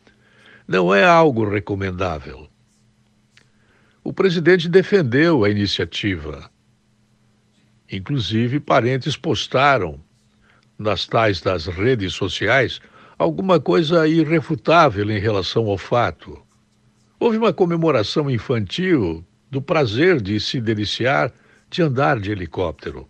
não 0.67 0.93
é 0.93 1.03
algo 1.03 1.49
recomendável. 1.49 2.47
O 4.03 4.13
presidente 4.13 4.69
defendeu 4.69 5.43
a 5.43 5.49
iniciativa. 5.49 6.47
Inclusive, 7.91 8.59
parentes 8.59 9.17
postaram 9.17 9.99
nas 10.77 11.07
tais 11.07 11.41
das 11.41 11.65
redes 11.65 12.13
sociais 12.13 12.79
alguma 13.17 13.59
coisa 13.59 14.07
irrefutável 14.07 15.09
em 15.09 15.19
relação 15.19 15.65
ao 15.65 15.77
fato. 15.77 16.47
Houve 17.19 17.37
uma 17.37 17.51
comemoração 17.51 18.31
infantil 18.31 19.25
do 19.51 19.61
prazer 19.61 20.21
de 20.21 20.39
se 20.39 20.61
deliciar 20.61 21.33
de 21.69 21.81
andar 21.81 22.17
de 22.17 22.31
helicóptero. 22.31 23.09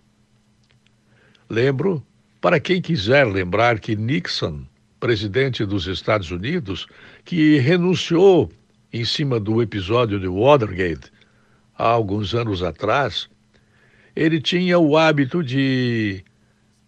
Lembro, 1.48 2.04
para 2.42 2.60
quem 2.60 2.82
quiser 2.82 3.28
lembrar, 3.28 3.80
que 3.80 3.96
Nixon, 3.96 4.66
presidente 5.00 5.64
dos 5.64 5.86
Estados 5.86 6.32
Unidos, 6.32 6.88
que 7.24 7.60
renunciou 7.60 8.52
em 8.92 9.06
cima 9.06 9.40
do 9.40 9.62
episódio 9.62 10.20
de 10.20 10.28
Watergate 10.28 11.12
há 11.78 11.88
alguns 11.88 12.34
anos 12.34 12.64
atrás, 12.64 13.30
ele 14.16 14.42
tinha 14.42 14.80
o 14.80 14.98
hábito 14.98 15.44
de, 15.44 16.24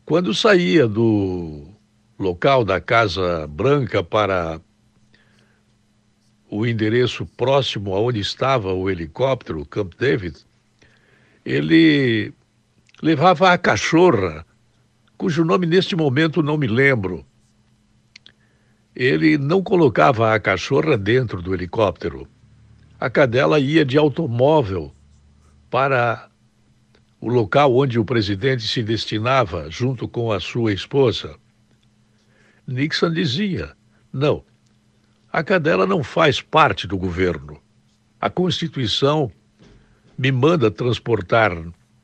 quando 0.06 0.34
saía 0.34 0.88
do 0.88 1.68
local 2.18 2.66
da 2.66 2.82
Casa 2.82 3.46
Branca 3.48 4.04
para 4.04 4.60
o 6.52 6.68
endereço 6.68 7.26
próximo 7.38 7.96
aonde 7.96 8.20
estava 8.20 8.74
o 8.74 8.90
helicóptero, 8.90 9.66
Camp 9.66 9.94
David, 9.98 10.36
ele 11.46 12.34
levava 13.02 13.54
a 13.54 13.58
cachorra, 13.58 14.46
cujo 15.18 15.46
nome 15.46 15.66
neste 15.66 15.96
momento 15.96 16.44
não 16.44 16.58
me 16.58 16.68
lembro. 16.68 17.26
Ele 18.94 19.38
não 19.38 19.64
colocava 19.64 20.36
a 20.36 20.40
cachorra 20.42 20.98
dentro 20.98 21.42
do 21.42 21.54
helicóptero. 21.54 22.28
A 23.00 23.10
cadela 23.10 23.58
ia 23.58 23.86
de 23.86 23.98
automóvel 23.98 24.94
para 25.70 26.30
o 27.22 27.30
local 27.30 27.74
onde 27.74 27.98
o 27.98 28.04
presidente 28.04 28.68
se 28.68 28.84
destinava, 28.84 29.72
junto 29.72 30.06
com 30.06 30.34
a 30.34 30.40
sua 30.42 30.74
esposa. 30.74 31.38
Nixon 32.68 33.14
dizia: 33.14 33.72
não, 34.12 34.44
a 35.32 35.44
cadela 35.44 35.86
não 35.86 36.04
faz 36.04 36.42
parte 36.42 36.86
do 36.86 36.98
governo. 36.98 37.58
A 38.20 38.30
Constituição 38.30 39.32
me 40.18 40.32
manda 40.32 40.70
transportar 40.70 41.56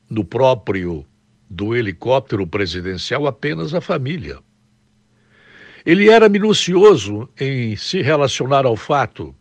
no 0.08 0.24
próprio 0.24 1.04
do 1.48 1.76
helicóptero 1.76 2.46
presidencial 2.46 3.26
apenas 3.26 3.74
a 3.74 3.80
família. 3.80 4.38
Ele 5.84 6.10
era 6.10 6.28
minucioso 6.28 7.28
em 7.38 7.76
se 7.76 8.02
relacionar 8.02 8.66
ao 8.66 8.76
fato 8.76 9.34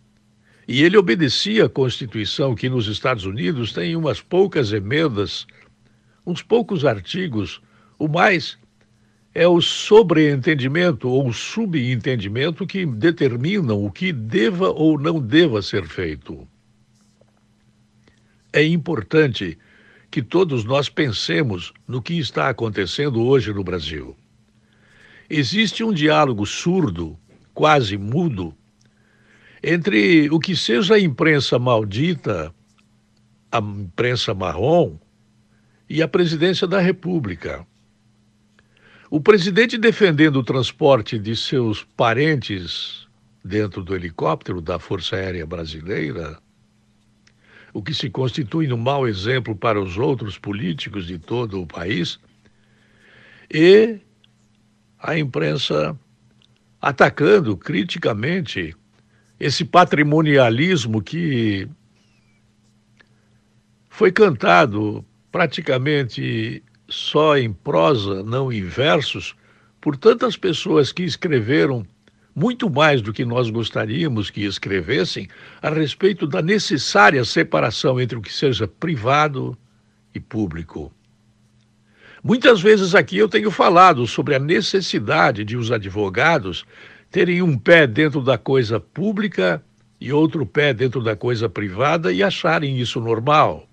e 0.67 0.83
ele 0.83 0.97
obedecia 0.97 1.65
à 1.65 1.69
Constituição, 1.69 2.53
que 2.53 2.69
nos 2.69 2.88
Estados 2.88 3.25
Unidos 3.25 3.71
tem 3.71 3.95
umas 3.95 4.21
poucas 4.21 4.73
emendas, 4.73 5.47
uns 6.25 6.41
poucos 6.41 6.83
artigos, 6.83 7.61
o 7.97 8.07
mais 8.07 8.57
é 9.38 9.47
o 9.47 9.61
sobreentendimento 9.61 11.07
ou 11.07 11.31
subentendimento 11.31 12.65
que 12.65 12.88
determinam 12.88 13.85
o 13.85 13.91
que 13.91 14.11
deva 14.11 14.71
ou 14.71 14.99
não 14.99 15.19
deva 15.19 15.61
ser 15.61 15.88
feito. 15.88 16.47
É 18.51 18.63
importante 18.63 19.55
que 20.09 20.23
todos 20.23 20.65
nós 20.65 20.89
pensemos 20.89 21.71
no 21.88 22.01
que 22.01 22.17
está 22.17 22.49
acontecendo 22.49 23.21
hoje 23.21 23.53
no 23.53 23.63
Brasil. 23.63 24.17
Existe 25.29 25.83
um 25.83 25.93
diálogo 25.93 26.43
surdo, 26.43 27.15
quase 27.53 27.95
mudo, 27.95 28.55
entre 29.61 30.31
o 30.31 30.39
que 30.39 30.55
seja 30.55 30.95
a 30.95 30.99
imprensa 30.99 31.59
maldita, 31.59 32.51
a 33.51 33.59
imprensa 33.59 34.33
marrom, 34.33 34.97
e 35.88 36.01
a 36.01 36.07
presidência 36.07 36.65
da 36.65 36.79
República. 36.79 37.67
O 39.09 39.21
presidente 39.21 39.77
defendendo 39.77 40.35
o 40.37 40.43
transporte 40.43 41.17
de 41.17 41.33
seus 41.33 41.81
parentes 41.81 43.07
dentro 43.41 43.81
do 43.81 43.95
helicóptero 43.95 44.59
da 44.59 44.77
Força 44.79 45.15
Aérea 45.15 45.45
Brasileira, 45.45 46.37
o 47.73 47.81
que 47.81 47.93
se 47.93 48.09
constitui 48.09 48.71
um 48.73 48.77
mau 48.77 49.07
exemplo 49.07 49.55
para 49.55 49.81
os 49.81 49.97
outros 49.97 50.37
políticos 50.37 51.07
de 51.07 51.17
todo 51.17 51.61
o 51.61 51.65
país, 51.65 52.19
e 53.49 53.97
a 54.99 55.17
imprensa 55.17 55.97
atacando 56.81 57.55
criticamente 57.55 58.75
esse 59.39 59.63
patrimonialismo 59.63 61.01
que 61.01 61.65
foi 63.89 64.11
cantado 64.11 65.05
praticamente 65.31 66.61
só 66.89 67.38
em 67.38 67.51
prosa, 67.51 68.23
não 68.23 68.51
em 68.51 68.63
versos, 68.63 69.35
por 69.81 69.97
tantas 69.97 70.35
pessoas 70.38 70.91
que 70.91 71.03
escreveram 71.03 71.85
muito 72.35 72.69
mais 72.69 73.01
do 73.01 73.11
que 73.11 73.25
nós 73.25 73.49
gostaríamos 73.49 74.29
que 74.29 74.45
escrevessem 74.45 75.27
a 75.61 75.69
respeito 75.69 76.27
da 76.27 76.41
necessária 76.41 77.25
separação 77.25 77.99
entre 77.99 78.17
o 78.17 78.21
que 78.21 78.31
seja 78.31 78.67
privado 78.67 79.57
e 80.13 80.19
público. 80.19 80.93
Muitas 82.23 82.61
vezes 82.61 82.93
aqui 82.93 83.17
eu 83.17 83.27
tenho 83.27 83.49
falado 83.49 84.05
sobre 84.05 84.35
a 84.35 84.39
necessidade 84.39 85.43
de 85.43 85.57
os 85.57 85.71
advogados 85.71 86.65
terem 87.09 87.41
um 87.41 87.57
pé 87.57 87.88
dentro 87.88 88.21
da 88.21 88.38
coisa 88.38 88.79
pública 88.79 89.63
e 89.99 90.11
outro 90.11 90.45
pé 90.45 90.73
dentro 90.73 91.01
da 91.01 91.15
coisa 91.15 91.49
privada 91.49 92.11
e 92.13 92.21
acharem 92.21 92.77
isso 92.77 92.99
normal 93.01 93.66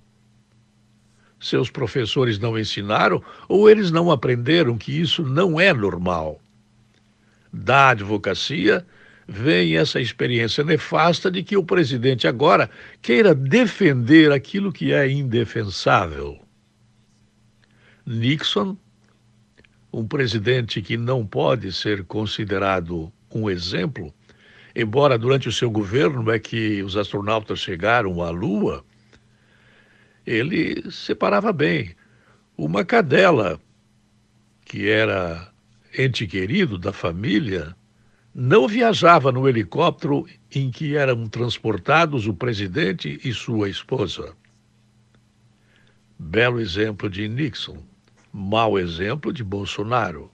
seus 1.41 1.71
professores 1.71 2.39
não 2.39 2.59
ensinaram 2.59 3.23
ou 3.49 3.69
eles 3.69 3.91
não 3.91 4.11
aprenderam 4.11 4.79
que 4.79 4.99
isso 4.99 5.23
não 5.23 5.61
é 5.61 5.73
normal. 5.73 6.41
Da 7.53 7.91
advocacia 7.91 8.85
vem 9.27 9.77
essa 9.77 10.01
experiência 10.01 10.65
nefasta 10.65 11.31
de 11.31 11.43
que 11.43 11.57
o 11.57 11.65
presidente 11.65 12.27
agora 12.27 12.71
queira 13.01 13.35
defender 13.35 14.33
aquilo 14.33 14.73
que 14.73 14.93
é 14.93 15.11
indefensável. 15.11 16.39
Nixon, 18.07 18.77
um 19.93 20.07
presidente 20.07 20.83
que 20.83 20.97
não 20.97 21.27
pode 21.27 21.73
ser 21.73 22.05
considerado 22.05 23.13
um 23.33 23.49
exemplo, 23.49 24.13
embora 24.75 25.17
durante 25.17 25.49
o 25.49 25.53
seu 25.53 25.71
governo 25.71 26.31
é 26.31 26.39
que 26.39 26.83
os 26.83 26.97
astronautas 26.97 27.61
chegaram 27.61 28.23
à 28.23 28.31
Lua, 28.31 28.85
ele 30.27 30.91
separava 30.91 31.53
bem. 31.53 31.95
Uma 32.57 32.85
cadela, 32.85 33.61
que 34.65 34.89
era 34.89 35.53
ente 35.97 36.27
querido 36.27 36.79
da 36.79 36.93
família, 36.93 37.75
não 38.35 38.67
viajava 38.67 39.31
no 39.31 39.49
helicóptero 39.49 40.27
em 40.53 40.71
que 40.71 40.97
eram 40.97 41.29
transportados 41.29 42.27
o 42.27 42.35
presidente 42.35 43.21
e 43.25 43.33
sua 43.33 43.69
esposa. 43.69 44.35
Belo 46.19 46.61
exemplo 46.61 47.09
de 47.09 47.29
Nixon, 47.29 47.79
mau 48.33 48.79
exemplo 48.79 49.33
de 49.33 49.45
Bolsonaro. 49.45 50.31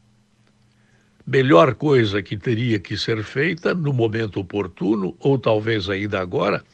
Melhor 1.26 1.74
coisa 1.74 2.22
que 2.22 2.36
teria 2.36 2.78
que 2.78 2.96
ser 2.96 3.22
feita 3.22 3.74
no 3.74 3.92
momento 3.92 4.40
oportuno, 4.40 5.14
ou 5.18 5.38
talvez 5.38 5.88
ainda 5.88 6.20
agora, 6.20 6.64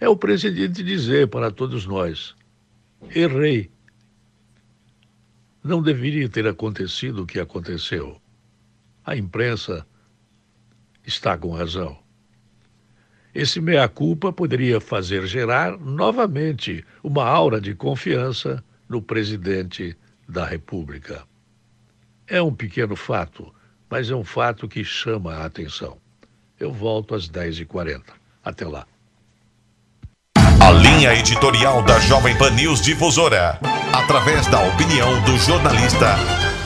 é 0.00 0.08
o 0.08 0.16
presidente 0.16 0.82
dizer 0.82 1.28
para 1.28 1.50
todos 1.50 1.86
nós: 1.86 2.34
Errei. 3.08 3.70
Não 5.62 5.82
deveria 5.82 6.28
ter 6.28 6.46
acontecido 6.46 7.22
o 7.22 7.26
que 7.26 7.40
aconteceu. 7.40 8.20
A 9.04 9.16
imprensa 9.16 9.86
está 11.04 11.36
com 11.36 11.50
razão. 11.50 11.98
Esse 13.34 13.60
meia-culpa 13.60 14.32
poderia 14.32 14.80
fazer 14.80 15.26
gerar 15.26 15.78
novamente 15.78 16.84
uma 17.02 17.24
aura 17.24 17.60
de 17.60 17.74
confiança 17.74 18.62
no 18.88 19.00
presidente 19.00 19.96
da 20.28 20.44
República. 20.44 21.24
É 22.26 22.42
um 22.42 22.54
pequeno 22.54 22.96
fato, 22.96 23.52
mas 23.88 24.10
é 24.10 24.14
um 24.14 24.24
fato 24.24 24.68
que 24.68 24.84
chama 24.84 25.34
a 25.34 25.44
atenção. 25.44 25.98
Eu 26.58 26.72
volto 26.72 27.14
às 27.14 27.28
10h40. 27.28 28.02
Até 28.44 28.66
lá. 28.66 28.86
A 30.70 30.72
linha 30.72 31.12
editorial 31.18 31.82
da 31.82 31.98
Jovem 31.98 32.38
Pan 32.38 32.50
News 32.50 32.80
Difusora, 32.80 33.58
através 33.92 34.46
da 34.46 34.60
opinião 34.68 35.20
do 35.24 35.36
jornalista 35.36 36.14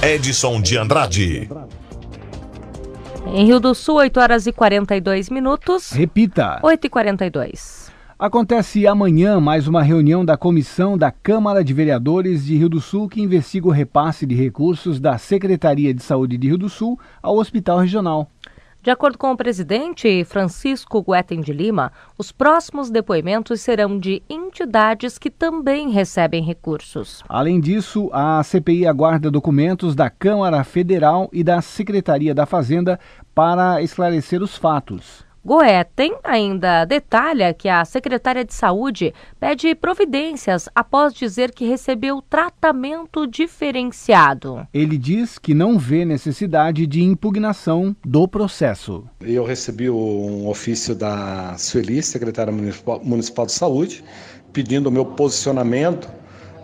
Edson 0.02 0.61
de 0.61 0.76
Andrade. 0.76 1.48
Em 3.26 3.46
Rio 3.46 3.59
do 3.59 3.74
Sul, 3.74 3.94
8 3.94 4.20
horas 4.20 4.46
e 4.46 4.52
42 4.52 5.30
minutos. 5.30 5.90
Repita. 5.90 6.61
8 6.62 6.86
e 6.86 6.90
42. 6.90 7.90
Acontece 8.18 8.86
amanhã 8.86 9.40
mais 9.40 9.66
uma 9.66 9.82
reunião 9.82 10.22
da 10.22 10.36
comissão 10.36 10.98
da 10.98 11.11
Câmara 11.11 11.64
de 11.64 11.72
Vereadores 11.72 12.44
de 12.44 12.59
Rio 12.59 12.68
do 12.68 12.82
Sul 12.82 13.09
que 13.09 13.22
investiga 13.22 13.68
o 13.68 13.70
repasse 13.70 14.26
de 14.26 14.34
recursos 14.34 15.00
da 15.00 15.16
Secretaria 15.16 15.94
de 15.94 16.02
Saúde 16.02 16.36
de 16.36 16.48
Rio 16.48 16.59
do 16.59 16.68
Sul 16.68 17.00
ao 17.22 17.38
Hospital 17.38 17.78
Regional. 17.78 18.30
De 18.85 18.91
acordo 18.91 19.16
com 19.16 19.32
o 19.32 19.37
presidente 19.37 20.22
Francisco 20.26 21.03
Guetem 21.03 21.41
de 21.41 21.55
Lima, 21.55 21.91
os 22.18 22.30
próximos 22.30 22.91
depoimentos 22.91 23.62
serão 23.62 23.99
de 23.99 24.22
entidades 24.28 25.16
que 25.16 25.30
também 25.30 25.89
recebem 25.89 26.43
recursos. 26.43 27.22
Além 27.26 27.59
disso, 27.61 28.11
a 28.12 28.43
CPI 28.43 28.87
aguarda 28.87 29.30
documentos 29.30 29.95
da 29.95 30.11
Câmara 30.11 30.62
Federal 30.64 31.30
e 31.32 31.43
da 31.43 31.62
Secretaria 31.62 32.35
da 32.35 32.45
Fazenda 32.45 33.01
para 33.35 33.80
esclarecer 33.80 34.43
os 34.43 34.55
fatos. 34.55 35.24
Goethen 35.47 36.14
ainda 36.24 36.86
detalha 36.86 37.53
que 37.53 37.68
a 37.68 37.84
secretária 37.84 38.42
de 38.42 38.55
Saúde 38.55 39.12
pede 39.38 39.74
providências 39.74 40.70
após 40.74 41.12
dizer 41.12 41.53
que 41.53 41.68
recebeu 41.68 42.22
tratamento 42.22 43.26
diferenciado. 43.26 44.66
Ele 44.72 44.97
diz 44.97 45.38
que 45.38 45.53
não 45.53 45.78
vê 45.78 46.03
necessidade 46.07 46.86
de 46.86 47.03
impugnação 47.03 47.95
do 48.03 48.26
processo. 48.26 49.05
Eu 49.20 49.45
recebi 49.45 49.90
um 49.90 50.49
ofício 50.49 50.95
da 50.95 51.55
Sueli, 51.59 52.03
secretária 52.03 52.53
municipal 53.03 53.45
de 53.45 53.53
Saúde, 53.53 54.03
pedindo 54.51 54.88
o 54.88 54.92
meu 54.92 55.05
posicionamento 55.05 56.09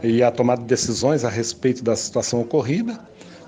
e 0.03 0.23
a 0.23 0.31
tomada 0.31 0.63
de 0.63 0.69
decisões 0.69 1.23
a 1.23 1.29
respeito 1.29 1.85
da 1.85 1.95
situação 1.95 2.41
ocorrida. 2.41 2.99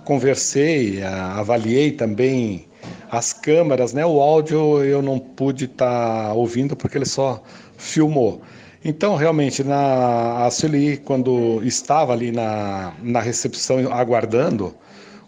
Conversei, 0.05 1.03
avaliei 1.03 1.93
também 1.93 2.67
as 3.11 3.33
câmeras, 3.33 3.93
né? 3.93 4.05
O 4.05 4.21
áudio 4.21 4.83
eu 4.85 5.03
não 5.03 5.19
pude 5.19 5.67
estar 5.67 6.29
tá 6.29 6.33
ouvindo 6.33 6.77
porque 6.77 6.99
ele 6.99 7.07
só 7.07 7.43
filmou. 7.77 8.43
Então, 8.85 9.15
realmente, 9.15 9.63
na, 9.63 10.45
a 10.45 10.51
Sueli, 10.51 10.97
quando 10.97 11.63
estava 11.63 12.13
ali 12.13 12.33
na, 12.33 12.93
na 13.01 13.21
recepção 13.21 13.93
aguardando, 13.93 14.75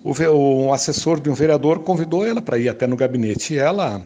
o, 0.02 0.12
o 0.66 0.72
assessor 0.72 1.20
de 1.20 1.30
um 1.30 1.34
vereador 1.34 1.80
convidou 1.80 2.26
ela 2.26 2.42
para 2.42 2.58
ir 2.58 2.68
até 2.68 2.86
no 2.86 2.96
gabinete. 2.96 3.54
E 3.54 3.58
ela 3.58 4.04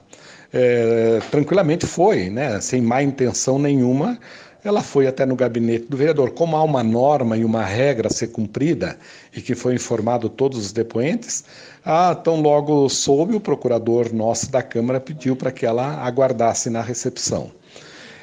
é, 0.53 1.21
tranquilamente 1.31 1.87
foi, 1.87 2.31
né? 2.31 2.61
sem 2.61 2.81
má 2.81 3.03
intenção 3.03 3.59
nenhuma, 3.59 4.19
ela 4.65 4.83
foi 4.83 5.07
até 5.07 5.25
no 5.25 5.37
gabinete 5.37 5.87
do 5.89 5.97
vereador. 5.97 6.31
Como 6.31 6.57
há 6.57 6.63
uma 6.63 6.83
norma 6.83 7.37
e 7.37 7.45
uma 7.45 7.65
regra 7.65 8.09
a 8.09 8.11
ser 8.11 8.29
cumprida 8.29 8.99
e 9.35 9.41
que 9.41 9.55
foi 9.55 9.75
informado 9.75 10.29
todos 10.29 10.59
os 10.59 10.73
depoentes, 10.73 11.45
ah, 11.85 12.15
tão 12.15 12.41
logo 12.41 12.89
soube, 12.89 13.35
o 13.35 13.41
procurador 13.41 14.13
nosso 14.13 14.51
da 14.51 14.63
Câmara 14.63 15.01
pediu 15.01 15.37
para 15.37 15.53
que 15.53 15.65
ela 15.65 16.05
aguardasse 16.05 16.69
na 16.71 16.83
recepção. 16.83 17.53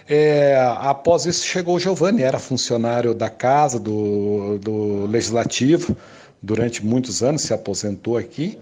É, 0.08 0.56
após 0.82 1.26
isso 1.26 1.46
chegou 1.46 1.76
o 1.76 1.80
Giovanni, 1.80 2.22
era 2.22 2.38
funcionário 2.38 3.14
da 3.16 3.30
casa, 3.30 3.80
do, 3.80 4.60
do 4.60 5.08
Legislativo, 5.08 5.98
durante 6.44 6.86
muitos 6.86 7.24
anos, 7.24 7.42
se 7.42 7.54
aposentou 7.56 8.16
aqui, 8.16 8.60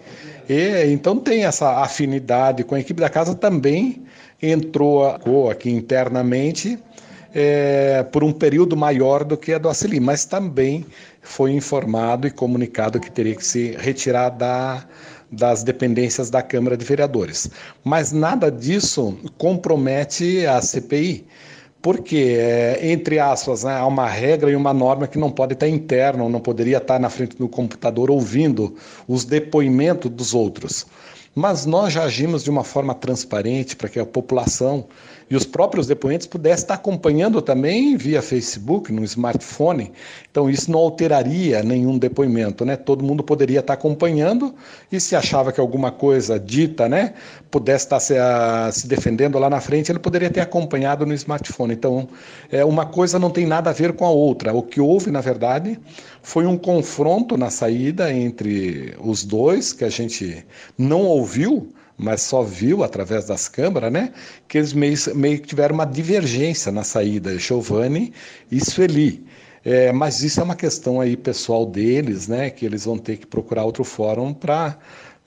e 0.48 0.86
então 0.86 1.20
tem 1.20 1.44
essa 1.44 1.82
afinidade 1.82 2.64
com 2.64 2.76
a 2.76 2.80
equipe 2.80 3.02
da 3.02 3.10
casa, 3.10 3.36
também 3.36 4.04
entrou 4.42 5.50
aqui 5.52 5.70
internamente 5.70 6.80
é, 7.34 8.04
por 8.04 8.24
um 8.24 8.32
período 8.32 8.78
maior 8.78 9.24
do 9.24 9.36
que 9.36 9.54
a 9.54 9.58
do 9.58 9.68
Aceli, 9.68 10.00
mas 10.00 10.24
também 10.26 10.86
foi 11.22 11.52
informado 11.52 12.28
e 12.28 12.32
comunicado 12.32 13.00
que 13.00 13.12
teria 13.12 13.36
que 13.36 13.46
se 13.46 13.76
retirar 13.80 14.30
da, 14.30 14.86
das 15.32 15.64
dependências 15.64 16.30
da 16.30 16.42
Câmara 16.42 16.78
de 16.78 16.86
Vereadores. 16.86 17.50
Mas 17.84 18.12
nada 18.12 18.52
disso 18.52 19.18
compromete 19.38 20.46
a 20.46 20.62
CPI, 20.62 21.26
porque, 21.82 22.38
é, 22.40 22.80
entre 22.92 23.20
aspas, 23.20 23.64
né, 23.64 23.76
há 23.76 23.86
uma 23.86 24.08
regra 24.08 24.52
e 24.52 24.56
uma 24.56 24.74
norma 24.74 25.08
que 25.08 25.18
não 25.18 25.32
pode 25.32 25.54
estar 25.54 25.68
interna, 25.68 26.30
não 26.30 26.40
poderia 26.40 26.78
estar 26.78 27.00
na 27.00 27.10
frente 27.10 27.36
do 27.36 27.50
computador 27.50 28.12
ouvindo 28.12 28.76
os 29.08 29.26
depoimentos 29.26 30.10
dos 30.10 30.34
outros. 30.34 30.86
Mas 31.36 31.66
nós 31.66 31.92
já 31.92 32.04
agimos 32.04 32.44
de 32.44 32.50
uma 32.50 32.64
forma 32.64 32.94
transparente 32.94 33.76
para 33.76 33.90
que 33.90 34.00
a 34.00 34.06
população 34.06 34.86
e 35.30 35.36
os 35.36 35.46
próprios 35.46 35.88
depoentes 35.88 36.28
pudessem 36.28 36.64
estar 36.64 36.76
acompanhando 36.76 37.42
também 37.42 37.96
via 37.98 38.22
Facebook, 38.22 38.92
no 38.92 39.04
smartphone. 39.04 39.92
Então, 40.30 40.50
isso 40.50 40.72
não 40.72 40.80
alteraria 40.80 41.64
nenhum 41.64 41.98
depoimento, 41.98 42.66
né? 42.66 42.76
Todo 42.76 43.04
mundo 43.04 43.24
poderia 43.24 43.60
estar 43.60 43.74
acompanhando 43.74 44.54
e 44.92 45.00
se 45.00 45.16
achava 45.16 45.52
que 45.52 45.60
alguma 45.60 45.92
coisa 45.92 46.40
dita, 46.40 46.90
né, 46.90 47.14
pudesse 47.50 47.86
estar 47.86 48.00
se, 48.00 48.18
a, 48.18 48.70
se 48.72 48.88
defendendo 48.88 49.38
lá 49.40 49.50
na 49.50 49.62
frente, 49.62 49.92
ele 49.92 50.00
poderia 50.00 50.30
ter 50.30 50.42
acompanhado 50.42 51.06
no 51.06 51.14
smartphone. 51.14 51.74
Então, 51.74 52.08
é, 52.52 52.64
uma 52.66 52.86
coisa 52.86 53.20
não 53.20 53.30
tem 53.30 53.46
nada 53.46 53.70
a 53.70 53.74
ver 53.74 53.94
com 53.94 54.06
a 54.06 54.10
outra. 54.10 54.54
O 54.54 54.62
que 54.62 54.82
houve, 54.82 55.12
na 55.12 55.22
verdade, 55.22 55.80
foi 56.22 56.46
um 56.46 56.58
confronto 56.58 57.38
na 57.38 57.50
saída 57.50 58.12
entre 58.12 58.96
os 59.00 59.24
dois, 59.24 59.74
que 59.74 59.84
a 59.84 59.90
gente 59.90 60.46
não 60.78 61.02
ouviu, 61.02 61.72
mas 61.98 62.22
só 62.22 62.42
viu 62.42 62.84
através 62.84 63.26
das 63.26 63.48
câmaras, 63.48 63.92
né? 63.92 64.14
Que 64.48 64.58
eles 64.58 64.74
meio, 64.74 64.96
meio 65.16 65.40
que 65.40 65.48
tiveram 65.48 65.76
uma 65.76 65.86
divergência 65.86 66.72
na 66.72 66.84
saída, 66.84 67.38
Giovanni 67.38 68.14
e 68.52 68.64
Sueli. 68.64 69.26
É, 69.66 69.92
mas 69.94 70.22
isso 70.22 70.40
é 70.40 70.44
uma 70.44 70.56
questão 70.56 71.00
aí 71.00 71.16
pessoal 71.16 71.66
deles, 71.66 72.28
né? 72.28 72.50
Que 72.50 72.66
eles 72.66 72.86
vão 72.86 72.98
ter 72.98 73.18
que 73.18 73.28
procurar 73.28 73.64
outro 73.64 73.84
fórum 73.84 74.34
para 74.34 74.78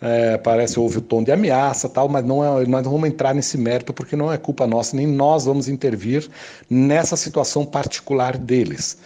é, 0.01 0.37
parece 0.37 0.79
houve 0.79 0.99
o 0.99 1.01
tom 1.01 1.23
de 1.23 1.33
ameaça 1.33 1.89
tal, 1.89 2.09
mas 2.09 2.25
não 2.25 2.45
é, 2.45 2.67
nós 2.67 2.85
não 2.85 2.93
vamos 2.93 3.09
entrar 3.09 3.35
nesse 3.35 3.57
mérito 3.57 3.93
porque 3.93 4.15
não 4.15 4.31
é 4.31 4.37
culpa 4.37 4.67
nossa, 4.67 4.95
nem 4.95 5.07
nós 5.07 5.47
vamos 5.47 5.69
intervir 5.69 6.29
nessa 6.69 7.17
situação 7.17 7.65
particular 7.65 8.37
deles. 8.37 8.99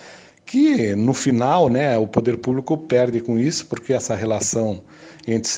Que 0.50 0.96
no 0.96 1.14
final, 1.14 1.68
né, 1.68 1.96
o 1.96 2.08
poder 2.08 2.36
público 2.38 2.76
perde 2.76 3.20
com 3.20 3.38
isso, 3.38 3.64
porque 3.66 3.92
essa 3.92 4.16
relação 4.16 4.82
entre 5.24 5.48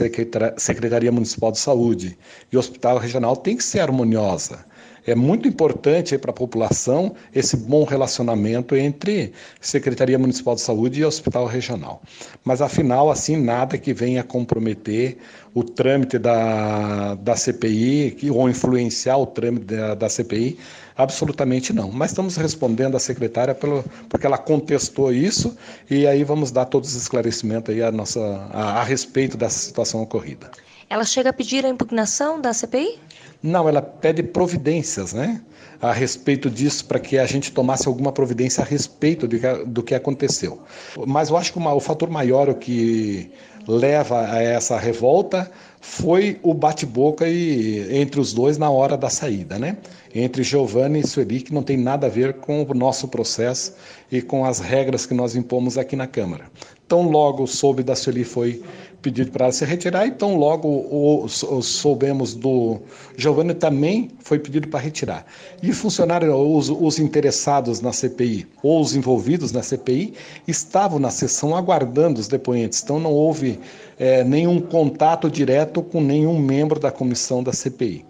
Secretaria 0.59 1.11
Municipal 1.11 1.51
de 1.51 1.59
Saúde 1.59 2.19
e 2.53 2.59
Hospital 2.59 2.99
Regional 2.99 3.35
tem 3.35 3.57
que 3.57 3.65
ser 3.65 3.81
harmoniosa. 3.81 4.67
É 5.07 5.15
muito 5.15 5.49
importante 5.49 6.19
para 6.19 6.31
a 6.31 6.35
população 6.35 7.15
esse 7.35 7.57
bom 7.57 7.85
relacionamento 7.85 8.77
entre 8.77 9.33
Secretaria 9.63 10.19
Municipal 10.19 10.57
de 10.57 10.61
Saúde 10.61 11.01
e 11.01 11.05
Hospital 11.07 11.47
Regional. 11.47 12.03
Mas, 12.45 12.61
afinal, 12.61 13.11
assim, 13.11 13.39
nada 13.39 13.79
que 13.79 13.95
venha 13.95 14.23
comprometer 14.23 15.17
o 15.55 15.65
trâmite 15.65 16.19
da, 16.19 17.15
da 17.15 17.35
CPI 17.35 18.31
ou 18.31 18.47
influenciar 18.47 19.17
o 19.17 19.25
trâmite 19.25 19.65
da, 19.65 19.95
da 19.95 20.09
CPI, 20.11 20.59
absolutamente 20.97 21.73
não. 21.73 21.91
Mas 21.91 22.11
estamos 22.11 22.37
respondendo 22.37 22.97
à 22.97 23.01
secretária 23.01 23.55
pelo, 23.55 23.85
porque 24.09 24.27
ela 24.27 24.39
contestou 24.39 25.13
isso 25.13 25.57
e 25.91 26.07
aí 26.07 26.25
vamos 26.25 26.51
dar 26.51 26.67
todos 26.67 26.95
os 26.95 27.03
esclarecimentos 27.03 27.75
aí 27.75 27.83
a, 27.83 27.91
nossa, 27.91 28.21
a, 28.53 28.81
a 28.81 28.83
respeito 28.83 29.37
dessa 29.37 29.59
situação 29.59 30.03
ocorrida. 30.03 30.51
Ela 30.89 31.05
chega 31.05 31.31
a 31.31 31.33
pedir 31.33 31.65
a 31.65 31.69
impugnação 31.69 32.39
da 32.39 32.53
CPI? 32.53 32.99
Não, 33.43 33.69
ela 33.69 33.81
pede 33.81 34.23
providências, 34.23 35.15
né? 35.15 35.41
A 35.81 35.91
respeito 35.91 36.51
disso, 36.51 36.85
para 36.85 37.01
que 37.01 37.19
a 37.19 37.27
gente 37.27 37.51
tomasse 37.51 37.89
alguma 37.89 38.13
providência 38.13 38.63
a 38.63 38.67
respeito 38.67 39.27
de, 39.27 39.41
do 39.67 39.83
que 39.83 39.95
aconteceu. 39.95 40.61
Mas 41.07 41.31
eu 41.31 41.37
acho 41.37 41.53
que 41.53 41.59
uma, 41.59 41.73
o 41.75 41.81
fator 41.81 42.11
maior 42.11 42.49
o 42.51 42.55
que 42.55 43.33
leva 43.67 44.31
a 44.31 44.43
essa 44.43 44.79
revolta 44.79 45.51
foi 45.85 46.39
o 46.45 46.55
bate-boca 46.55 47.27
entre 47.29 48.21
os 48.21 48.33
dois 48.33 48.57
na 48.57 48.71
hora 48.71 48.97
da 48.97 49.11
saída, 49.11 49.59
né? 49.59 49.77
Entre 50.15 50.45
Giovanni 50.45 51.01
e 51.01 51.07
Sueli, 51.07 51.41
que 51.41 51.53
não 51.53 51.65
tem 51.65 51.77
nada 51.77 52.07
a 52.07 52.11
ver 52.11 52.35
com 52.35 52.63
o 52.63 52.73
nosso 52.73 53.09
processo 53.09 53.75
e 54.11 54.23
com 54.23 54.45
as 54.45 54.61
regras 54.61 55.05
que 55.05 55.13
nós 55.13 55.35
impomos 55.35 55.77
aqui 55.77 55.97
na 55.97 56.07
Câmara. 56.07 56.45
Tão 56.93 57.09
logo 57.09 57.47
soube 57.47 57.83
da 57.83 57.97
Sueli 57.97 58.23
foi 58.23 58.63
pedido 59.01 59.31
para 59.31 59.51
se 59.51 59.65
retirar, 59.65 60.07
e 60.07 60.11
tão 60.11 60.37
logo 60.37 60.69
o, 60.69 61.25
o, 61.25 61.63
soubemos 61.63 62.35
do 62.35 62.81
Giovanni 63.17 63.55
também 63.55 64.11
foi 64.21 64.39
pedido 64.39 64.69
para 64.69 64.81
retirar. 64.81 65.25
E 65.63 65.73
funcionários, 65.73 66.35
os, 66.35 66.69
os 66.69 66.99
interessados 66.99 67.81
na 67.81 67.95
CPI 67.95 68.47
ou 68.63 68.79
os 68.79 68.95
envolvidos 68.95 69.53
na 69.53 69.63
CPI 69.63 70.13
estavam 70.47 70.99
na 70.99 71.09
sessão 71.09 71.57
aguardando 71.57 72.21
os 72.21 72.29
depoentes, 72.29 72.83
então 72.83 73.01
não 73.01 73.15
houve 73.15 73.59
é, 73.99 74.23
nenhum 74.23 74.61
contato 74.61 75.31
direto 75.31 75.81
com 75.81 75.99
nenhum 75.99 76.39
membro 76.39 76.79
da 76.79 76.91
comissão 76.91 77.43
da 77.43 77.55
CPI. 77.55 78.05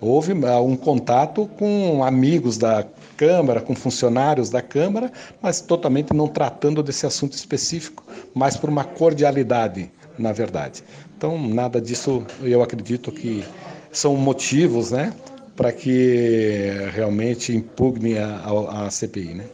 Houve 0.00 0.32
ah, 0.46 0.60
um 0.60 0.76
contato 0.76 1.50
com 1.58 2.04
amigos 2.04 2.56
da 2.56 2.86
Câmara, 3.18 3.60
com 3.60 3.74
funcionários 3.74 4.48
da 4.48 4.62
Câmara, 4.62 5.12
mas 5.42 5.60
totalmente 5.60 6.14
não 6.14 6.28
tratando 6.28 6.82
desse 6.82 7.04
assunto 7.04 7.32
específico, 7.32 8.04
mas 8.32 8.56
por 8.56 8.70
uma 8.70 8.84
cordialidade 8.84 9.90
na 10.18 10.32
verdade. 10.32 10.82
Então, 11.16 11.38
nada 11.48 11.80
disso 11.80 12.24
eu 12.42 12.62
acredito 12.62 13.12
que 13.12 13.44
são 13.90 14.16
motivos 14.16 14.90
né, 14.90 15.14
para 15.56 15.72
que 15.72 16.70
realmente 16.92 17.54
impugne 17.54 18.18
a, 18.18 18.36
a, 18.36 18.86
a 18.86 18.90
CPI. 18.90 19.34
Né? 19.34 19.44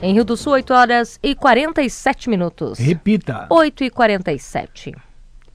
Em 0.00 0.14
Rio 0.14 0.24
do 0.24 0.36
Sul, 0.36 0.52
8 0.52 0.72
horas 0.72 1.18
e 1.22 1.34
47 1.34 2.30
minutos. 2.30 2.78
Repita. 2.78 3.48
8 3.50 3.84
e 3.84 3.90
47. 3.90 4.94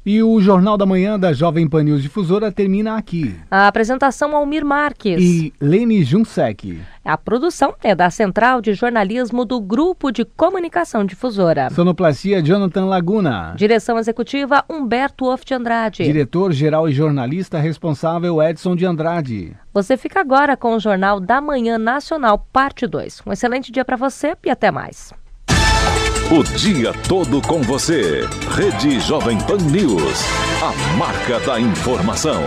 E 0.05 0.21
o 0.21 0.41
Jornal 0.41 0.75
da 0.75 0.85
Manhã 0.85 1.17
da 1.17 1.31
Jovem 1.31 1.65
Pan 1.65 1.83
News 1.83 2.01
Difusora 2.01 2.51
termina 2.51 2.97
aqui. 2.97 3.33
A 3.49 3.67
apresentação 3.67 4.35
Almir 4.35 4.65
Marques. 4.65 5.21
E 5.21 5.53
Lene 5.61 6.03
Junsec. 6.03 6.81
A 7.05 7.17
produção 7.17 7.73
é 7.81 7.95
da 7.95 8.09
Central 8.09 8.59
de 8.59 8.73
Jornalismo 8.73 9.45
do 9.45 9.61
Grupo 9.61 10.11
de 10.11 10.25
Comunicação 10.25 11.05
Difusora. 11.05 11.69
Sonoplastia 11.69 12.43
Jonathan 12.43 12.83
Laguna. 12.83 13.53
Direção 13.55 13.97
executiva 13.97 14.65
Humberto 14.69 15.23
Off 15.23 15.45
de 15.45 15.53
Andrade. 15.53 16.03
Diretor-geral 16.03 16.89
e 16.89 16.91
jornalista 16.91 17.57
responsável 17.57 18.43
Edson 18.43 18.75
de 18.75 18.85
Andrade. 18.85 19.55
Você 19.73 19.95
fica 19.95 20.19
agora 20.19 20.57
com 20.57 20.75
o 20.75 20.79
Jornal 20.81 21.21
da 21.21 21.39
Manhã 21.39 21.77
Nacional, 21.77 22.45
parte 22.51 22.85
2. 22.85 23.21
Um 23.25 23.31
excelente 23.31 23.71
dia 23.71 23.85
para 23.85 23.95
você 23.95 24.35
e 24.45 24.49
até 24.49 24.69
mais. 24.69 25.13
O 26.35 26.43
dia 26.43 26.91
todo 27.07 27.39
com 27.43 27.61
você. 27.61 28.27
Rede 28.55 28.99
Jovem 28.99 29.37
Pan 29.41 29.57
News. 29.57 30.23
A 30.63 30.97
marca 30.97 31.39
da 31.41 31.59
informação. 31.59 32.41